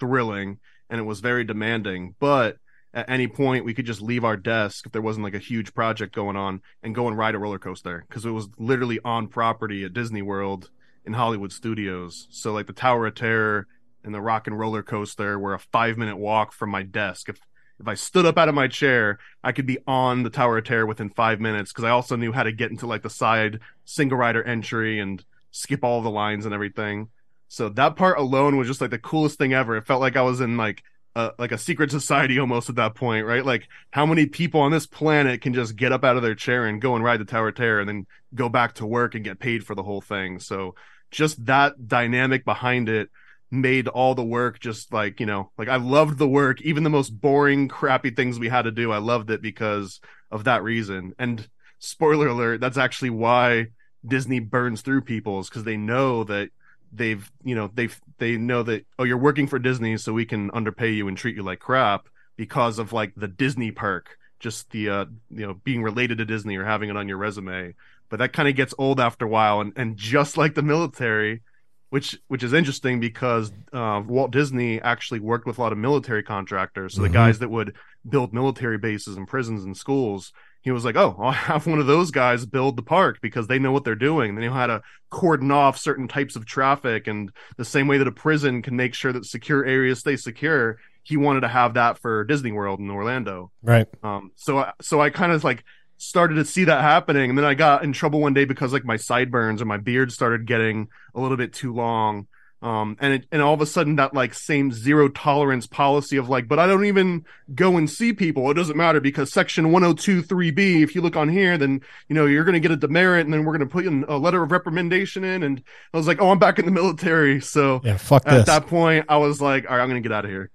thrilling 0.00 0.58
and 0.90 1.00
it 1.00 1.04
was 1.04 1.20
very 1.20 1.44
demanding, 1.44 2.16
but 2.18 2.56
at 2.92 3.08
any 3.08 3.28
point 3.28 3.64
we 3.64 3.72
could 3.72 3.86
just 3.86 4.02
leave 4.02 4.24
our 4.24 4.36
desk 4.36 4.84
if 4.84 4.92
there 4.92 5.00
wasn't 5.00 5.24
like 5.24 5.34
a 5.34 5.38
huge 5.38 5.72
project 5.72 6.12
going 6.12 6.36
on 6.36 6.60
and 6.82 6.94
go 6.94 7.06
and 7.06 7.16
ride 7.16 7.36
a 7.36 7.38
roller 7.38 7.60
coaster 7.60 8.04
because 8.08 8.26
it 8.26 8.32
was 8.32 8.48
literally 8.58 8.98
on 9.04 9.28
property 9.28 9.84
at 9.84 9.92
Disney 9.92 10.22
World 10.22 10.70
in 11.06 11.12
Hollywood 11.12 11.52
Studios. 11.52 12.26
So 12.30 12.52
like 12.52 12.66
the 12.66 12.72
Tower 12.72 13.06
of 13.06 13.14
Terror 13.14 13.68
and 14.04 14.12
the 14.12 14.20
Rock 14.20 14.48
and 14.48 14.58
Roller 14.58 14.82
Coaster 14.82 15.38
were 15.38 15.54
a 15.54 15.60
five 15.60 15.96
minute 15.96 16.16
walk 16.16 16.52
from 16.52 16.70
my 16.70 16.82
desk. 16.82 17.28
If 17.28 17.38
if 17.78 17.88
I 17.88 17.94
stood 17.94 18.26
up 18.26 18.38
out 18.38 18.48
of 18.48 18.54
my 18.56 18.68
chair, 18.68 19.18
I 19.42 19.52
could 19.52 19.66
be 19.66 19.78
on 19.86 20.24
the 20.24 20.30
Tower 20.30 20.58
of 20.58 20.64
Terror 20.64 20.86
within 20.86 21.10
five 21.10 21.40
minutes 21.40 21.72
because 21.72 21.84
I 21.84 21.90
also 21.90 22.16
knew 22.16 22.32
how 22.32 22.42
to 22.42 22.52
get 22.52 22.70
into 22.70 22.86
like 22.88 23.02
the 23.02 23.10
side 23.10 23.60
single 23.84 24.18
rider 24.18 24.42
entry 24.42 24.98
and 24.98 25.24
skip 25.52 25.84
all 25.84 26.02
the 26.02 26.10
lines 26.10 26.44
and 26.44 26.54
everything. 26.54 27.08
So 27.52 27.68
that 27.68 27.96
part 27.96 28.16
alone 28.16 28.56
was 28.56 28.66
just 28.66 28.80
like 28.80 28.88
the 28.88 28.98
coolest 28.98 29.36
thing 29.36 29.52
ever. 29.52 29.76
It 29.76 29.86
felt 29.86 30.00
like 30.00 30.16
I 30.16 30.22
was 30.22 30.40
in 30.40 30.56
like 30.56 30.82
a, 31.14 31.32
like 31.38 31.52
a 31.52 31.58
secret 31.58 31.90
society 31.90 32.38
almost 32.38 32.70
at 32.70 32.76
that 32.76 32.94
point, 32.94 33.26
right? 33.26 33.44
Like 33.44 33.68
how 33.90 34.06
many 34.06 34.24
people 34.24 34.62
on 34.62 34.72
this 34.72 34.86
planet 34.86 35.42
can 35.42 35.52
just 35.52 35.76
get 35.76 35.92
up 35.92 36.02
out 36.02 36.16
of 36.16 36.22
their 36.22 36.34
chair 36.34 36.64
and 36.64 36.80
go 36.80 36.94
and 36.94 37.04
ride 37.04 37.20
the 37.20 37.26
Tower 37.26 37.48
of 37.48 37.54
Terror 37.54 37.80
and 37.80 37.86
then 37.86 38.06
go 38.34 38.48
back 38.48 38.76
to 38.76 38.86
work 38.86 39.14
and 39.14 39.22
get 39.22 39.38
paid 39.38 39.66
for 39.66 39.74
the 39.74 39.82
whole 39.82 40.00
thing. 40.00 40.38
So 40.38 40.76
just 41.10 41.44
that 41.44 41.86
dynamic 41.86 42.46
behind 42.46 42.88
it 42.88 43.10
made 43.50 43.86
all 43.86 44.14
the 44.14 44.24
work 44.24 44.58
just 44.58 44.90
like 44.90 45.20
you 45.20 45.26
know 45.26 45.52
like 45.58 45.68
i 45.68 45.76
loved 45.76 46.16
the 46.16 46.26
work 46.26 46.62
even 46.62 46.84
the 46.84 46.88
most 46.88 47.10
boring 47.10 47.68
crappy 47.68 48.08
things 48.08 48.38
we 48.38 48.48
had 48.48 48.62
to 48.62 48.70
do 48.70 48.90
i 48.90 48.96
loved 48.96 49.28
it 49.28 49.42
because 49.42 50.00
of 50.30 50.44
that 50.44 50.62
reason 50.62 51.12
and 51.18 51.50
spoiler 51.78 52.28
alert 52.28 52.62
that's 52.62 52.78
actually 52.78 53.10
why 53.10 53.66
disney 54.06 54.40
burns 54.40 54.80
through 54.80 55.02
people 55.02 55.38
is 55.38 55.50
because 55.50 55.64
they 55.64 55.76
know 55.76 56.24
that 56.24 56.48
they've 56.92 57.30
you 57.42 57.54
know 57.54 57.70
they've 57.74 57.98
they 58.18 58.36
know 58.36 58.62
that 58.62 58.84
oh 58.98 59.04
you're 59.04 59.16
working 59.16 59.46
for 59.46 59.58
disney 59.58 59.96
so 59.96 60.12
we 60.12 60.26
can 60.26 60.50
underpay 60.50 60.90
you 60.92 61.08
and 61.08 61.16
treat 61.16 61.34
you 61.36 61.42
like 61.42 61.58
crap 61.58 62.08
because 62.36 62.78
of 62.78 62.92
like 62.92 63.12
the 63.16 63.28
disney 63.28 63.70
perk 63.70 64.18
just 64.40 64.70
the 64.70 64.88
uh 64.90 65.04
you 65.30 65.46
know 65.46 65.54
being 65.64 65.82
related 65.82 66.18
to 66.18 66.24
disney 66.24 66.56
or 66.56 66.64
having 66.64 66.90
it 66.90 66.96
on 66.96 67.08
your 67.08 67.16
resume 67.16 67.74
but 68.10 68.18
that 68.18 68.34
kind 68.34 68.46
of 68.46 68.54
gets 68.54 68.74
old 68.76 69.00
after 69.00 69.24
a 69.24 69.28
while. 69.28 69.62
And 69.62 69.72
and 69.74 69.96
just 69.96 70.36
like 70.36 70.54
the 70.54 70.60
military, 70.60 71.40
which 71.88 72.18
which 72.28 72.42
is 72.42 72.52
interesting 72.52 73.00
because 73.00 73.50
uh, 73.72 74.02
Walt 74.06 74.32
Disney 74.32 74.82
actually 74.82 75.20
worked 75.20 75.46
with 75.46 75.56
a 75.56 75.62
lot 75.62 75.72
of 75.72 75.78
military 75.78 76.22
contractors, 76.22 76.94
so 76.94 77.00
Mhm. 77.00 77.04
the 77.04 77.08
guys 77.08 77.38
that 77.38 77.48
would 77.48 77.74
build 78.06 78.34
military 78.34 78.76
bases 78.76 79.16
and 79.16 79.26
prisons 79.26 79.64
and 79.64 79.74
schools. 79.74 80.30
He 80.62 80.70
was 80.70 80.84
like, 80.84 80.96
"Oh, 80.96 81.16
I'll 81.20 81.32
have 81.32 81.66
one 81.66 81.78
of 81.78 81.86
those 81.86 82.10
guys 82.10 82.46
build 82.46 82.76
the 82.76 82.82
park 82.82 83.18
because 83.20 83.46
they 83.46 83.58
know 83.58 83.72
what 83.72 83.84
they're 83.84 83.94
doing. 83.94 84.34
They 84.34 84.46
know 84.46 84.52
how 84.52 84.66
to 84.66 84.82
cordon 85.10 85.50
off 85.50 85.78
certain 85.78 86.08
types 86.08 86.36
of 86.36 86.46
traffic, 86.46 87.06
and 87.06 87.30
the 87.56 87.64
same 87.64 87.88
way 87.88 87.98
that 87.98 88.08
a 88.08 88.12
prison 88.12 88.62
can 88.62 88.76
make 88.76 88.94
sure 88.94 89.12
that 89.12 89.26
secure 89.26 89.64
areas 89.64 90.00
stay 90.00 90.16
secure. 90.16 90.78
He 91.02 91.16
wanted 91.16 91.40
to 91.40 91.48
have 91.48 91.74
that 91.74 91.98
for 91.98 92.24
Disney 92.24 92.52
World 92.52 92.78
in 92.78 92.88
Orlando. 92.88 93.50
Right. 93.62 93.88
Um, 94.04 94.30
so 94.36 94.58
I, 94.58 94.72
so 94.80 95.00
I 95.00 95.10
kind 95.10 95.32
of 95.32 95.42
like 95.42 95.64
started 95.98 96.34
to 96.34 96.44
see 96.44 96.64
that 96.64 96.80
happening, 96.80 97.30
and 97.30 97.38
then 97.38 97.44
I 97.44 97.54
got 97.54 97.84
in 97.84 97.92
trouble 97.92 98.20
one 98.20 98.34
day 98.34 98.44
because 98.44 98.72
like 98.72 98.84
my 98.84 98.96
sideburns 98.96 99.60
and 99.60 99.68
my 99.68 99.78
beard 99.78 100.12
started 100.12 100.46
getting 100.46 100.88
a 101.14 101.20
little 101.20 101.36
bit 101.36 101.52
too 101.52 101.74
long. 101.74 102.28
Um, 102.62 102.96
and 103.00 103.14
it, 103.14 103.26
and 103.32 103.42
all 103.42 103.54
of 103.54 103.60
a 103.60 103.66
sudden 103.66 103.96
that 103.96 104.14
like 104.14 104.34
same 104.34 104.70
zero 104.70 105.08
tolerance 105.08 105.66
policy 105.66 106.16
of 106.16 106.28
like, 106.28 106.46
but 106.46 106.60
I 106.60 106.68
don't 106.68 106.84
even 106.84 107.24
go 107.52 107.76
and 107.76 107.90
see 107.90 108.12
people. 108.12 108.48
It 108.52 108.54
doesn't 108.54 108.76
matter 108.76 109.00
because 109.00 109.32
section 109.32 109.72
1023B, 109.72 110.82
if 110.82 110.94
you 110.94 111.00
look 111.00 111.16
on 111.16 111.28
here, 111.28 111.58
then, 111.58 111.80
you 112.08 112.14
know, 112.14 112.26
you're 112.26 112.44
going 112.44 112.54
to 112.54 112.60
get 112.60 112.70
a 112.70 112.76
demerit 112.76 113.24
and 113.24 113.34
then 113.34 113.44
we're 113.44 113.56
going 113.56 113.68
to 113.68 113.72
put 113.72 113.84
in 113.84 114.04
a 114.06 114.16
letter 114.16 114.44
of 114.44 114.52
recommendation 114.52 115.24
in. 115.24 115.42
And 115.42 115.60
I 115.92 115.96
was 115.96 116.06
like, 116.06 116.22
oh, 116.22 116.30
I'm 116.30 116.38
back 116.38 116.60
in 116.60 116.64
the 116.64 116.70
military. 116.70 117.40
So 117.40 117.80
Yeah. 117.82 117.96
Fuck 117.96 118.22
at 118.26 118.38
this. 118.38 118.46
that 118.46 118.68
point, 118.68 119.06
I 119.08 119.16
was 119.16 119.40
like, 119.40 119.68
all 119.68 119.76
right, 119.76 119.82
I'm 119.82 119.88
going 119.88 120.00
to 120.00 120.08
get 120.08 120.14
out 120.14 120.24
of 120.24 120.30
here. 120.30 120.50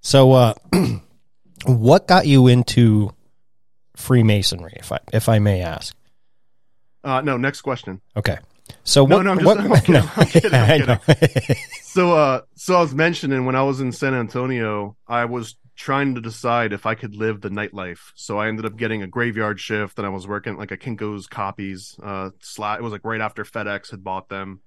So, 0.00 0.32
uh, 0.32 0.54
what 1.66 2.06
got 2.06 2.28
you 2.28 2.46
into 2.46 3.12
Freemasonry, 3.96 4.74
if 4.76 4.92
I 4.92 5.00
if 5.12 5.28
I 5.28 5.40
may 5.40 5.60
ask? 5.60 5.94
Uh, 7.02 7.20
no, 7.20 7.36
next 7.36 7.62
question. 7.62 8.00
Okay. 8.16 8.38
So 8.84 9.04
what? 9.04 9.22
no, 9.24 9.32
I'm 9.32 9.38
just- 9.38 9.46
what 9.46 9.58
I'm 9.60 9.80
kidding, 9.80 9.94
no, 10.00 10.10
I'm 10.16 10.26
kidding. 10.26 11.56
So, 11.82 12.12
uh, 12.12 12.42
so 12.54 12.76
I 12.76 12.80
was 12.80 12.94
mentioning 12.94 13.44
when 13.44 13.56
I 13.56 13.62
was 13.62 13.80
in 13.80 13.90
San 13.92 14.14
Antonio, 14.14 14.96
I 15.08 15.24
was 15.24 15.56
trying 15.74 16.14
to 16.14 16.20
decide 16.20 16.72
if 16.72 16.86
I 16.86 16.94
could 16.94 17.16
live 17.16 17.40
the 17.40 17.48
nightlife. 17.48 18.12
So 18.14 18.38
I 18.38 18.46
ended 18.48 18.66
up 18.66 18.76
getting 18.76 19.02
a 19.02 19.06
graveyard 19.08 19.58
shift, 19.58 19.98
and 19.98 20.06
I 20.06 20.10
was 20.10 20.26
working 20.28 20.56
like 20.56 20.70
a 20.70 20.76
Kinko's 20.76 21.26
copies. 21.26 21.98
Uh, 22.00 22.30
slot. 22.40 22.78
It 22.78 22.82
was 22.82 22.92
like 22.92 23.04
right 23.04 23.20
after 23.20 23.42
FedEx 23.44 23.90
had 23.90 24.04
bought 24.04 24.28
them, 24.28 24.60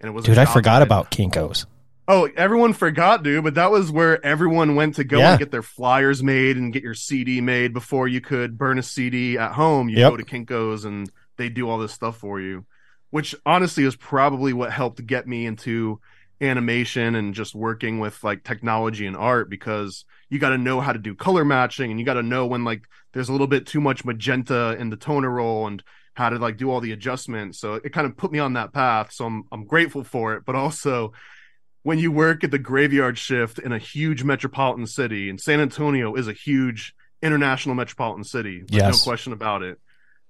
and 0.00 0.08
it 0.08 0.12
was. 0.12 0.24
Dude, 0.26 0.36
I 0.36 0.44
forgot 0.44 0.82
about 0.82 1.10
Kinkos. 1.10 1.64
Oh, 2.06 2.28
everyone 2.36 2.74
forgot, 2.74 3.22
dude. 3.22 3.44
But 3.44 3.54
that 3.54 3.70
was 3.70 3.90
where 3.90 4.22
everyone 4.26 4.74
went 4.74 4.96
to 4.96 5.04
go 5.04 5.18
Yeah. 5.18 5.30
and 5.30 5.38
get 5.38 5.50
their 5.50 5.62
flyers 5.62 6.22
made 6.22 6.58
and 6.58 6.70
get 6.70 6.82
your 6.82 6.92
CD 6.94 7.40
made 7.40 7.72
before 7.72 8.08
you 8.08 8.20
could 8.20 8.58
burn 8.58 8.78
a 8.78 8.82
CD 8.82 9.38
at 9.38 9.52
home. 9.52 9.88
You 9.88 9.98
Yep. 9.98 10.10
go 10.10 10.16
to 10.18 10.24
Kinko's 10.24 10.84
and 10.84 11.10
they 11.38 11.48
do 11.48 11.70
all 11.70 11.78
this 11.78 11.92
stuff 11.92 12.18
for 12.18 12.40
you, 12.40 12.66
which 13.14 13.32
honestly 13.46 13.84
is 13.84 13.94
probably 13.94 14.52
what 14.52 14.72
helped 14.72 15.06
get 15.06 15.24
me 15.24 15.46
into 15.46 16.00
animation 16.40 17.14
and 17.14 17.32
just 17.32 17.54
working 17.54 18.00
with 18.00 18.24
like 18.24 18.42
technology 18.42 19.06
and 19.06 19.16
art 19.16 19.48
because 19.48 20.04
you 20.30 20.40
got 20.40 20.48
to 20.48 20.58
know 20.58 20.80
how 20.80 20.92
to 20.92 20.98
do 20.98 21.14
color 21.14 21.44
matching 21.44 21.92
and 21.92 22.00
you 22.00 22.04
got 22.04 22.14
to 22.14 22.24
know 22.24 22.44
when 22.44 22.64
like 22.64 22.82
there's 23.12 23.28
a 23.28 23.32
little 23.32 23.46
bit 23.46 23.66
too 23.66 23.80
much 23.80 24.04
magenta 24.04 24.76
in 24.80 24.90
the 24.90 24.96
toner 24.96 25.30
roll 25.30 25.68
and 25.68 25.80
how 26.14 26.28
to 26.28 26.38
like 26.40 26.56
do 26.56 26.72
all 26.72 26.80
the 26.80 26.90
adjustments. 26.90 27.60
So 27.60 27.74
it 27.74 27.92
kind 27.92 28.04
of 28.04 28.16
put 28.16 28.32
me 28.32 28.40
on 28.40 28.54
that 28.54 28.72
path. 28.72 29.12
So 29.12 29.26
I'm 29.26 29.44
I'm 29.52 29.64
grateful 29.64 30.02
for 30.02 30.34
it, 30.34 30.42
but 30.44 30.56
also 30.56 31.12
when 31.84 32.00
you 32.00 32.10
work 32.10 32.42
at 32.42 32.50
the 32.50 32.58
graveyard 32.58 33.16
shift 33.16 33.60
in 33.60 33.70
a 33.70 33.78
huge 33.78 34.24
metropolitan 34.24 34.88
city, 34.88 35.30
and 35.30 35.40
San 35.40 35.60
Antonio 35.60 36.16
is 36.16 36.26
a 36.26 36.32
huge 36.32 36.96
international 37.22 37.76
metropolitan 37.76 38.24
city, 38.24 38.62
like, 38.62 38.72
Yes. 38.72 38.98
no 38.98 39.04
question 39.08 39.32
about 39.32 39.62
it. 39.62 39.78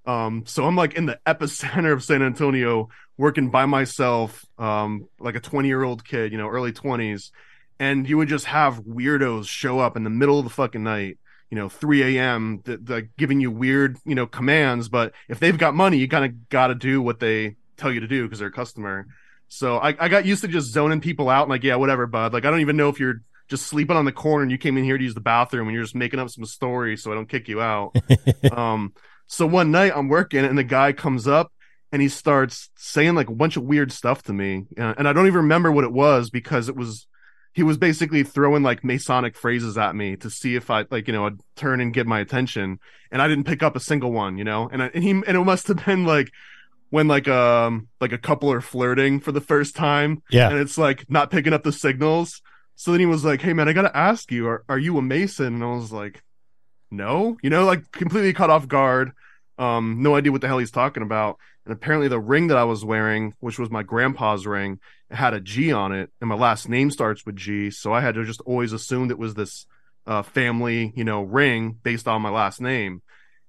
Um, 0.07 0.45
so 0.47 0.65
I'm 0.65 0.77
like 0.77 0.95
in 0.95 1.07
the 1.07 1.19
epicenter 1.27 1.93
of 1.93 2.03
San 2.05 2.23
Antonio, 2.23 2.89
working 3.17 3.51
by 3.51 3.67
myself, 3.67 4.45
um, 4.59 5.09
like 5.19 5.35
a 5.35 5.41
20 5.41 5.69
year 5.69 5.83
old 5.83 6.05
kid, 6.05 6.33
you 6.33 6.39
know, 6.39 6.49
early 6.49 6.73
20s, 6.73 7.31
and 7.79 8.09
you 8.09 8.17
would 8.17 8.29
just 8.29 8.47
have 8.47 8.81
weirdos 8.81 9.49
show 9.49 9.79
up 9.79 9.97
in 9.97 10.05
the 10.05 10.11
middle 10.11 10.39
of 10.39 10.45
the 10.45 10.51
fucking 10.51 10.83
night, 10.83 11.19
you 11.51 11.57
know, 11.57 11.69
3 11.69 12.17
a.m. 12.17 12.61
That 12.65 12.89
like 12.89 13.11
giving 13.17 13.41
you 13.41 13.51
weird, 13.51 13.99
you 14.05 14.15
know, 14.15 14.27
commands. 14.27 14.89
But 14.89 15.13
if 15.29 15.41
they've 15.41 15.57
got 15.59 15.75
money, 15.75 15.99
you 15.99 16.09
kind 16.09 16.25
of 16.25 16.49
got 16.49 16.69
to 16.69 16.75
do 16.75 17.01
what 17.01 17.21
they 17.21 17.57
tell 17.77 17.93
you 17.93 18.01
to 18.01 18.09
do 18.09 18.25
because 18.25 18.39
they're 18.39 18.49
a 18.49 18.53
customer. 18.53 19.07
So 19.49 19.79
I, 19.79 19.95
I 19.99 20.09
got 20.09 20.27
used 20.27 20.43
to 20.43 20.49
just 20.49 20.73
zoning 20.73 21.01
people 21.01 21.29
out 21.29 21.43
and 21.43 21.51
like, 21.51 21.65
yeah, 21.65 21.77
whatever, 21.77 22.07
bud. 22.07 22.33
Like 22.33 22.45
I 22.45 22.51
don't 22.51 22.61
even 22.61 22.77
know 22.77 22.89
if 22.89 23.01
you're 23.01 23.23
just 23.49 23.67
sleeping 23.67 23.97
on 23.97 24.05
the 24.05 24.13
corner 24.13 24.43
and 24.43 24.51
you 24.51 24.59
came 24.59 24.77
in 24.79 24.85
here 24.85 24.97
to 24.97 25.05
use 25.05 25.15
the 25.15 25.21
bathroom 25.21 25.69
and 25.69 25.75
you're 25.75 25.85
just 25.85 25.95
making 25.95 26.19
up 26.19 26.31
some 26.31 26.47
story 26.47 26.97
so 26.97 27.13
I 27.13 27.15
don't 27.15 27.29
kick 27.29 27.49
you 27.49 27.61
out. 27.61 27.95
um, 28.53 28.95
so 29.27 29.47
one 29.47 29.71
night 29.71 29.93
I'm 29.95 30.09
working 30.09 30.45
and 30.45 30.57
the 30.59 30.65
guy 30.65 30.93
comes 30.93 31.27
up 31.27 31.51
and 31.93 32.03
he 32.03 32.09
starts 32.09 32.71
saying 32.77 33.15
like 33.15 33.29
a 33.29 33.35
bunch 33.35 33.57
of 33.57 33.63
weird 33.63 33.93
stuff 33.93 34.23
to 34.25 34.33
me, 34.33 34.65
and 34.77 35.07
I 35.09 35.13
don't 35.13 35.27
even 35.27 35.43
remember 35.43 35.71
what 35.71 35.85
it 35.85 35.93
was 35.93 36.31
because 36.31 36.69
it 36.69 36.77
was 36.77 37.07
he 37.53 37.63
was 37.63 37.77
basically 37.79 38.25
throwing 38.25 38.65
like 38.65 38.83
Masonic 38.83 39.37
phrases 39.37 39.79
at 39.79 39.95
me 39.95 40.17
to 40.17 40.29
see 40.29 40.57
if 40.57 40.71
I 40.71 40.87
like 40.91 41.07
you 41.07 41.13
know 41.13 41.27
I'd 41.27 41.39
turn 41.55 41.81
and 41.81 41.95
get 41.95 42.07
my 42.07 42.19
attention, 42.19 42.81
and 43.13 43.23
I 43.23 43.29
didn't 43.29 43.45
pick 43.45 43.63
up 43.63 43.77
a 43.77 43.81
single 43.81 44.11
one, 44.11 44.39
you 44.39 44.45
know, 44.45 44.69
and 44.73 44.83
I, 44.83 44.87
and 44.93 45.05
he 45.05 45.11
and 45.11 45.25
it 45.29 45.45
must 45.45 45.69
have 45.69 45.85
been 45.87 46.05
like 46.05 46.33
when 46.91 47.07
like 47.07 47.29
um 47.29 47.87
like 48.01 48.11
a 48.13 48.19
couple 48.19 48.51
are 48.51 48.61
flirting 48.61 49.21
for 49.21 49.31
the 49.31 49.41
first 49.41 49.77
time 49.77 50.23
Yeah. 50.31 50.49
and 50.51 50.59
it's 50.59 50.77
like 50.77 51.09
not 51.09 51.31
picking 51.31 51.53
up 51.53 51.63
the 51.63 51.73
signals. 51.73 52.43
So 52.75 52.91
then 52.91 52.99
he 52.99 53.07
was 53.07 53.25
like, 53.25 53.41
"Hey 53.41 53.53
man, 53.53 53.69
I 53.69 53.73
gotta 53.73 53.97
ask 53.97 54.33
you, 54.33 54.49
are 54.49 54.65
are 54.69 54.79
you 54.79 54.99
a 54.99 55.03
Mason?" 55.03 55.55
And 55.55 55.63
I 55.63 55.69
was 55.77 55.93
like, 55.93 56.24
"No," 56.97 57.37
you 57.43 57.51
know, 57.51 57.65
like 57.65 57.91
completely 57.93 58.33
caught 58.33 58.51
off 58.51 58.69
guard. 58.69 59.13
Um, 59.59 60.03
no 60.03 60.17
idea 60.17 60.33
what 60.33 60.41
the 60.41 60.49
hell 60.49 60.59
he's 60.59 60.71
talking 60.71 61.03
about. 61.03 61.39
And 61.65 61.73
apparently, 61.73 62.09
the 62.09 62.21
ring 62.21 62.49
that 62.49 62.57
I 62.57 62.65
was 62.65 62.85
wearing, 62.85 63.35
which 63.41 63.59
was 63.59 63.71
my 63.71 63.83
grandpa's 63.83 64.47
ring, 64.47 64.81
it 65.11 65.17
had 65.17 65.33
a 65.35 65.41
G 65.41 65.73
on 65.73 65.93
it, 65.93 66.11
and 66.21 66.29
my 66.29 66.35
last 66.35 66.69
name 66.69 66.91
starts 66.91 67.25
with 67.25 67.37
G. 67.37 67.71
So 67.71 67.93
I 67.93 68.01
had 68.01 68.17
to 68.17 68.25
just 68.25 68.41
always 68.43 68.73
assume 68.73 69.11
it 69.11 69.19
was 69.19 69.35
this 69.35 69.67
uh, 70.07 70.23
family, 70.23 70.93
you 70.97 71.05
know, 71.05 71.23
ring 71.23 71.79
based 71.83 72.07
on 72.09 72.21
my 72.21 72.31
last 72.31 72.61
name. 72.61 73.01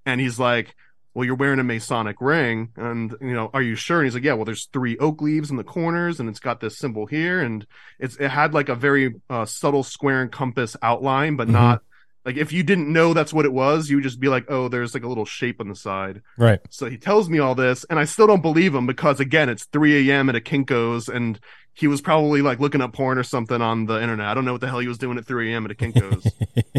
And 0.06 0.22
he's 0.22 0.40
like, 0.40 0.76
well, 1.14 1.26
you're 1.26 1.36
wearing 1.36 1.60
a 1.60 1.64
Masonic 1.64 2.18
ring, 2.22 2.70
and 2.76 3.16
you 3.20 3.34
know, 3.34 3.50
are 3.54 3.62
you 3.62 3.76
sure? 3.76 4.00
And 4.00 4.06
he's 4.06 4.14
like, 4.14 4.24
yeah. 4.24 4.34
Well, 4.34 4.46
there's 4.46 4.70
three 4.72 4.98
oak 5.00 5.22
leaves 5.22 5.50
in 5.50 5.58
the 5.58 5.64
corners, 5.64 6.20
and 6.20 6.30
it's 6.30 6.40
got 6.40 6.60
this 6.60 6.78
symbol 6.78 7.06
here, 7.06 7.42
and 7.42 7.66
it's 8.00 8.16
it 8.18 8.30
had 8.30 8.54
like 8.54 8.70
a 8.70 8.76
very 8.76 9.16
uh, 9.30 9.46
subtle 9.46 9.84
square 9.84 10.22
and 10.22 10.32
compass 10.32 10.78
outline, 10.82 11.36
but 11.36 11.48
Mhm. 11.48 11.54
not 11.54 11.82
like 12.26 12.38
if 12.38 12.52
you 12.52 12.64
didn't 12.64 12.92
know 12.92 13.14
that's 13.14 13.34
what 13.34 13.46
it 13.46 13.54
was, 13.54 13.90
you 13.90 13.98
would 13.98 14.04
just 14.04 14.20
be 14.20 14.30
like, 14.30 14.46
oh, 14.50 14.68
there's 14.68 14.94
like 14.94 15.04
a 15.04 15.08
little 15.08 15.26
shape 15.26 15.62
on 15.62 15.70
the 15.70 15.76
side. 15.76 16.24
Right. 16.38 16.60
So 16.72 16.90
he 16.90 16.98
tells 16.98 17.30
me 17.30 17.38
all 17.38 17.54
this, 17.54 17.86
and 17.90 18.00
I 18.00 18.06
still 18.06 18.26
don't 18.26 18.42
believe 18.42 18.74
him 18.74 18.88
because 18.88 19.20
again, 19.20 19.48
it's 19.48 19.66
3 19.66 20.10
a.m. 20.10 20.30
at 20.30 20.36
a 20.36 20.42
Kinko's, 20.42 21.08
and 21.08 21.40
he 21.74 21.88
was 21.88 22.02
probably 22.02 22.42
like 22.42 22.60
looking 22.60 22.82
up 22.82 22.94
porn 22.94 23.18
or 23.18 23.24
something 23.24 23.62
on 23.62 23.86
the 23.86 24.02
internet. 24.02 24.28
I 24.28 24.34
don't 24.34 24.46
know 24.46 24.54
what 24.54 24.62
the 24.62 24.68
hell 24.68 24.80
he 24.80 24.88
was 24.88 24.98
doing 24.98 25.18
at 25.18 25.26
3 25.26 25.54
a.m. 25.54 25.66
at 25.66 25.72
a 25.72 25.76
Kinko's. 25.76 26.26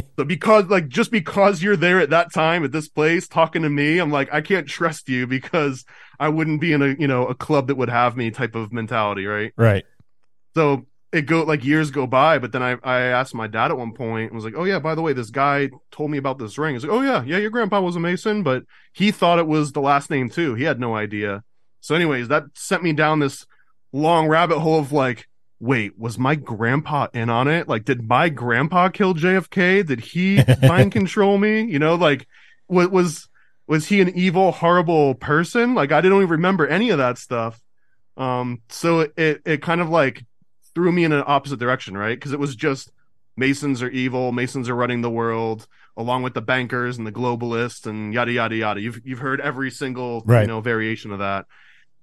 so 0.16 0.24
because 0.24 0.64
like 0.66 0.88
just 0.88 1.12
because 1.12 1.62
you're 1.62 1.76
there 1.76 2.00
at 2.00 2.10
that 2.10 2.32
time 2.32 2.64
at 2.64 2.72
this 2.72 2.88
place 2.88 3.28
talking 3.28 3.62
to 3.62 3.70
me, 3.70 3.98
I'm 3.98 4.10
like, 4.10 4.32
I 4.32 4.40
can't 4.40 4.66
trust 4.66 5.08
you 5.08 5.26
because 5.26 5.84
I 6.18 6.30
wouldn't 6.30 6.60
be 6.60 6.72
in 6.72 6.82
a 6.82 6.88
you 6.98 7.06
know 7.06 7.26
a 7.26 7.34
club 7.34 7.68
that 7.68 7.76
would 7.76 7.90
have 7.90 8.16
me 8.16 8.30
type 8.32 8.56
of 8.56 8.72
mentality, 8.72 9.26
right? 9.26 9.52
Right. 9.56 9.84
So 10.54 10.86
it 11.16 11.22
go 11.22 11.42
like 11.42 11.64
years 11.64 11.90
go 11.90 12.06
by, 12.06 12.38
but 12.38 12.52
then 12.52 12.62
I 12.62 12.76
I 12.82 13.00
asked 13.00 13.34
my 13.34 13.46
dad 13.46 13.70
at 13.70 13.78
one 13.78 13.92
point 13.92 14.30
and 14.30 14.34
was 14.36 14.44
like, 14.44 14.54
oh 14.56 14.64
yeah, 14.64 14.78
by 14.78 14.94
the 14.94 15.02
way, 15.02 15.12
this 15.12 15.30
guy 15.30 15.70
told 15.90 16.10
me 16.10 16.18
about 16.18 16.38
this 16.38 16.58
ring. 16.58 16.74
He's 16.74 16.84
like, 16.84 16.92
oh 16.92 17.02
yeah, 17.02 17.22
yeah, 17.24 17.38
your 17.38 17.50
grandpa 17.50 17.80
was 17.80 17.96
a 17.96 18.00
Mason, 18.00 18.42
but 18.42 18.64
he 18.92 19.10
thought 19.10 19.38
it 19.38 19.46
was 19.46 19.72
the 19.72 19.80
last 19.80 20.10
name 20.10 20.28
too. 20.28 20.54
He 20.54 20.64
had 20.64 20.78
no 20.80 20.94
idea. 20.94 21.42
So, 21.80 21.94
anyways, 21.94 22.28
that 22.28 22.44
sent 22.54 22.82
me 22.82 22.92
down 22.92 23.20
this 23.20 23.46
long 23.92 24.28
rabbit 24.28 24.58
hole 24.58 24.80
of 24.80 24.92
like, 24.92 25.28
wait, 25.60 25.98
was 25.98 26.18
my 26.18 26.34
grandpa 26.34 27.08
in 27.14 27.30
on 27.30 27.48
it? 27.48 27.68
Like, 27.68 27.84
did 27.84 28.08
my 28.08 28.28
grandpa 28.28 28.88
kill 28.88 29.14
JFK? 29.14 29.86
Did 29.86 30.00
he 30.00 30.42
mind 30.62 30.92
control 30.92 31.38
me? 31.38 31.62
You 31.62 31.78
know, 31.78 31.94
like, 31.94 32.26
was 32.68 32.88
was 32.88 33.28
was 33.66 33.86
he 33.86 34.00
an 34.00 34.16
evil, 34.16 34.52
horrible 34.52 35.14
person? 35.14 35.74
Like, 35.74 35.92
I 35.92 36.00
didn't 36.00 36.18
even 36.18 36.28
remember 36.28 36.66
any 36.66 36.90
of 36.90 36.98
that 36.98 37.18
stuff. 37.18 37.60
Um, 38.16 38.62
so 38.68 39.00
it 39.16 39.42
it 39.44 39.62
kind 39.62 39.80
of 39.80 39.88
like 39.88 40.24
threw 40.76 40.92
me 40.92 41.04
in 41.04 41.12
an 41.12 41.24
opposite 41.26 41.58
direction, 41.58 41.96
right? 41.96 42.18
Because 42.20 42.34
it 42.34 42.38
was 42.38 42.54
just 42.54 42.92
Masons 43.34 43.82
are 43.82 43.88
evil, 43.88 44.30
Masons 44.30 44.68
are 44.68 44.74
running 44.74 45.00
the 45.00 45.08
world, 45.10 45.66
along 45.96 46.22
with 46.22 46.34
the 46.34 46.42
bankers 46.42 46.98
and 46.98 47.06
the 47.06 47.12
globalists 47.12 47.86
and 47.86 48.12
yada 48.12 48.30
yada 48.30 48.54
yada. 48.54 48.80
You've 48.82 49.00
you've 49.02 49.18
heard 49.20 49.40
every 49.40 49.70
single 49.70 50.22
Right. 50.26 50.42
you 50.42 50.48
know 50.48 50.60
variation 50.60 51.12
of 51.12 51.20
that, 51.20 51.46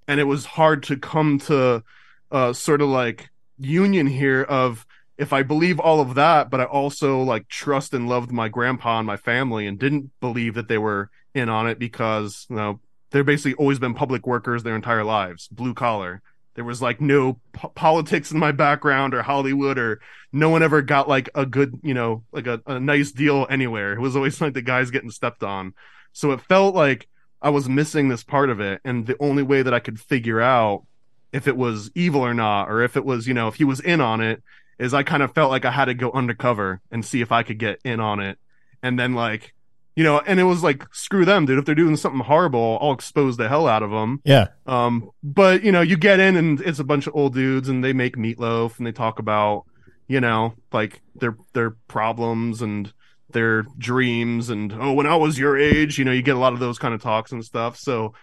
and 0.08 0.20
it 0.20 0.24
was 0.24 0.44
hard 0.46 0.82
to 0.84 0.98
come 0.98 1.38
to 1.42 1.84
uh, 2.32 2.54
sort 2.54 2.82
of 2.82 2.90
like 2.90 3.30
union 3.60 4.08
here 4.08 4.42
of 4.42 4.88
if 5.20 5.32
I 5.32 5.44
believe 5.44 5.80
all 5.80 6.02
of 6.02 6.16
that, 6.16 6.50
but 6.50 6.60
I 6.60 6.64
also 6.64 7.22
like 7.22 7.48
trust 7.48 7.94
and 7.94 8.10
loved 8.10 8.32
my 8.32 8.50
grandpa 8.50 8.98
and 8.98 9.06
my 9.06 9.18
family 9.18 9.68
and 9.68 9.78
didn't 9.78 10.10
believe 10.20 10.56
that 10.56 10.68
they 10.68 10.80
were 10.80 11.12
in 11.36 11.48
on 11.48 11.68
it 11.68 11.78
because 11.78 12.48
you 12.50 12.56
know 12.56 12.80
they're 13.12 13.24
basically 13.24 13.54
always 13.54 13.78
been 13.78 13.94
public 13.94 14.26
workers 14.26 14.64
their 14.64 14.76
entire 14.76 15.04
lives, 15.04 15.48
blue 15.50 15.76
collar. 15.76 16.24
There 16.56 16.64
was 16.64 16.82
like 16.82 17.02
no 17.02 17.40
po- 17.54 17.70
politics 17.70 18.32
in 18.32 18.40
my 18.40 18.52
background 18.52 19.14
or 19.14 19.22
Hollywood 19.22 19.78
or 19.78 20.02
no 20.32 20.50
one 20.50 20.64
ever 20.64 20.82
got 20.82 21.10
like 21.10 21.30
a 21.36 21.46
good, 21.46 21.80
you 21.84 21.94
know, 21.94 22.24
like 22.32 22.48
a, 22.48 22.62
a 22.66 22.80
nice 22.80 23.12
deal 23.12 23.48
anywhere. 23.50 23.94
It 23.94 24.00
was 24.00 24.16
always 24.16 24.40
like 24.40 24.54
the 24.54 24.62
guys 24.62 24.92
getting 24.92 25.12
stepped 25.12 25.44
on. 25.44 25.74
So 26.12 26.32
it 26.32 26.42
felt 26.42 26.76
like 26.76 27.08
I 27.42 27.50
was 27.50 27.68
missing 27.68 28.08
this 28.08 28.24
part 28.24 28.50
of 28.50 28.60
it. 28.60 28.82
And 28.86 29.06
the 29.06 29.18
only 29.20 29.44
way 29.44 29.64
that 29.64 29.74
I 29.74 29.80
could 29.80 30.00
figure 30.00 30.42
out 30.42 30.86
if 31.32 31.48
it 31.48 31.58
was 31.58 31.92
evil 31.96 32.22
or 32.22 32.34
not, 32.34 32.70
or 32.70 32.82
if 32.82 32.96
it 32.96 33.04
was, 33.04 33.28
you 33.28 33.34
know, 33.34 33.48
if 33.48 33.56
he 33.56 33.64
was 33.64 33.80
in 33.80 34.00
on 34.00 34.22
it, 34.22 34.44
is 34.80 34.94
I 34.94 35.04
kind 35.04 35.24
of 35.24 35.34
felt 35.34 35.52
like 35.52 35.66
I 35.66 35.72
had 35.72 35.86
to 35.86 35.94
go 35.94 36.12
undercover 36.12 36.82
and 36.92 37.04
see 37.04 37.22
if 37.22 37.32
I 37.32 37.44
could 37.44 37.58
get 37.58 37.80
in 37.84 38.00
on 38.00 38.20
it. 38.20 38.38
And 38.82 39.00
then, 39.00 39.14
like, 39.14 39.54
you 39.96 40.04
know, 40.04 40.20
and 40.20 40.40
it 40.40 40.44
was 40.44 40.64
like, 40.64 40.86
screw 40.94 41.26
them, 41.26 41.46
dude. 41.46 41.60
If 41.60 41.66
they're 41.66 41.76
doing 41.76 41.96
something 41.96 42.22
horrible, 42.22 42.80
I'll 42.82 42.94
expose 42.94 43.38
the 43.38 43.48
hell 43.48 43.68
out 43.68 43.84
of 43.84 43.92
them. 43.92 44.22
Yeah. 44.24 44.48
Um, 44.66 45.12
but 45.22 45.64
you 45.64 45.72
know, 45.72 45.82
you 45.82 45.98
get 45.98 46.20
in 46.20 46.36
and 46.36 46.60
it's 46.62 46.80
a 46.80 46.84
bunch 46.84 47.08
of 47.08 47.16
old 47.16 47.34
dudes 47.34 47.70
and 47.70 47.84
they 47.84 47.94
make 47.94 48.18
meatloaf 48.18 48.78
and 48.78 48.88
they 48.88 48.92
talk 48.92 49.20
about, 49.20 49.66
you 50.08 50.20
know, 50.20 50.56
like 50.72 51.02
their 51.16 51.38
their 51.54 51.72
problems 51.88 52.62
and 52.62 52.92
their 53.30 53.64
dreams 53.78 54.50
and 54.50 54.74
oh, 54.74 54.94
when 54.94 55.06
I 55.06 55.16
was 55.16 55.38
your 55.38 55.58
age, 55.58 56.00
you 56.00 56.06
know, 56.06 56.12
you 56.12 56.22
get 56.22 56.36
a 56.36 56.40
lot 56.40 56.54
of 56.54 56.60
those 56.60 56.80
kind 56.80 56.94
of 56.94 57.02
talks 57.02 57.32
and 57.32 57.44
stuff. 57.44 57.78
So 57.78 58.14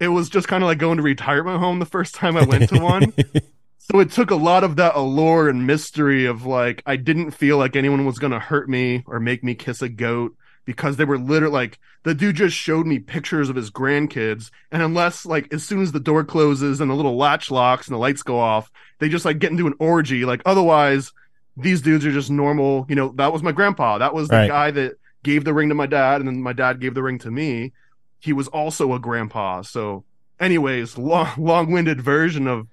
it 0.00 0.08
was 0.08 0.28
just 0.30 0.48
kind 0.48 0.64
of 0.64 0.66
like 0.66 0.78
going 0.78 0.96
to 0.96 1.02
retirement 1.02 1.58
home 1.58 1.78
the 1.78 1.86
first 1.86 2.14
time 2.14 2.36
I 2.36 2.44
went 2.44 2.70
to 2.70 2.80
one. 2.80 3.12
so 3.78 4.00
it 4.00 4.10
took 4.10 4.30
a 4.30 4.36
lot 4.36 4.64
of 4.64 4.76
that 4.76 4.96
allure 4.96 5.48
and 5.48 5.66
mystery 5.66 6.26
of 6.26 6.44
like 6.44 6.82
I 6.86 6.96
didn't 6.96 7.32
feel 7.32 7.56
like 7.56 7.76
anyone 7.76 8.04
was 8.04 8.18
gonna 8.18 8.40
hurt 8.40 8.68
me 8.68 9.04
or 9.06 9.20
make 9.20 9.44
me 9.44 9.54
kiss 9.54 9.82
a 9.82 9.88
goat 9.88 10.34
because 10.64 10.96
they 10.96 11.04
were 11.04 11.18
literally 11.18 11.52
like 11.52 11.78
the 12.02 12.14
dude 12.14 12.36
just 12.36 12.56
showed 12.56 12.86
me 12.86 12.98
pictures 12.98 13.48
of 13.48 13.56
his 13.56 13.70
grandkids 13.70 14.50
and 14.70 14.82
unless 14.82 15.26
like 15.26 15.52
as 15.52 15.64
soon 15.64 15.82
as 15.82 15.92
the 15.92 16.00
door 16.00 16.22
closes 16.24 16.80
and 16.80 16.90
the 16.90 16.94
little 16.94 17.16
latch 17.16 17.50
locks 17.50 17.88
and 17.88 17.94
the 17.94 17.98
lights 17.98 18.22
go 18.22 18.38
off 18.38 18.70
they 18.98 19.08
just 19.08 19.24
like 19.24 19.38
get 19.38 19.50
into 19.50 19.66
an 19.66 19.74
orgy. 19.78 20.24
Like 20.24 20.42
otherwise 20.46 21.12
these 21.56 21.80
dudes 21.82 22.06
are 22.06 22.12
just 22.12 22.30
normal 22.30 22.86
you 22.88 22.94
know 22.94 23.12
that 23.16 23.32
was 23.32 23.42
my 23.42 23.52
grandpa. 23.52 23.98
That 23.98 24.14
was 24.14 24.28
the 24.28 24.36
Right. 24.36 24.48
guy 24.48 24.70
that 24.72 24.92
gave 25.22 25.44
the 25.44 25.52
ring 25.54 25.68
to 25.70 25.74
my 25.74 25.86
dad 25.86 26.20
and 26.20 26.28
then 26.28 26.42
my 26.42 26.52
dad 26.52 26.80
gave 26.80 26.94
the 26.94 27.02
ring 27.02 27.18
to 27.20 27.30
me. 27.30 27.72
He 28.20 28.32
was 28.32 28.48
also 28.48 28.92
a 28.94 28.98
grandpa. 28.98 29.62
So 29.62 30.04
anyways 30.38 30.96
long 30.98 31.28
long-winded 31.36 32.00
version 32.00 32.46
of 32.46 32.66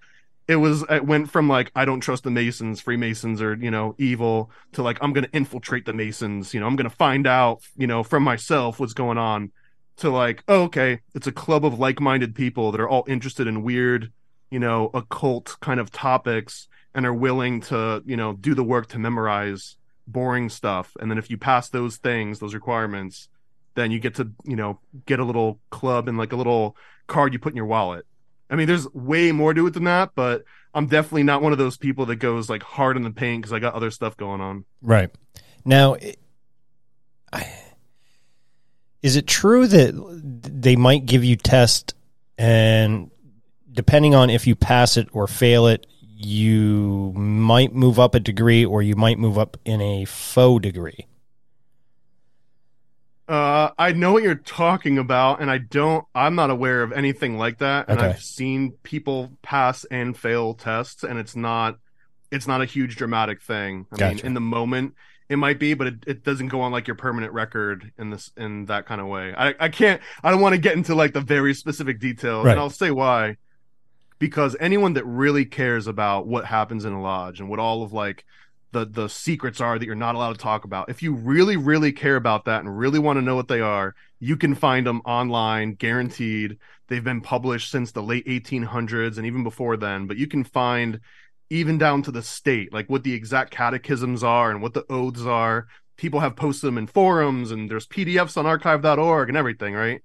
it 0.47 0.55
was 0.57 0.83
it 0.89 1.05
went 1.05 1.29
from 1.29 1.49
like 1.49 1.71
I 1.75 1.85
don't 1.85 1.99
trust 1.99 2.23
the 2.23 2.31
Masons, 2.31 2.79
Freemasons 2.79 3.41
are, 3.41 3.55
you 3.55 3.69
know, 3.69 3.95
evil 3.97 4.49
to 4.73 4.81
like 4.81 4.97
I'm 5.01 5.13
gonna 5.13 5.29
infiltrate 5.33 5.85
the 5.85 5.93
Masons, 5.93 6.53
you 6.53 6.59
know, 6.59 6.67
I'm 6.67 6.75
gonna 6.75 6.89
find 6.89 7.27
out, 7.27 7.61
you 7.75 7.87
know, 7.87 8.03
from 8.03 8.23
myself 8.23 8.79
what's 8.79 8.93
going 8.93 9.17
on 9.17 9.51
to 9.97 10.09
like, 10.09 10.43
oh, 10.47 10.63
okay, 10.63 11.01
it's 11.13 11.27
a 11.27 11.31
club 11.31 11.65
of 11.65 11.79
like 11.79 11.99
minded 11.99 12.33
people 12.35 12.71
that 12.71 12.81
are 12.81 12.87
all 12.87 13.03
interested 13.07 13.47
in 13.47 13.63
weird, 13.63 14.11
you 14.49 14.59
know, 14.59 14.89
occult 14.93 15.57
kind 15.59 15.79
of 15.79 15.91
topics 15.91 16.67
and 16.93 17.05
are 17.05 17.13
willing 17.13 17.61
to, 17.61 18.01
you 18.05 18.15
know, 18.15 18.33
do 18.33 18.55
the 18.55 18.63
work 18.63 18.87
to 18.87 18.99
memorize 18.99 19.75
boring 20.07 20.49
stuff. 20.49 20.95
And 20.99 21.11
then 21.11 21.17
if 21.17 21.29
you 21.29 21.37
pass 21.37 21.69
those 21.69 21.97
things, 21.97 22.39
those 22.39 22.53
requirements, 22.53 23.27
then 23.75 23.91
you 23.91 23.99
get 23.99 24.15
to, 24.15 24.31
you 24.45 24.55
know, 24.55 24.79
get 25.05 25.19
a 25.19 25.25
little 25.25 25.59
club 25.69 26.07
and 26.07 26.17
like 26.17 26.31
a 26.31 26.37
little 26.37 26.77
card 27.07 27.33
you 27.33 27.39
put 27.39 27.51
in 27.51 27.57
your 27.57 27.65
wallet. 27.65 28.05
I 28.49 28.55
mean, 28.55 28.67
there's 28.67 28.91
way 28.93 29.31
more 29.31 29.53
to 29.53 29.67
it 29.67 29.73
than 29.73 29.83
that, 29.85 30.11
but 30.15 30.43
I'm 30.73 30.87
definitely 30.87 31.23
not 31.23 31.41
one 31.41 31.51
of 31.51 31.57
those 31.57 31.77
people 31.77 32.05
that 32.07 32.17
goes 32.17 32.49
like 32.49 32.63
hard 32.63 32.97
in 32.97 33.03
the 33.03 33.11
paint 33.11 33.41
because 33.41 33.53
I 33.53 33.59
got 33.59 33.73
other 33.73 33.91
stuff 33.91 34.15
going 34.15 34.41
on. 34.41 34.65
Right. 34.81 35.09
Now, 35.65 35.97
is 39.01 39.15
it 39.15 39.27
true 39.27 39.67
that 39.67 39.93
they 40.61 40.75
might 40.75 41.05
give 41.05 41.23
you 41.23 41.35
test 41.35 41.93
and 42.37 43.11
depending 43.71 44.15
on 44.15 44.29
if 44.29 44.47
you 44.47 44.55
pass 44.55 44.97
it 44.97 45.07
or 45.13 45.27
fail 45.27 45.67
it, 45.67 45.85
you 46.01 47.13
might 47.15 47.73
move 47.73 47.99
up 47.99 48.15
a 48.15 48.19
degree 48.19 48.65
or 48.65 48.81
you 48.81 48.95
might 48.95 49.19
move 49.19 49.37
up 49.37 49.57
in 49.65 49.81
a 49.81 50.05
faux 50.05 50.61
degree? 50.61 51.05
Uh, 53.27 53.71
I 53.77 53.91
know 53.91 54.13
what 54.13 54.23
you're 54.23 54.35
talking 54.35 54.97
about, 54.97 55.41
and 55.41 55.51
I 55.51 55.57
don't. 55.57 56.05
I'm 56.15 56.35
not 56.35 56.49
aware 56.49 56.81
of 56.81 56.93
anything 56.93 57.37
like 57.37 57.57
that. 57.59 57.89
And 57.89 57.99
Okay. 57.99 58.09
I've 58.09 58.21
seen 58.23 58.71
people 58.83 59.31
pass 59.41 59.83
and 59.91 60.15
fail 60.17 60.53
tests, 60.53 61.03
and 61.03 61.19
it's 61.19 61.35
not. 61.35 61.77
It's 62.31 62.47
not 62.47 62.61
a 62.61 62.65
huge 62.65 62.95
dramatic 62.95 63.41
thing. 63.41 63.85
I 63.91 63.95
mean, 63.95 64.15
Gotcha. 64.15 64.25
in 64.25 64.33
the 64.33 64.39
moment, 64.41 64.95
it 65.29 65.35
might 65.37 65.59
be, 65.59 65.73
but 65.73 65.87
it, 65.87 65.95
it 66.07 66.23
doesn't 66.23 66.47
go 66.47 66.61
on 66.61 66.71
like 66.71 66.87
your 66.87 66.95
permanent 66.95 67.33
record 67.33 67.91
in 67.97 68.09
this 68.11 68.31
in 68.37 68.65
that 68.67 68.85
kind 68.85 69.01
of 69.01 69.07
way. 69.07 69.33
I 69.37 69.53
I 69.59 69.69
can't. 69.69 70.01
I 70.23 70.31
don't 70.31 70.39
want 70.41 70.53
to 70.55 70.59
get 70.61 70.75
into 70.77 70.95
like 70.95 71.11
the 71.13 71.21
very 71.21 71.53
specific 71.53 71.99
details, 71.99 72.45
Right. 72.45 72.51
and 72.51 72.59
I'll 72.61 72.69
say 72.69 72.91
why. 72.91 73.35
Because 74.19 74.55
anyone 74.59 74.93
that 74.93 75.05
really 75.05 75.45
cares 75.45 75.85
about 75.85 76.25
what 76.27 76.45
happens 76.45 76.85
in 76.85 76.93
a 76.93 77.01
lodge 77.01 77.39
and 77.39 77.49
what 77.49 77.59
all 77.59 77.83
of 77.83 77.93
like 77.93 78.25
the 78.71 78.85
the 78.85 79.07
secrets 79.07 79.61
are 79.61 79.77
that 79.77 79.85
you're 79.85 79.95
not 79.95 80.15
allowed 80.15 80.33
to 80.33 80.39
talk 80.39 80.65
about. 80.65 80.89
If 80.89 81.01
you 81.01 81.13
really 81.13 81.57
really 81.57 81.91
care 81.91 82.15
about 82.15 82.45
that 82.45 82.61
and 82.61 82.77
really 82.77 82.99
want 82.99 83.17
to 83.17 83.21
know 83.21 83.35
what 83.35 83.47
they 83.47 83.61
are, 83.61 83.95
you 84.19 84.37
can 84.37 84.55
find 84.55 84.85
them 84.85 85.01
online, 85.05 85.75
guaranteed. 85.75 86.57
They've 86.87 87.03
been 87.03 87.21
published 87.21 87.71
since 87.71 87.91
the 87.91 88.03
late 88.03 88.25
1800s 88.27 89.17
and 89.17 89.25
even 89.25 89.43
before 89.43 89.77
then, 89.77 90.07
but 90.07 90.17
you 90.17 90.27
can 90.27 90.43
find 90.43 90.99
even 91.49 91.77
down 91.77 92.01
to 92.03 92.11
the 92.11 92.21
state, 92.21 92.73
like 92.73 92.89
what 92.89 93.03
the 93.03 93.13
exact 93.13 93.51
catechisms 93.51 94.23
are 94.23 94.51
and 94.51 94.61
what 94.61 94.73
the 94.73 94.85
oaths 94.89 95.21
are. 95.21 95.67
People 95.95 96.19
have 96.19 96.35
posted 96.35 96.67
them 96.67 96.77
in 96.77 96.87
forums 96.87 97.51
and 97.51 97.69
there's 97.69 97.87
PDFs 97.87 98.37
on 98.37 98.45
archive.org 98.45 99.29
and 99.29 99.37
everything, 99.37 99.73
right? 99.73 100.01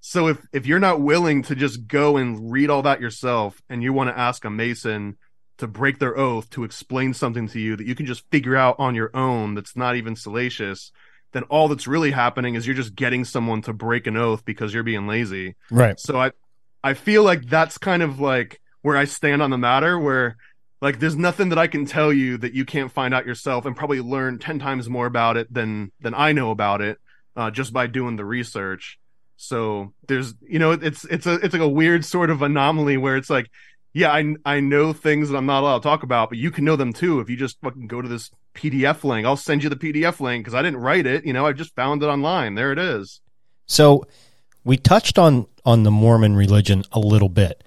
So 0.00 0.28
if 0.28 0.46
if 0.52 0.66
you're 0.66 0.78
not 0.78 1.00
willing 1.00 1.42
to 1.44 1.54
just 1.54 1.86
go 1.86 2.16
and 2.16 2.52
read 2.52 2.70
all 2.70 2.82
that 2.82 3.00
yourself 3.00 3.60
and 3.68 3.82
you 3.82 3.92
want 3.92 4.10
to 4.10 4.18
ask 4.18 4.44
a 4.44 4.50
mason 4.50 5.16
to 5.58 5.66
break 5.66 5.98
their 5.98 6.16
oath 6.16 6.48
to 6.50 6.64
explain 6.64 7.14
something 7.14 7.48
to 7.48 7.60
you 7.60 7.76
that 7.76 7.86
you 7.86 7.94
can 7.94 8.06
just 8.06 8.28
figure 8.30 8.56
out 8.56 8.76
on 8.78 8.94
your 8.94 9.10
own 9.14 9.54
that's 9.54 9.76
not 9.76 9.96
even 9.96 10.16
salacious, 10.16 10.92
then 11.32 11.42
all 11.44 11.68
that's 11.68 11.86
really 11.86 12.10
happening 12.10 12.54
is 12.54 12.66
you're 12.66 12.76
just 12.76 12.94
getting 12.94 13.24
someone 13.24 13.62
to 13.62 13.72
break 13.72 14.06
an 14.06 14.16
oath 14.16 14.44
because 14.44 14.72
you're 14.72 14.82
being 14.82 15.06
lazy. 15.06 15.56
Right. 15.70 15.98
So 15.98 16.18
I 16.18 16.32
I 16.82 16.94
feel 16.94 17.22
like 17.22 17.44
that's 17.46 17.76
kind 17.78 18.02
of 18.02 18.20
like 18.20 18.60
where 18.82 18.96
I 18.96 19.04
stand 19.04 19.42
on 19.42 19.50
the 19.50 19.58
matter 19.58 19.98
where 19.98 20.36
like 20.80 21.00
there's 21.00 21.16
nothing 21.16 21.48
that 21.48 21.58
I 21.58 21.66
can 21.66 21.86
tell 21.86 22.12
you 22.12 22.38
that 22.38 22.54
you 22.54 22.64
can't 22.64 22.92
find 22.92 23.12
out 23.12 23.26
yourself 23.26 23.66
and 23.66 23.76
probably 23.76 24.00
learn 24.00 24.38
10 24.38 24.60
times 24.60 24.88
more 24.88 25.06
about 25.06 25.36
it 25.36 25.52
than 25.52 25.92
than 26.00 26.14
I 26.14 26.32
know 26.32 26.50
about 26.50 26.80
it 26.80 26.98
uh, 27.36 27.50
just 27.50 27.72
by 27.72 27.86
doing 27.86 28.16
the 28.16 28.24
research. 28.24 28.98
So 29.36 29.92
there's 30.06 30.34
you 30.48 30.58
know 30.58 30.72
it's 30.72 31.04
it's 31.04 31.26
a 31.26 31.34
it's 31.34 31.52
like 31.52 31.62
a 31.62 31.68
weird 31.68 32.04
sort 32.04 32.30
of 32.30 32.42
anomaly 32.42 32.96
where 32.96 33.16
it's 33.16 33.30
like 33.30 33.50
yeah 33.92 34.12
I 34.12 34.34
I 34.44 34.60
know 34.60 34.92
things 34.92 35.28
that 35.28 35.36
I'm 35.36 35.46
not 35.46 35.62
allowed 35.62 35.78
to 35.78 35.82
talk 35.82 36.02
about 36.02 36.28
but 36.28 36.38
you 36.38 36.50
can 36.50 36.64
know 36.64 36.76
them 36.76 36.92
too 36.92 37.20
if 37.20 37.28
you 37.30 37.36
just 37.36 37.60
fucking 37.60 37.86
go 37.86 38.02
to 38.02 38.08
this 38.08 38.30
PDF 38.54 39.04
link. 39.04 39.26
I'll 39.26 39.36
send 39.36 39.62
you 39.62 39.70
the 39.70 39.76
PDF 39.76 40.20
link 40.20 40.44
because 40.44 40.54
I 40.54 40.62
didn't 40.62 40.80
write 40.80 41.06
it, 41.06 41.24
you 41.24 41.32
know, 41.32 41.46
I 41.46 41.52
just 41.52 41.74
found 41.74 42.02
it 42.02 42.06
online. 42.06 42.54
There 42.54 42.72
it 42.72 42.78
is. 42.78 43.20
So 43.66 44.06
we 44.64 44.76
touched 44.76 45.18
on 45.18 45.46
on 45.64 45.82
the 45.82 45.90
Mormon 45.90 46.34
religion 46.34 46.84
a 46.92 46.98
little 46.98 47.28
bit. 47.28 47.62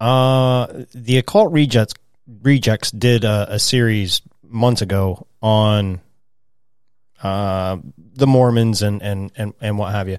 Uh, 0.00 0.84
the 0.94 1.18
occult 1.18 1.52
rejects 1.52 1.94
rejects 2.42 2.90
did 2.90 3.24
a, 3.24 3.54
a 3.54 3.58
series 3.58 4.22
months 4.42 4.82
ago 4.82 5.26
on 5.42 6.00
uh, 7.22 7.76
the 7.96 8.26
Mormons 8.26 8.82
and, 8.82 9.02
and 9.02 9.30
and 9.36 9.54
and 9.60 9.78
what 9.78 9.92
have 9.92 10.08
you. 10.08 10.18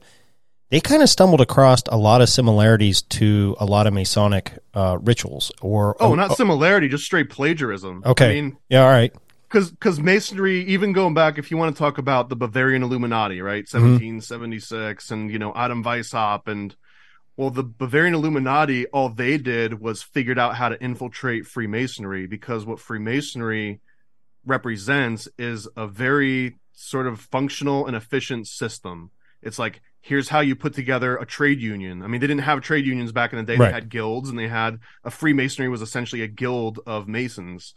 They 0.69 0.79
kind 0.81 1.03
of 1.03 1.09
stumbled 1.09 1.41
across 1.41 1.81
a 1.87 1.97
lot 1.97 2.21
of 2.21 2.29
similarities 2.29 3.03
to 3.03 3.55
a 3.59 3.65
lot 3.65 3.85
of 3.85 3.93
Masonic 3.93 4.57
uh, 4.73 4.97
rituals. 4.99 5.51
Or 5.61 5.95
Oh, 5.99 6.15
not 6.15 6.35
similarity, 6.35 6.87
just 6.87 7.05
straight 7.05 7.29
plagiarism. 7.29 8.01
Okay. 8.05 8.25
I 8.25 8.41
mean, 8.41 8.57
yeah, 8.67 8.83
all 8.83 8.89
right, 8.89 9.13
because 9.47 9.71
because 9.71 9.99
masonry 9.99 10.65
even 10.65 10.91
going 10.91 11.13
back 11.13 11.37
if 11.37 11.49
you 11.49 11.57
want 11.57 11.73
to 11.73 11.79
talk 11.79 11.97
about 11.97 12.29
the 12.29 12.35
bavarian 12.35 12.83
illuminati 12.83 13.41
right 13.41 13.65
1776 13.71 15.11
and 15.11 15.31
you 15.31 15.39
know 15.39 15.53
adam 15.55 15.83
weishaupt 15.83 16.47
and 16.47 16.75
well 17.37 17.49
the 17.49 17.63
bavarian 17.63 18.13
illuminati 18.13 18.85
all 18.87 19.07
they 19.07 19.37
did 19.37 19.79
was 19.79 20.03
figured 20.03 20.37
out 20.37 20.55
how 20.55 20.67
to 20.67 20.83
infiltrate 20.83 21.45
freemasonry 21.45 22.27
because 22.27 22.65
what 22.65 22.79
freemasonry 22.79 23.79
represents 24.45 25.27
is 25.37 25.67
a 25.77 25.87
very 25.87 26.57
sort 26.73 27.07
of 27.07 27.19
functional 27.19 27.87
and 27.87 27.95
efficient 27.95 28.47
system 28.47 29.09
it's 29.41 29.59
like 29.59 29.81
here's 30.05 30.29
how 30.29 30.39
you 30.39 30.55
put 30.55 30.75
together 30.75 31.17
a 31.17 31.25
trade 31.25 31.59
union. 31.59 32.03
I 32.03 32.07
mean 32.07 32.21
they 32.21 32.27
didn't 32.27 32.43
have 32.43 32.61
trade 32.61 32.85
unions 32.85 33.11
back 33.11 33.33
in 33.33 33.39
the 33.39 33.43
day. 33.43 33.57
Right. 33.57 33.69
they 33.69 33.73
had 33.73 33.89
guilds 33.89 34.29
and 34.29 34.37
they 34.37 34.47
had 34.47 34.79
a 35.03 35.09
freemasonry 35.09 35.67
was 35.67 35.81
essentially 35.81 36.21
a 36.21 36.27
guild 36.27 36.79
of 36.85 37.07
masons. 37.07 37.73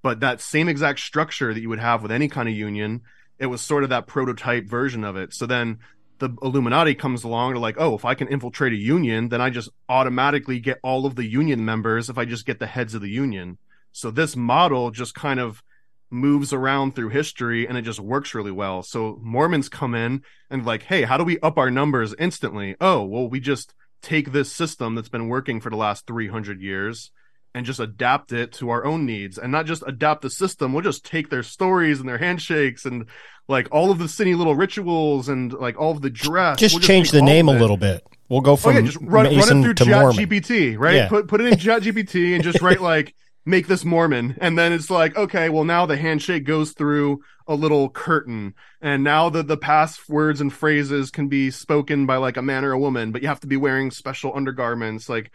But 0.00 0.20
that 0.20 0.40
same 0.40 0.68
exact 0.68 1.00
structure 1.00 1.52
that 1.52 1.60
you 1.60 1.68
would 1.68 1.80
have 1.80 2.00
with 2.00 2.12
any 2.12 2.28
kind 2.28 2.48
of 2.48 2.54
union 2.54 3.02
it 3.40 3.46
was 3.46 3.60
sort 3.60 3.82
of 3.82 3.90
that 3.90 4.06
prototype 4.06 4.66
version 4.66 5.02
of 5.02 5.16
it. 5.16 5.34
So 5.34 5.44
then 5.44 5.80
the 6.20 6.30
illuminati 6.40 6.94
comes 6.94 7.24
along 7.24 7.54
to 7.54 7.58
like 7.58 7.74
oh 7.78 7.96
if 7.96 8.04
i 8.04 8.14
can 8.14 8.28
infiltrate 8.28 8.72
a 8.72 8.76
union 8.76 9.28
then 9.28 9.40
i 9.40 9.50
just 9.50 9.68
automatically 9.88 10.60
get 10.60 10.78
all 10.84 11.04
of 11.04 11.16
the 11.16 11.24
union 11.24 11.64
members 11.64 12.08
if 12.08 12.16
i 12.16 12.24
just 12.24 12.46
get 12.46 12.60
the 12.60 12.66
heads 12.66 12.94
of 12.94 13.02
the 13.02 13.10
union. 13.10 13.58
So 13.90 14.12
this 14.12 14.36
model 14.36 14.92
just 14.92 15.16
kind 15.16 15.40
of 15.40 15.64
moves 16.12 16.52
around 16.52 16.94
through 16.94 17.08
history 17.08 17.66
and 17.66 17.78
it 17.78 17.82
just 17.82 17.98
works 18.00 18.34
really 18.34 18.50
well 18.50 18.82
so 18.82 19.18
mormons 19.22 19.68
come 19.68 19.94
in 19.94 20.22
and 20.50 20.66
like 20.66 20.82
hey 20.84 21.02
how 21.02 21.16
do 21.16 21.24
we 21.24 21.38
up 21.40 21.56
our 21.58 21.70
numbers 21.70 22.14
instantly 22.18 22.76
oh 22.80 23.02
well 23.02 23.28
we 23.28 23.40
just 23.40 23.74
take 24.02 24.32
this 24.32 24.52
system 24.52 24.94
that's 24.94 25.08
been 25.08 25.28
working 25.28 25.60
for 25.60 25.70
the 25.70 25.76
last 25.76 26.06
300 26.06 26.60
years 26.60 27.10
and 27.54 27.66
just 27.66 27.80
adapt 27.80 28.32
it 28.32 28.52
to 28.52 28.70
our 28.70 28.84
own 28.84 29.06
needs 29.06 29.38
and 29.38 29.52
not 29.52 29.66
just 29.66 29.82
adapt 29.86 30.22
the 30.22 30.30
system. 30.30 30.72
We'll 30.72 30.82
just 30.82 31.04
take 31.04 31.28
their 31.28 31.42
stories 31.42 32.00
and 32.00 32.08
their 32.08 32.18
handshakes 32.18 32.86
and 32.86 33.06
like 33.48 33.68
all 33.70 33.90
of 33.90 33.98
the 33.98 34.08
silly 34.08 34.34
little 34.34 34.54
rituals 34.54 35.28
and 35.28 35.52
like 35.52 35.78
all 35.78 35.90
of 35.92 36.00
the 36.00 36.10
dress. 36.10 36.58
Just 36.58 36.76
We'll 36.76 36.82
change 36.82 37.10
the 37.10 37.22
name 37.22 37.48
a 37.48 37.52
little 37.52 37.76
bit. 37.76 38.06
We'll 38.28 38.40
go 38.40 38.52
Oh 38.52 38.56
from 38.56 38.76
yeah, 38.76 38.80
just 38.82 38.98
run, 39.02 39.26
run 39.26 39.36
it 39.36 39.62
through 39.62 39.74
to 39.74 39.84
Chat 39.84 40.02
Mormon. 40.02 40.16
GPT, 40.16 40.78
right? 40.78 40.94
Yeah. 40.94 41.08
Put 41.08 41.28
put 41.28 41.40
it 41.42 41.52
in 41.52 41.58
Chat 41.58 41.82
GPT 41.82 42.34
and 42.34 42.42
just 42.42 42.62
write 42.62 42.80
like 42.92 43.14
make 43.44 43.66
this 43.66 43.84
Mormon, 43.84 44.36
and 44.40 44.56
then 44.58 44.72
it's 44.72 44.90
like 44.90 45.16
okay, 45.16 45.48
well 45.48 45.64
now 45.64 45.86
the 45.86 45.96
handshake 45.96 46.44
goes 46.44 46.72
through 46.72 47.20
a 47.46 47.54
little 47.54 47.88
curtain, 47.90 48.54
and 48.80 49.02
now 49.02 49.28
the 49.28 49.42
the 49.42 49.56
passwords 49.56 50.40
and 50.40 50.52
phrases 50.52 51.10
can 51.10 51.28
be 51.28 51.50
spoken 51.50 52.06
by 52.06 52.16
like 52.16 52.36
a 52.36 52.42
man 52.42 52.64
or 52.64 52.72
a 52.72 52.78
woman, 52.78 53.12
but 53.12 53.22
you 53.22 53.28
have 53.28 53.40
to 53.40 53.46
be 53.46 53.56
wearing 53.56 53.90
special 53.90 54.32
undergarments. 54.36 55.08
Like 55.08 55.30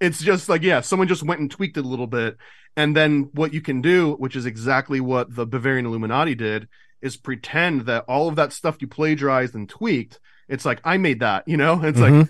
it's 0.00 0.22
just 0.22 0.48
like 0.48 0.62
yeah, 0.62 0.80
someone 0.80 1.08
just 1.08 1.22
went 1.22 1.40
and 1.40 1.50
tweaked 1.50 1.76
it 1.76 1.84
a 1.84 1.88
little 1.88 2.06
bit, 2.06 2.36
and 2.76 2.96
then 2.96 3.30
what 3.32 3.54
you 3.54 3.60
can 3.60 3.80
do, 3.80 4.14
which 4.14 4.36
is 4.36 4.46
exactly 4.46 5.00
what 5.00 5.34
the 5.34 5.46
Bavarian 5.46 5.86
Illuminati 5.86 6.34
did, 6.34 6.68
is 7.02 7.16
pretend 7.16 7.82
that 7.82 8.04
all 8.08 8.28
of 8.28 8.36
that 8.36 8.52
stuff 8.52 8.76
you 8.80 8.88
plagiarized 8.88 9.54
and 9.54 9.68
tweaked. 9.68 10.20
It's 10.48 10.64
like 10.64 10.80
I 10.84 10.96
made 10.96 11.20
that, 11.20 11.44
you 11.46 11.56
know. 11.56 11.80
It's 11.84 11.98
like 12.00 12.12
Mhm. 12.12 12.28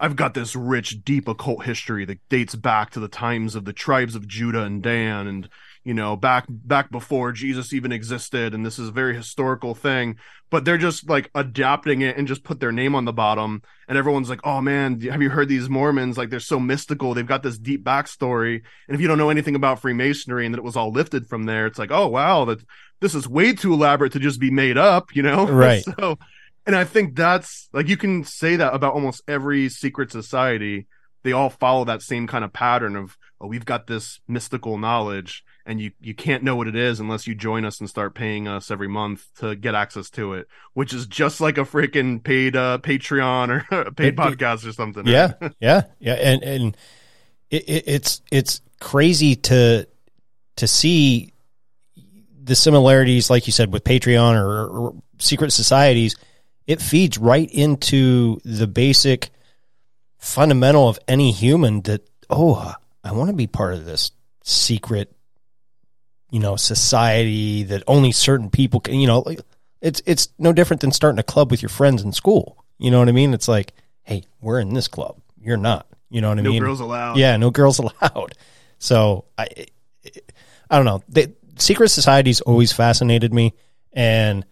I've 0.00 0.16
got 0.16 0.34
this 0.34 0.56
rich, 0.56 1.04
deep 1.04 1.28
occult 1.28 1.64
history 1.64 2.06
that 2.06 2.26
dates 2.30 2.54
back 2.54 2.90
to 2.92 3.00
the 3.00 3.08
times 3.08 3.54
of 3.54 3.66
the 3.66 3.72
tribes 3.72 4.14
of 4.14 4.26
Judah 4.26 4.62
and 4.62 4.82
Dan, 4.82 5.26
and 5.26 5.48
you 5.84 5.94
know, 5.94 6.16
back 6.16 6.46
back 6.48 6.90
before 6.90 7.32
Jesus 7.32 7.72
even 7.72 7.92
existed, 7.92 8.54
and 8.54 8.64
this 8.64 8.78
is 8.78 8.88
a 8.88 8.92
very 8.92 9.14
historical 9.14 9.74
thing. 9.74 10.16
But 10.50 10.64
they're 10.64 10.78
just 10.78 11.08
like 11.08 11.30
adapting 11.34 12.00
it 12.00 12.16
and 12.16 12.26
just 12.26 12.42
put 12.42 12.60
their 12.60 12.72
name 12.72 12.94
on 12.94 13.04
the 13.04 13.12
bottom, 13.12 13.62
and 13.88 13.96
everyone's 13.96 14.30
like, 14.30 14.40
"Oh 14.42 14.60
man, 14.60 15.00
have 15.02 15.22
you 15.22 15.30
heard 15.30 15.48
these 15.48 15.68
Mormons? 15.68 16.18
Like 16.18 16.30
they're 16.30 16.40
so 16.40 16.58
mystical. 16.58 17.14
They've 17.14 17.26
got 17.26 17.42
this 17.42 17.58
deep 17.58 17.84
backstory, 17.84 18.62
and 18.88 18.94
if 18.94 19.00
you 19.00 19.08
don't 19.08 19.18
know 19.18 19.30
anything 19.30 19.54
about 19.54 19.80
Freemasonry 19.80 20.46
and 20.46 20.54
that 20.54 20.58
it 20.58 20.64
was 20.64 20.76
all 20.76 20.90
lifted 20.90 21.26
from 21.26 21.44
there, 21.44 21.66
it's 21.66 21.78
like, 21.78 21.90
oh 21.92 22.08
wow, 22.08 22.46
that 22.46 22.64
this 23.00 23.14
is 23.14 23.28
way 23.28 23.52
too 23.52 23.72
elaborate 23.72 24.12
to 24.12 24.18
just 24.18 24.40
be 24.40 24.50
made 24.50 24.78
up, 24.78 25.14
you 25.14 25.22
know? 25.22 25.46
Right. 25.60 25.84
so 25.84 26.18
and 26.70 26.76
I 26.78 26.84
think 26.84 27.16
that's 27.16 27.68
like 27.72 27.88
you 27.88 27.96
can 27.96 28.22
say 28.22 28.54
that 28.54 28.72
about 28.72 28.94
almost 28.94 29.22
every 29.26 29.68
secret 29.68 30.12
society. 30.12 30.86
They 31.24 31.32
all 31.32 31.50
follow 31.50 31.84
that 31.86 32.00
same 32.00 32.28
kind 32.28 32.44
of 32.44 32.52
pattern 32.52 32.94
of 32.94 33.18
oh, 33.40 33.48
we've 33.48 33.64
got 33.64 33.88
this 33.88 34.20
mystical 34.28 34.78
knowledge, 34.78 35.42
and 35.66 35.80
you 35.80 35.90
you 36.00 36.14
can't 36.14 36.44
know 36.44 36.54
what 36.54 36.68
it 36.68 36.76
is 36.76 37.00
unless 37.00 37.26
you 37.26 37.34
join 37.34 37.64
us 37.64 37.80
and 37.80 37.90
start 37.90 38.14
paying 38.14 38.46
us 38.46 38.70
every 38.70 38.86
month 38.86 39.26
to 39.40 39.56
get 39.56 39.74
access 39.74 40.10
to 40.10 40.34
it, 40.34 40.46
which 40.74 40.94
is 40.94 41.06
just 41.06 41.40
like 41.40 41.58
a 41.58 41.62
freaking 41.62 42.22
paid 42.22 42.54
uh, 42.54 42.78
Patreon 42.80 43.48
or 43.70 43.76
a 43.80 43.92
paid 43.92 44.14
it- 44.14 44.16
podcast 44.16 44.64
or 44.64 44.72
something. 44.72 45.06
yeah, 45.08 45.32
yeah, 45.60 45.82
yeah, 45.98 46.14
and 46.14 46.42
and 46.44 46.76
it, 47.50 47.68
it, 47.68 47.84
it's 47.88 48.22
it's 48.30 48.60
crazy 48.80 49.34
to 49.34 49.88
to 50.54 50.68
see 50.68 51.32
the 52.42 52.54
similarities, 52.54 53.28
like 53.28 53.46
you 53.48 53.52
said, 53.52 53.72
with 53.72 53.82
Patreon 53.82 54.40
or, 54.40 54.68
or 54.68 54.94
secret 55.18 55.50
societies. 55.50 56.14
It 56.70 56.80
feeds 56.80 57.18
right 57.18 57.50
into 57.50 58.38
the 58.44 58.68
basic 58.68 59.30
fundamental 60.18 60.88
of 60.88 61.00
any 61.08 61.32
human 61.32 61.80
that 61.82 62.08
oh, 62.30 62.74
I 63.02 63.10
want 63.10 63.28
to 63.28 63.34
be 63.34 63.48
part 63.48 63.74
of 63.74 63.84
this 63.84 64.12
secret, 64.44 65.12
you 66.30 66.38
know, 66.38 66.54
society 66.54 67.64
that 67.64 67.82
only 67.88 68.12
certain 68.12 68.50
people 68.50 68.78
can. 68.78 68.94
You 69.00 69.08
know, 69.08 69.24
it's 69.80 70.00
it's 70.06 70.28
no 70.38 70.52
different 70.52 70.80
than 70.80 70.92
starting 70.92 71.18
a 71.18 71.24
club 71.24 71.50
with 71.50 71.60
your 71.60 71.70
friends 71.70 72.02
in 72.02 72.12
school. 72.12 72.64
You 72.78 72.92
know 72.92 73.00
what 73.00 73.08
I 73.08 73.12
mean? 73.12 73.34
It's 73.34 73.48
like, 73.48 73.72
hey, 74.04 74.22
we're 74.40 74.60
in 74.60 74.72
this 74.72 74.86
club. 74.86 75.20
You're 75.42 75.56
not. 75.56 75.88
You 76.08 76.20
know 76.20 76.28
what 76.28 76.38
I 76.38 76.42
No 76.42 76.50
mean? 76.50 76.62
girls 76.62 76.78
allowed. 76.78 77.16
Yeah, 77.16 77.36
no 77.36 77.50
girls 77.50 77.78
allowed. 77.80 78.36
So 78.78 79.24
I, 79.36 79.48
I 80.70 80.76
don't 80.76 80.84
know. 80.86 81.02
The 81.08 81.32
secret 81.56 81.88
societies 81.88 82.40
always 82.42 82.70
fascinated 82.72 83.34
me, 83.34 83.54
and 83.92 84.46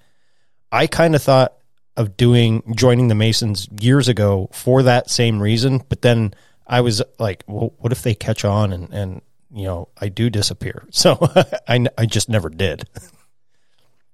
I 0.72 0.88
kind 0.88 1.14
of 1.14 1.22
thought 1.22 1.54
of 1.98 2.16
doing 2.16 2.62
joining 2.74 3.08
the 3.08 3.14
Masons 3.14 3.68
years 3.80 4.08
ago 4.08 4.48
for 4.52 4.82
that 4.84 5.10
same 5.10 5.42
reason. 5.42 5.82
But 5.88 6.00
then 6.02 6.32
I 6.66 6.80
was 6.80 7.02
like, 7.18 7.42
well, 7.46 7.74
what 7.78 7.92
if 7.92 8.02
they 8.02 8.14
catch 8.14 8.44
on 8.44 8.72
and 8.72 8.90
and 8.94 9.20
you 9.52 9.64
know 9.64 9.88
I 10.00 10.08
do 10.08 10.30
disappear? 10.30 10.86
So 10.92 11.18
I 11.68 11.86
I 11.98 12.06
just 12.06 12.28
never 12.28 12.48
did. 12.48 12.88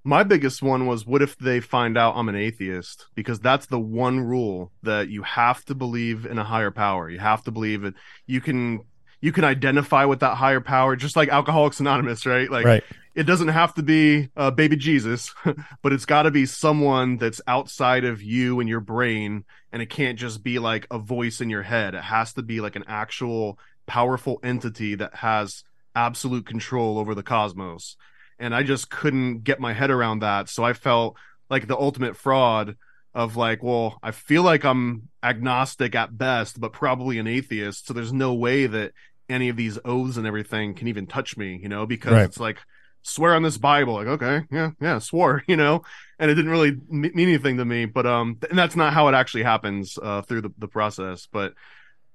My 0.03 0.23
biggest 0.23 0.63
one 0.63 0.87
was 0.87 1.07
what 1.07 1.23
if 1.23 1.37
they 1.39 1.61
find 1.61 1.97
out 1.97 2.17
I'm 2.17 2.29
an 2.29 2.37
atheist? 2.37 3.07
Because 3.15 3.39
that's 3.39 3.67
the 3.67 3.81
one 3.81 4.21
rule 4.21 4.73
that 4.83 5.09
you 5.09 5.23
have 5.23 5.65
to 5.67 5.75
believe 5.75 6.27
in 6.27 6.39
a 6.39 6.45
higher 6.45 6.71
power. 6.71 7.09
You 7.09 7.19
have 7.21 7.45
to 7.45 7.51
believe 7.51 7.85
it. 7.85 7.95
You 8.27 8.41
can 8.41 8.85
you 9.21 9.33
can 9.33 9.45
identify 9.45 10.05
with 10.05 10.21
that 10.21 10.37
higher 10.37 10.61
power, 10.61 10.97
just 10.97 11.17
like 11.17 11.29
Alcoholics 11.29 11.81
Anonymous, 11.81 12.27
right? 12.27 12.51
Like 12.51 12.65
right. 12.65 12.85
It 13.15 13.25
doesn't 13.25 13.49
have 13.49 13.75
to 13.75 13.83
be 13.83 14.29
uh, 14.37 14.51
baby 14.51 14.77
Jesus, 14.77 15.33
but 15.83 15.93
it's 15.93 16.07
got 16.07 16.25
to 16.25 16.31
be 16.31 16.47
someone 16.47 17.17
that's 17.17 17.41
outside 17.47 18.05
of 18.05 18.23
you 18.23 18.61
and 18.61 18.69
your 18.69 18.81
brain, 18.81 19.45
and 19.73 19.81
it 19.83 19.91
can't 19.91 20.19
just 20.19 20.43
be 20.43 20.59
like 20.59 20.87
a 20.91 20.99
voice 20.99 21.41
in 21.41 21.51
your 21.51 21.63
head. 21.63 21.95
It 21.95 22.03
has 22.03 22.33
to 22.35 22.43
be 22.43 22.61
like 22.61 22.77
an 22.77 22.85
actual 22.89 23.59
powerful 23.87 24.41
entity 24.43 24.95
that 24.97 25.15
has 25.17 25.63
absolute 25.95 26.47
control 26.47 26.99
over 26.99 27.15
the 27.15 27.23
cosmos. 27.23 27.97
And 28.39 28.55
I 28.55 28.65
just 28.65 28.91
couldn't 28.91 29.45
get 29.45 29.61
my 29.61 29.73
head 29.73 29.91
around 29.91 30.21
that, 30.21 30.49
so 30.49 30.65
I 30.65 30.73
felt 30.73 31.17
like 31.49 31.67
the 31.69 31.79
ultimate 31.79 32.17
fraud 32.17 32.77
of 33.15 33.37
like, 33.37 33.63
well, 33.63 33.97
I 34.03 34.11
feel 34.11 34.43
like 34.43 34.65
I'm 34.65 35.09
agnostic 35.23 35.95
at 35.95 36.19
best, 36.19 36.61
but 36.61 36.73
probably 36.73 37.19
an 37.19 37.29
atheist. 37.29 37.87
So 37.87 37.95
there's 37.95 38.13
no 38.13 38.35
way 38.35 38.67
that 38.67 38.93
any 39.29 39.49
of 39.49 39.57
these 39.57 39.79
oaths 39.85 40.17
and 40.17 40.27
everything 40.27 40.75
can 40.75 40.89
even 40.89 41.07
touch 41.07 41.37
me, 41.37 41.59
you 41.63 41.69
know, 41.69 41.87
because 41.87 42.13
Right. 42.13 42.25
it's 42.25 42.41
like 42.41 42.59
swear 43.05 43.35
on 43.35 43.43
this 43.43 43.59
Bible, 43.59 43.95
like 43.95 44.07
okay, 44.07 44.43
yeah, 44.51 44.71
yeah, 44.81 44.99
swore, 44.99 45.45
you 45.49 45.57
know, 45.57 45.83
and 46.19 46.31
it 46.31 46.35
didn't 46.35 46.51
really 46.51 46.77
mean 46.89 47.13
anything 47.17 47.59
to 47.59 47.65
me. 47.65 47.85
But 47.85 48.07
um, 48.07 48.39
and 48.51 48.59
that's 48.59 48.75
not 48.75 48.93
how 48.93 49.07
it 49.09 49.15
actually 49.15 49.45
happens 49.45 49.97
uh, 50.03 50.23
through 50.23 50.43
the 50.43 50.53
the 50.59 50.69
process. 50.69 51.29
But 51.31 51.55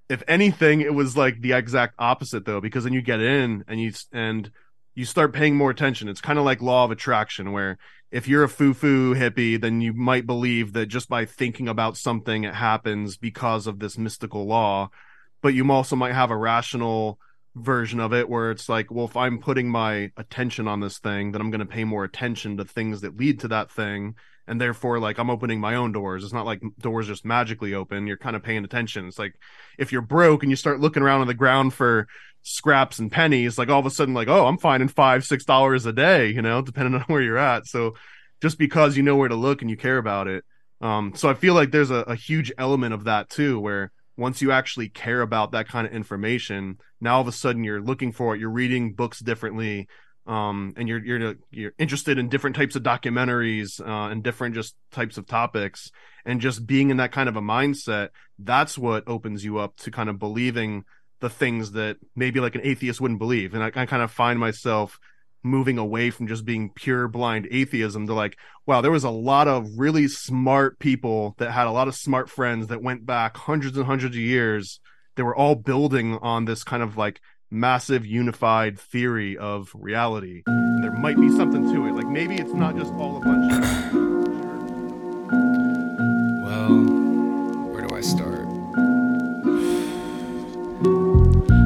if 0.10 0.24
anything, 0.28 0.82
it 0.82 0.94
was 0.94 1.16
like 1.16 1.40
the 1.40 1.54
exact 1.54 1.96
opposite 2.00 2.44
though, 2.46 2.60
because 2.60 2.84
then 2.84 2.94
you 2.94 3.02
get 3.02 3.22
in 3.22 3.64
and 3.68 3.80
you 3.80 3.94
and 4.12 4.52
you 4.96 5.06
start 5.06 5.34
paying 5.34 5.56
more 5.56 5.70
attention. 5.70 6.10
It's 6.10 6.22
kind 6.22 6.40
of 6.40 6.46
like 6.46 6.62
law 6.62 6.84
of 6.84 6.92
attraction, 6.92 7.52
where 7.52 7.78
if 8.12 8.28
you're 8.28 8.44
a 8.44 8.50
foo-foo 8.50 9.14
hippie, 9.14 9.62
then 9.62 9.82
you 9.82 9.94
might 9.94 10.26
believe 10.26 10.74
that 10.74 10.88
just 10.88 11.08
by 11.08 11.26
thinking 11.26 11.68
about 11.68 11.96
something, 11.96 12.44
it 12.44 12.56
happens 12.56 13.16
because 13.16 13.68
of 13.68 13.80
this 13.80 13.98
mystical 13.98 14.46
law. 14.48 14.90
But 15.42 15.54
you 15.54 15.72
also 15.72 15.96
might 15.96 16.16
have 16.16 16.32
a 16.32 16.36
rational 16.36 17.20
version 17.56 18.00
of 18.00 18.14
it 18.14 18.30
where 18.30 18.52
it's 18.52 18.70
like, 18.70 18.92
well, 18.92 19.06
if 19.06 19.18
I'm 19.18 19.40
putting 19.40 19.70
my 19.70 20.12
attention 20.18 20.68
on 20.68 20.80
this 20.80 21.00
thing, 21.00 21.32
then 21.32 21.42
I'm 21.42 21.52
going 21.52 21.60
to 21.60 21.66
pay 21.66 21.84
more 21.84 22.04
attention 22.04 22.58
to 22.58 22.66
things 22.66 23.02
that 23.02 23.18
lead 23.18 23.42
to 23.42 23.50
that 23.50 23.72
thing. 23.72 24.16
And 24.48 24.60
therefore, 24.60 25.00
like, 25.00 25.20
I'm 25.20 25.30
opening 25.30 25.60
my 25.60 25.76
own 25.76 25.92
doors. 25.92 26.24
It's 26.24 26.34
not 26.34 26.46
like 26.46 26.62
doors 26.80 27.08
just 27.08 27.24
magically 27.26 27.76
open. 27.76 28.08
You're 28.08 28.18
kind 28.18 28.36
of 28.36 28.44
paying 28.44 28.64
attention. 28.64 29.08
It's 29.08 29.20
like 29.20 29.36
if 29.78 29.92
you're 29.92 30.02
broke 30.02 30.42
and 30.42 30.52
you 30.52 30.56
start 30.56 30.80
looking 30.80 31.04
around 31.04 31.22
on 31.22 31.28
the 31.28 31.34
ground 31.36 31.74
for 31.74 32.08
scraps 32.42 32.98
and 32.98 33.12
pennies, 33.12 33.58
like 33.58 33.70
all 33.70 33.80
of 33.80 33.86
a 33.86 33.92
sudden, 33.92 34.16
like, 34.16 34.28
oh, 34.28 34.48
I'm 34.48 34.58
finding 34.58 34.90
five, 34.90 35.24
six 35.24 35.46
dollars 35.46 35.86
a 35.86 35.94
day, 35.94 36.30
you 36.30 36.42
know, 36.42 36.62
depending 36.62 36.96
on 37.00 37.02
where 37.02 37.22
you're 37.22 37.38
at. 37.38 37.68
So 37.68 37.96
just 38.42 38.58
because 38.58 38.98
you 38.98 39.04
know 39.04 39.18
where 39.18 39.30
to 39.30 39.36
look 39.36 39.62
and 39.62 39.70
you 39.70 39.78
care 39.78 39.98
about 39.98 40.28
it. 40.28 40.44
Um, 40.82 41.14
so 41.16 41.30
I 41.30 41.34
feel 41.34 41.54
like 41.54 41.72
there's 41.72 41.92
a, 41.92 42.04
a 42.08 42.16
huge 42.16 42.52
element 42.58 42.94
of 42.94 43.04
that 43.04 43.30
too, 43.30 43.60
where 43.60 43.92
once 44.20 44.42
you 44.42 44.52
actually 44.52 44.90
care 44.90 45.22
about 45.22 45.54
that 45.54 45.68
kind 45.68 45.88
of 45.88 45.94
information, 45.94 46.78
now 47.00 47.16
all 47.16 47.22
of 47.22 47.28
a 47.28 47.32
sudden 47.32 47.64
you're 47.64 47.82
looking 47.82 48.12
for 48.12 48.36
it, 48.36 48.40
you're 48.40 48.50
reading 48.50 48.94
books 48.94 49.20
differently, 49.20 49.88
um, 50.28 50.74
and 50.78 50.88
you're 50.88 51.04
you're 51.04 51.36
you're 51.50 51.74
interested 51.80 52.20
in 52.20 52.30
different 52.30 52.56
types 52.56 52.76
of 52.76 52.84
documentaries 52.84 53.80
uh, 53.80 54.12
and 54.12 54.22
different 54.22 54.54
just 54.56 54.76
types 54.92 55.18
of 55.18 55.26
topics, 55.26 55.92
and 56.26 56.42
just 56.42 56.68
being 56.68 56.90
in 56.90 56.98
that 56.98 57.14
kind 57.14 57.30
of 57.30 57.38
a 57.38 57.42
mindset, 57.42 58.10
that's 58.38 58.78
what 58.78 59.08
opens 59.08 59.44
you 59.44 59.58
up 59.58 59.78
to 59.78 59.90
kind 59.90 60.10
of 60.10 60.20
believing 60.20 60.84
the 61.22 61.30
things 61.30 61.72
that 61.72 61.98
maybe 62.16 62.40
like 62.40 62.56
an 62.56 62.62
atheist 62.64 63.02
wouldn't 63.02 63.20
believe, 63.20 63.54
and 63.54 63.64
I, 63.64 63.68
I 63.68 63.86
kind 63.86 64.04
of 64.04 64.12
find 64.12 64.38
myself 64.38 65.00
moving 65.44 65.78
away 65.78 66.10
from 66.10 66.28
just 66.28 66.46
being 66.46 66.70
pure 66.70 67.08
blind 67.08 67.48
atheism 67.52 68.08
to 68.08 68.14
like 68.14 68.38
wow 68.66 68.82
there 68.82 68.92
was 68.92 69.04
a 69.04 69.10
lot 69.10 69.48
of 69.48 69.68
really 69.78 70.08
smart 70.08 70.80
people 70.80 71.36
that 71.38 71.52
had 71.52 71.68
a 71.68 71.72
lot 71.72 71.88
of 71.88 71.96
smart 71.96 72.30
friends 72.30 72.68
that 72.68 72.82
went 72.82 73.06
back 73.06 73.38
hundreds 73.38 73.78
and 73.78 73.86
hundreds 73.86 74.16
of 74.16 74.22
years 74.22 74.80
they 75.16 75.24
were 75.24 75.36
all 75.36 75.56
building 75.56 76.18
on 76.22 76.46
this 76.46 76.64
kind 76.64 76.84
of 76.84 76.98
like 76.98 77.22
massive 77.52 78.06
unified 78.06 78.80
theory 78.80 79.38
of 79.38 79.72
reality 79.74 80.44
and 80.46 80.84
there 80.84 80.92
might 80.92 81.18
be 81.18 81.30
something 81.36 81.64
to 81.74 81.88
it 81.88 81.94
like 81.94 82.08
maybe 82.08 82.36
it's 82.36 82.54
not 82.54 82.76
just 82.76 82.94
all 82.94 83.18
a 83.18 83.22
bunch 83.22 83.54
of 83.54 83.94
Well, 86.50 86.84
where 87.72 87.88
do 87.88 87.96
I 87.96 88.02
start? 88.02 88.40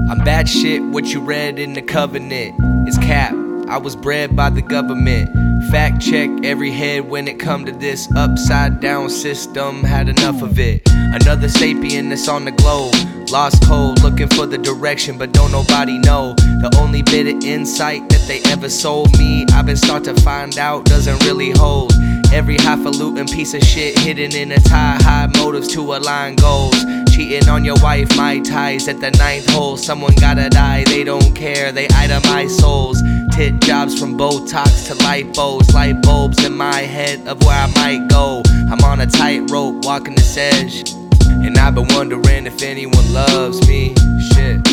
I'm 0.09 0.19
bad 0.23 0.47
shit. 0.47 0.83
What 0.83 1.05
you 1.05 1.21
read 1.21 1.57
in 1.57 1.73
the 1.73 1.81
covenant 1.81 2.87
is 2.87 2.97
cap. 2.97 3.33
I 3.67 3.77
was 3.77 3.95
bred 3.95 4.35
by 4.35 4.49
the 4.49 4.61
government. 4.61 5.52
Fact 5.71 6.01
check 6.01 6.29
every 6.43 6.71
head 6.71 7.09
when 7.09 7.27
it 7.27 7.39
come 7.39 7.65
to 7.65 7.71
this 7.71 8.07
upside 8.15 8.79
down 8.79 9.09
system. 9.09 9.83
Had 9.83 10.09
enough 10.09 10.41
of 10.41 10.59
it. 10.59 10.81
Another 10.87 11.47
sapien 11.47 12.09
that's 12.09 12.27
on 12.27 12.45
the 12.45 12.51
globe. 12.51 12.93
Lost 13.29 13.63
cold, 13.63 14.01
looking 14.03 14.27
for 14.29 14.45
the 14.45 14.57
direction, 14.57 15.17
but 15.17 15.31
don't 15.31 15.51
nobody 15.51 15.97
know. 15.97 16.33
The 16.35 16.75
only 16.79 17.01
bit 17.01 17.27
of 17.27 17.43
insight 17.43 18.07
that 18.09 18.27
they 18.27 18.41
ever 18.51 18.69
sold 18.69 19.17
me, 19.17 19.45
I've 19.53 19.65
been 19.65 19.75
start 19.77 20.03
to 20.05 20.13
find 20.21 20.57
out 20.57 20.85
doesn't 20.85 21.23
really 21.23 21.51
hold. 21.51 21.93
Every 22.31 22.57
highfalutin 22.57 23.27
piece 23.27 23.53
of 23.53 23.63
shit 23.63 23.97
hidden 23.99 24.35
in 24.35 24.51
a 24.51 24.59
tie, 24.59 24.97
high 25.01 25.29
motives 25.37 25.67
to 25.73 25.81
align 25.95 26.35
goals. 26.35 26.75
Cheating 27.13 27.47
on 27.47 27.63
your 27.63 27.79
wife, 27.81 28.15
my 28.17 28.39
ties 28.39 28.87
at 28.87 28.99
the 28.99 29.11
ninth 29.11 29.47
hole. 29.51 29.77
Someone 29.77 30.15
gotta 30.15 30.49
die, 30.49 30.83
they 30.85 31.03
don't 31.03 31.35
care, 31.35 31.71
they 31.71 31.87
itemize 31.87 32.49
souls. 32.49 33.01
Tit 33.35 33.59
jobs 33.61 33.99
from 33.99 34.17
Botox 34.17 34.87
to 34.87 34.95
lipos, 35.53 35.73
light 35.73 36.01
bulbs 36.01 36.43
in 36.43 36.55
my 36.55 36.79
head 36.81 37.27
of 37.27 37.43
where 37.43 37.57
I 37.57 37.67
might 37.75 38.07
go. 38.09 38.41
I'm 38.69 38.79
on 38.83 39.01
a 39.01 39.05
tightrope, 39.05 39.85
walking 39.85 40.15
this 40.15 40.37
edge. 40.37 40.91
And 41.27 41.57
I've 41.57 41.75
been 41.75 41.87
wondering 41.89 42.45
if 42.45 42.61
anyone 42.61 43.13
loves 43.13 43.67
me. 43.67 43.93
Shit. 44.33 44.67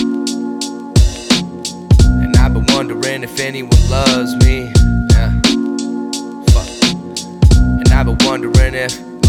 And 2.04 2.36
I've 2.36 2.54
been 2.54 2.66
wondering 2.68 3.22
if 3.22 3.40
anyone 3.40 3.90
loves 3.90 4.36
me. 4.36 4.72
Yeah. 5.10 5.30
Fuck. 6.50 6.68
And 7.56 7.88
I've 7.88 8.06
been 8.06 8.18
wondering 8.26 8.74
if. 8.74 9.09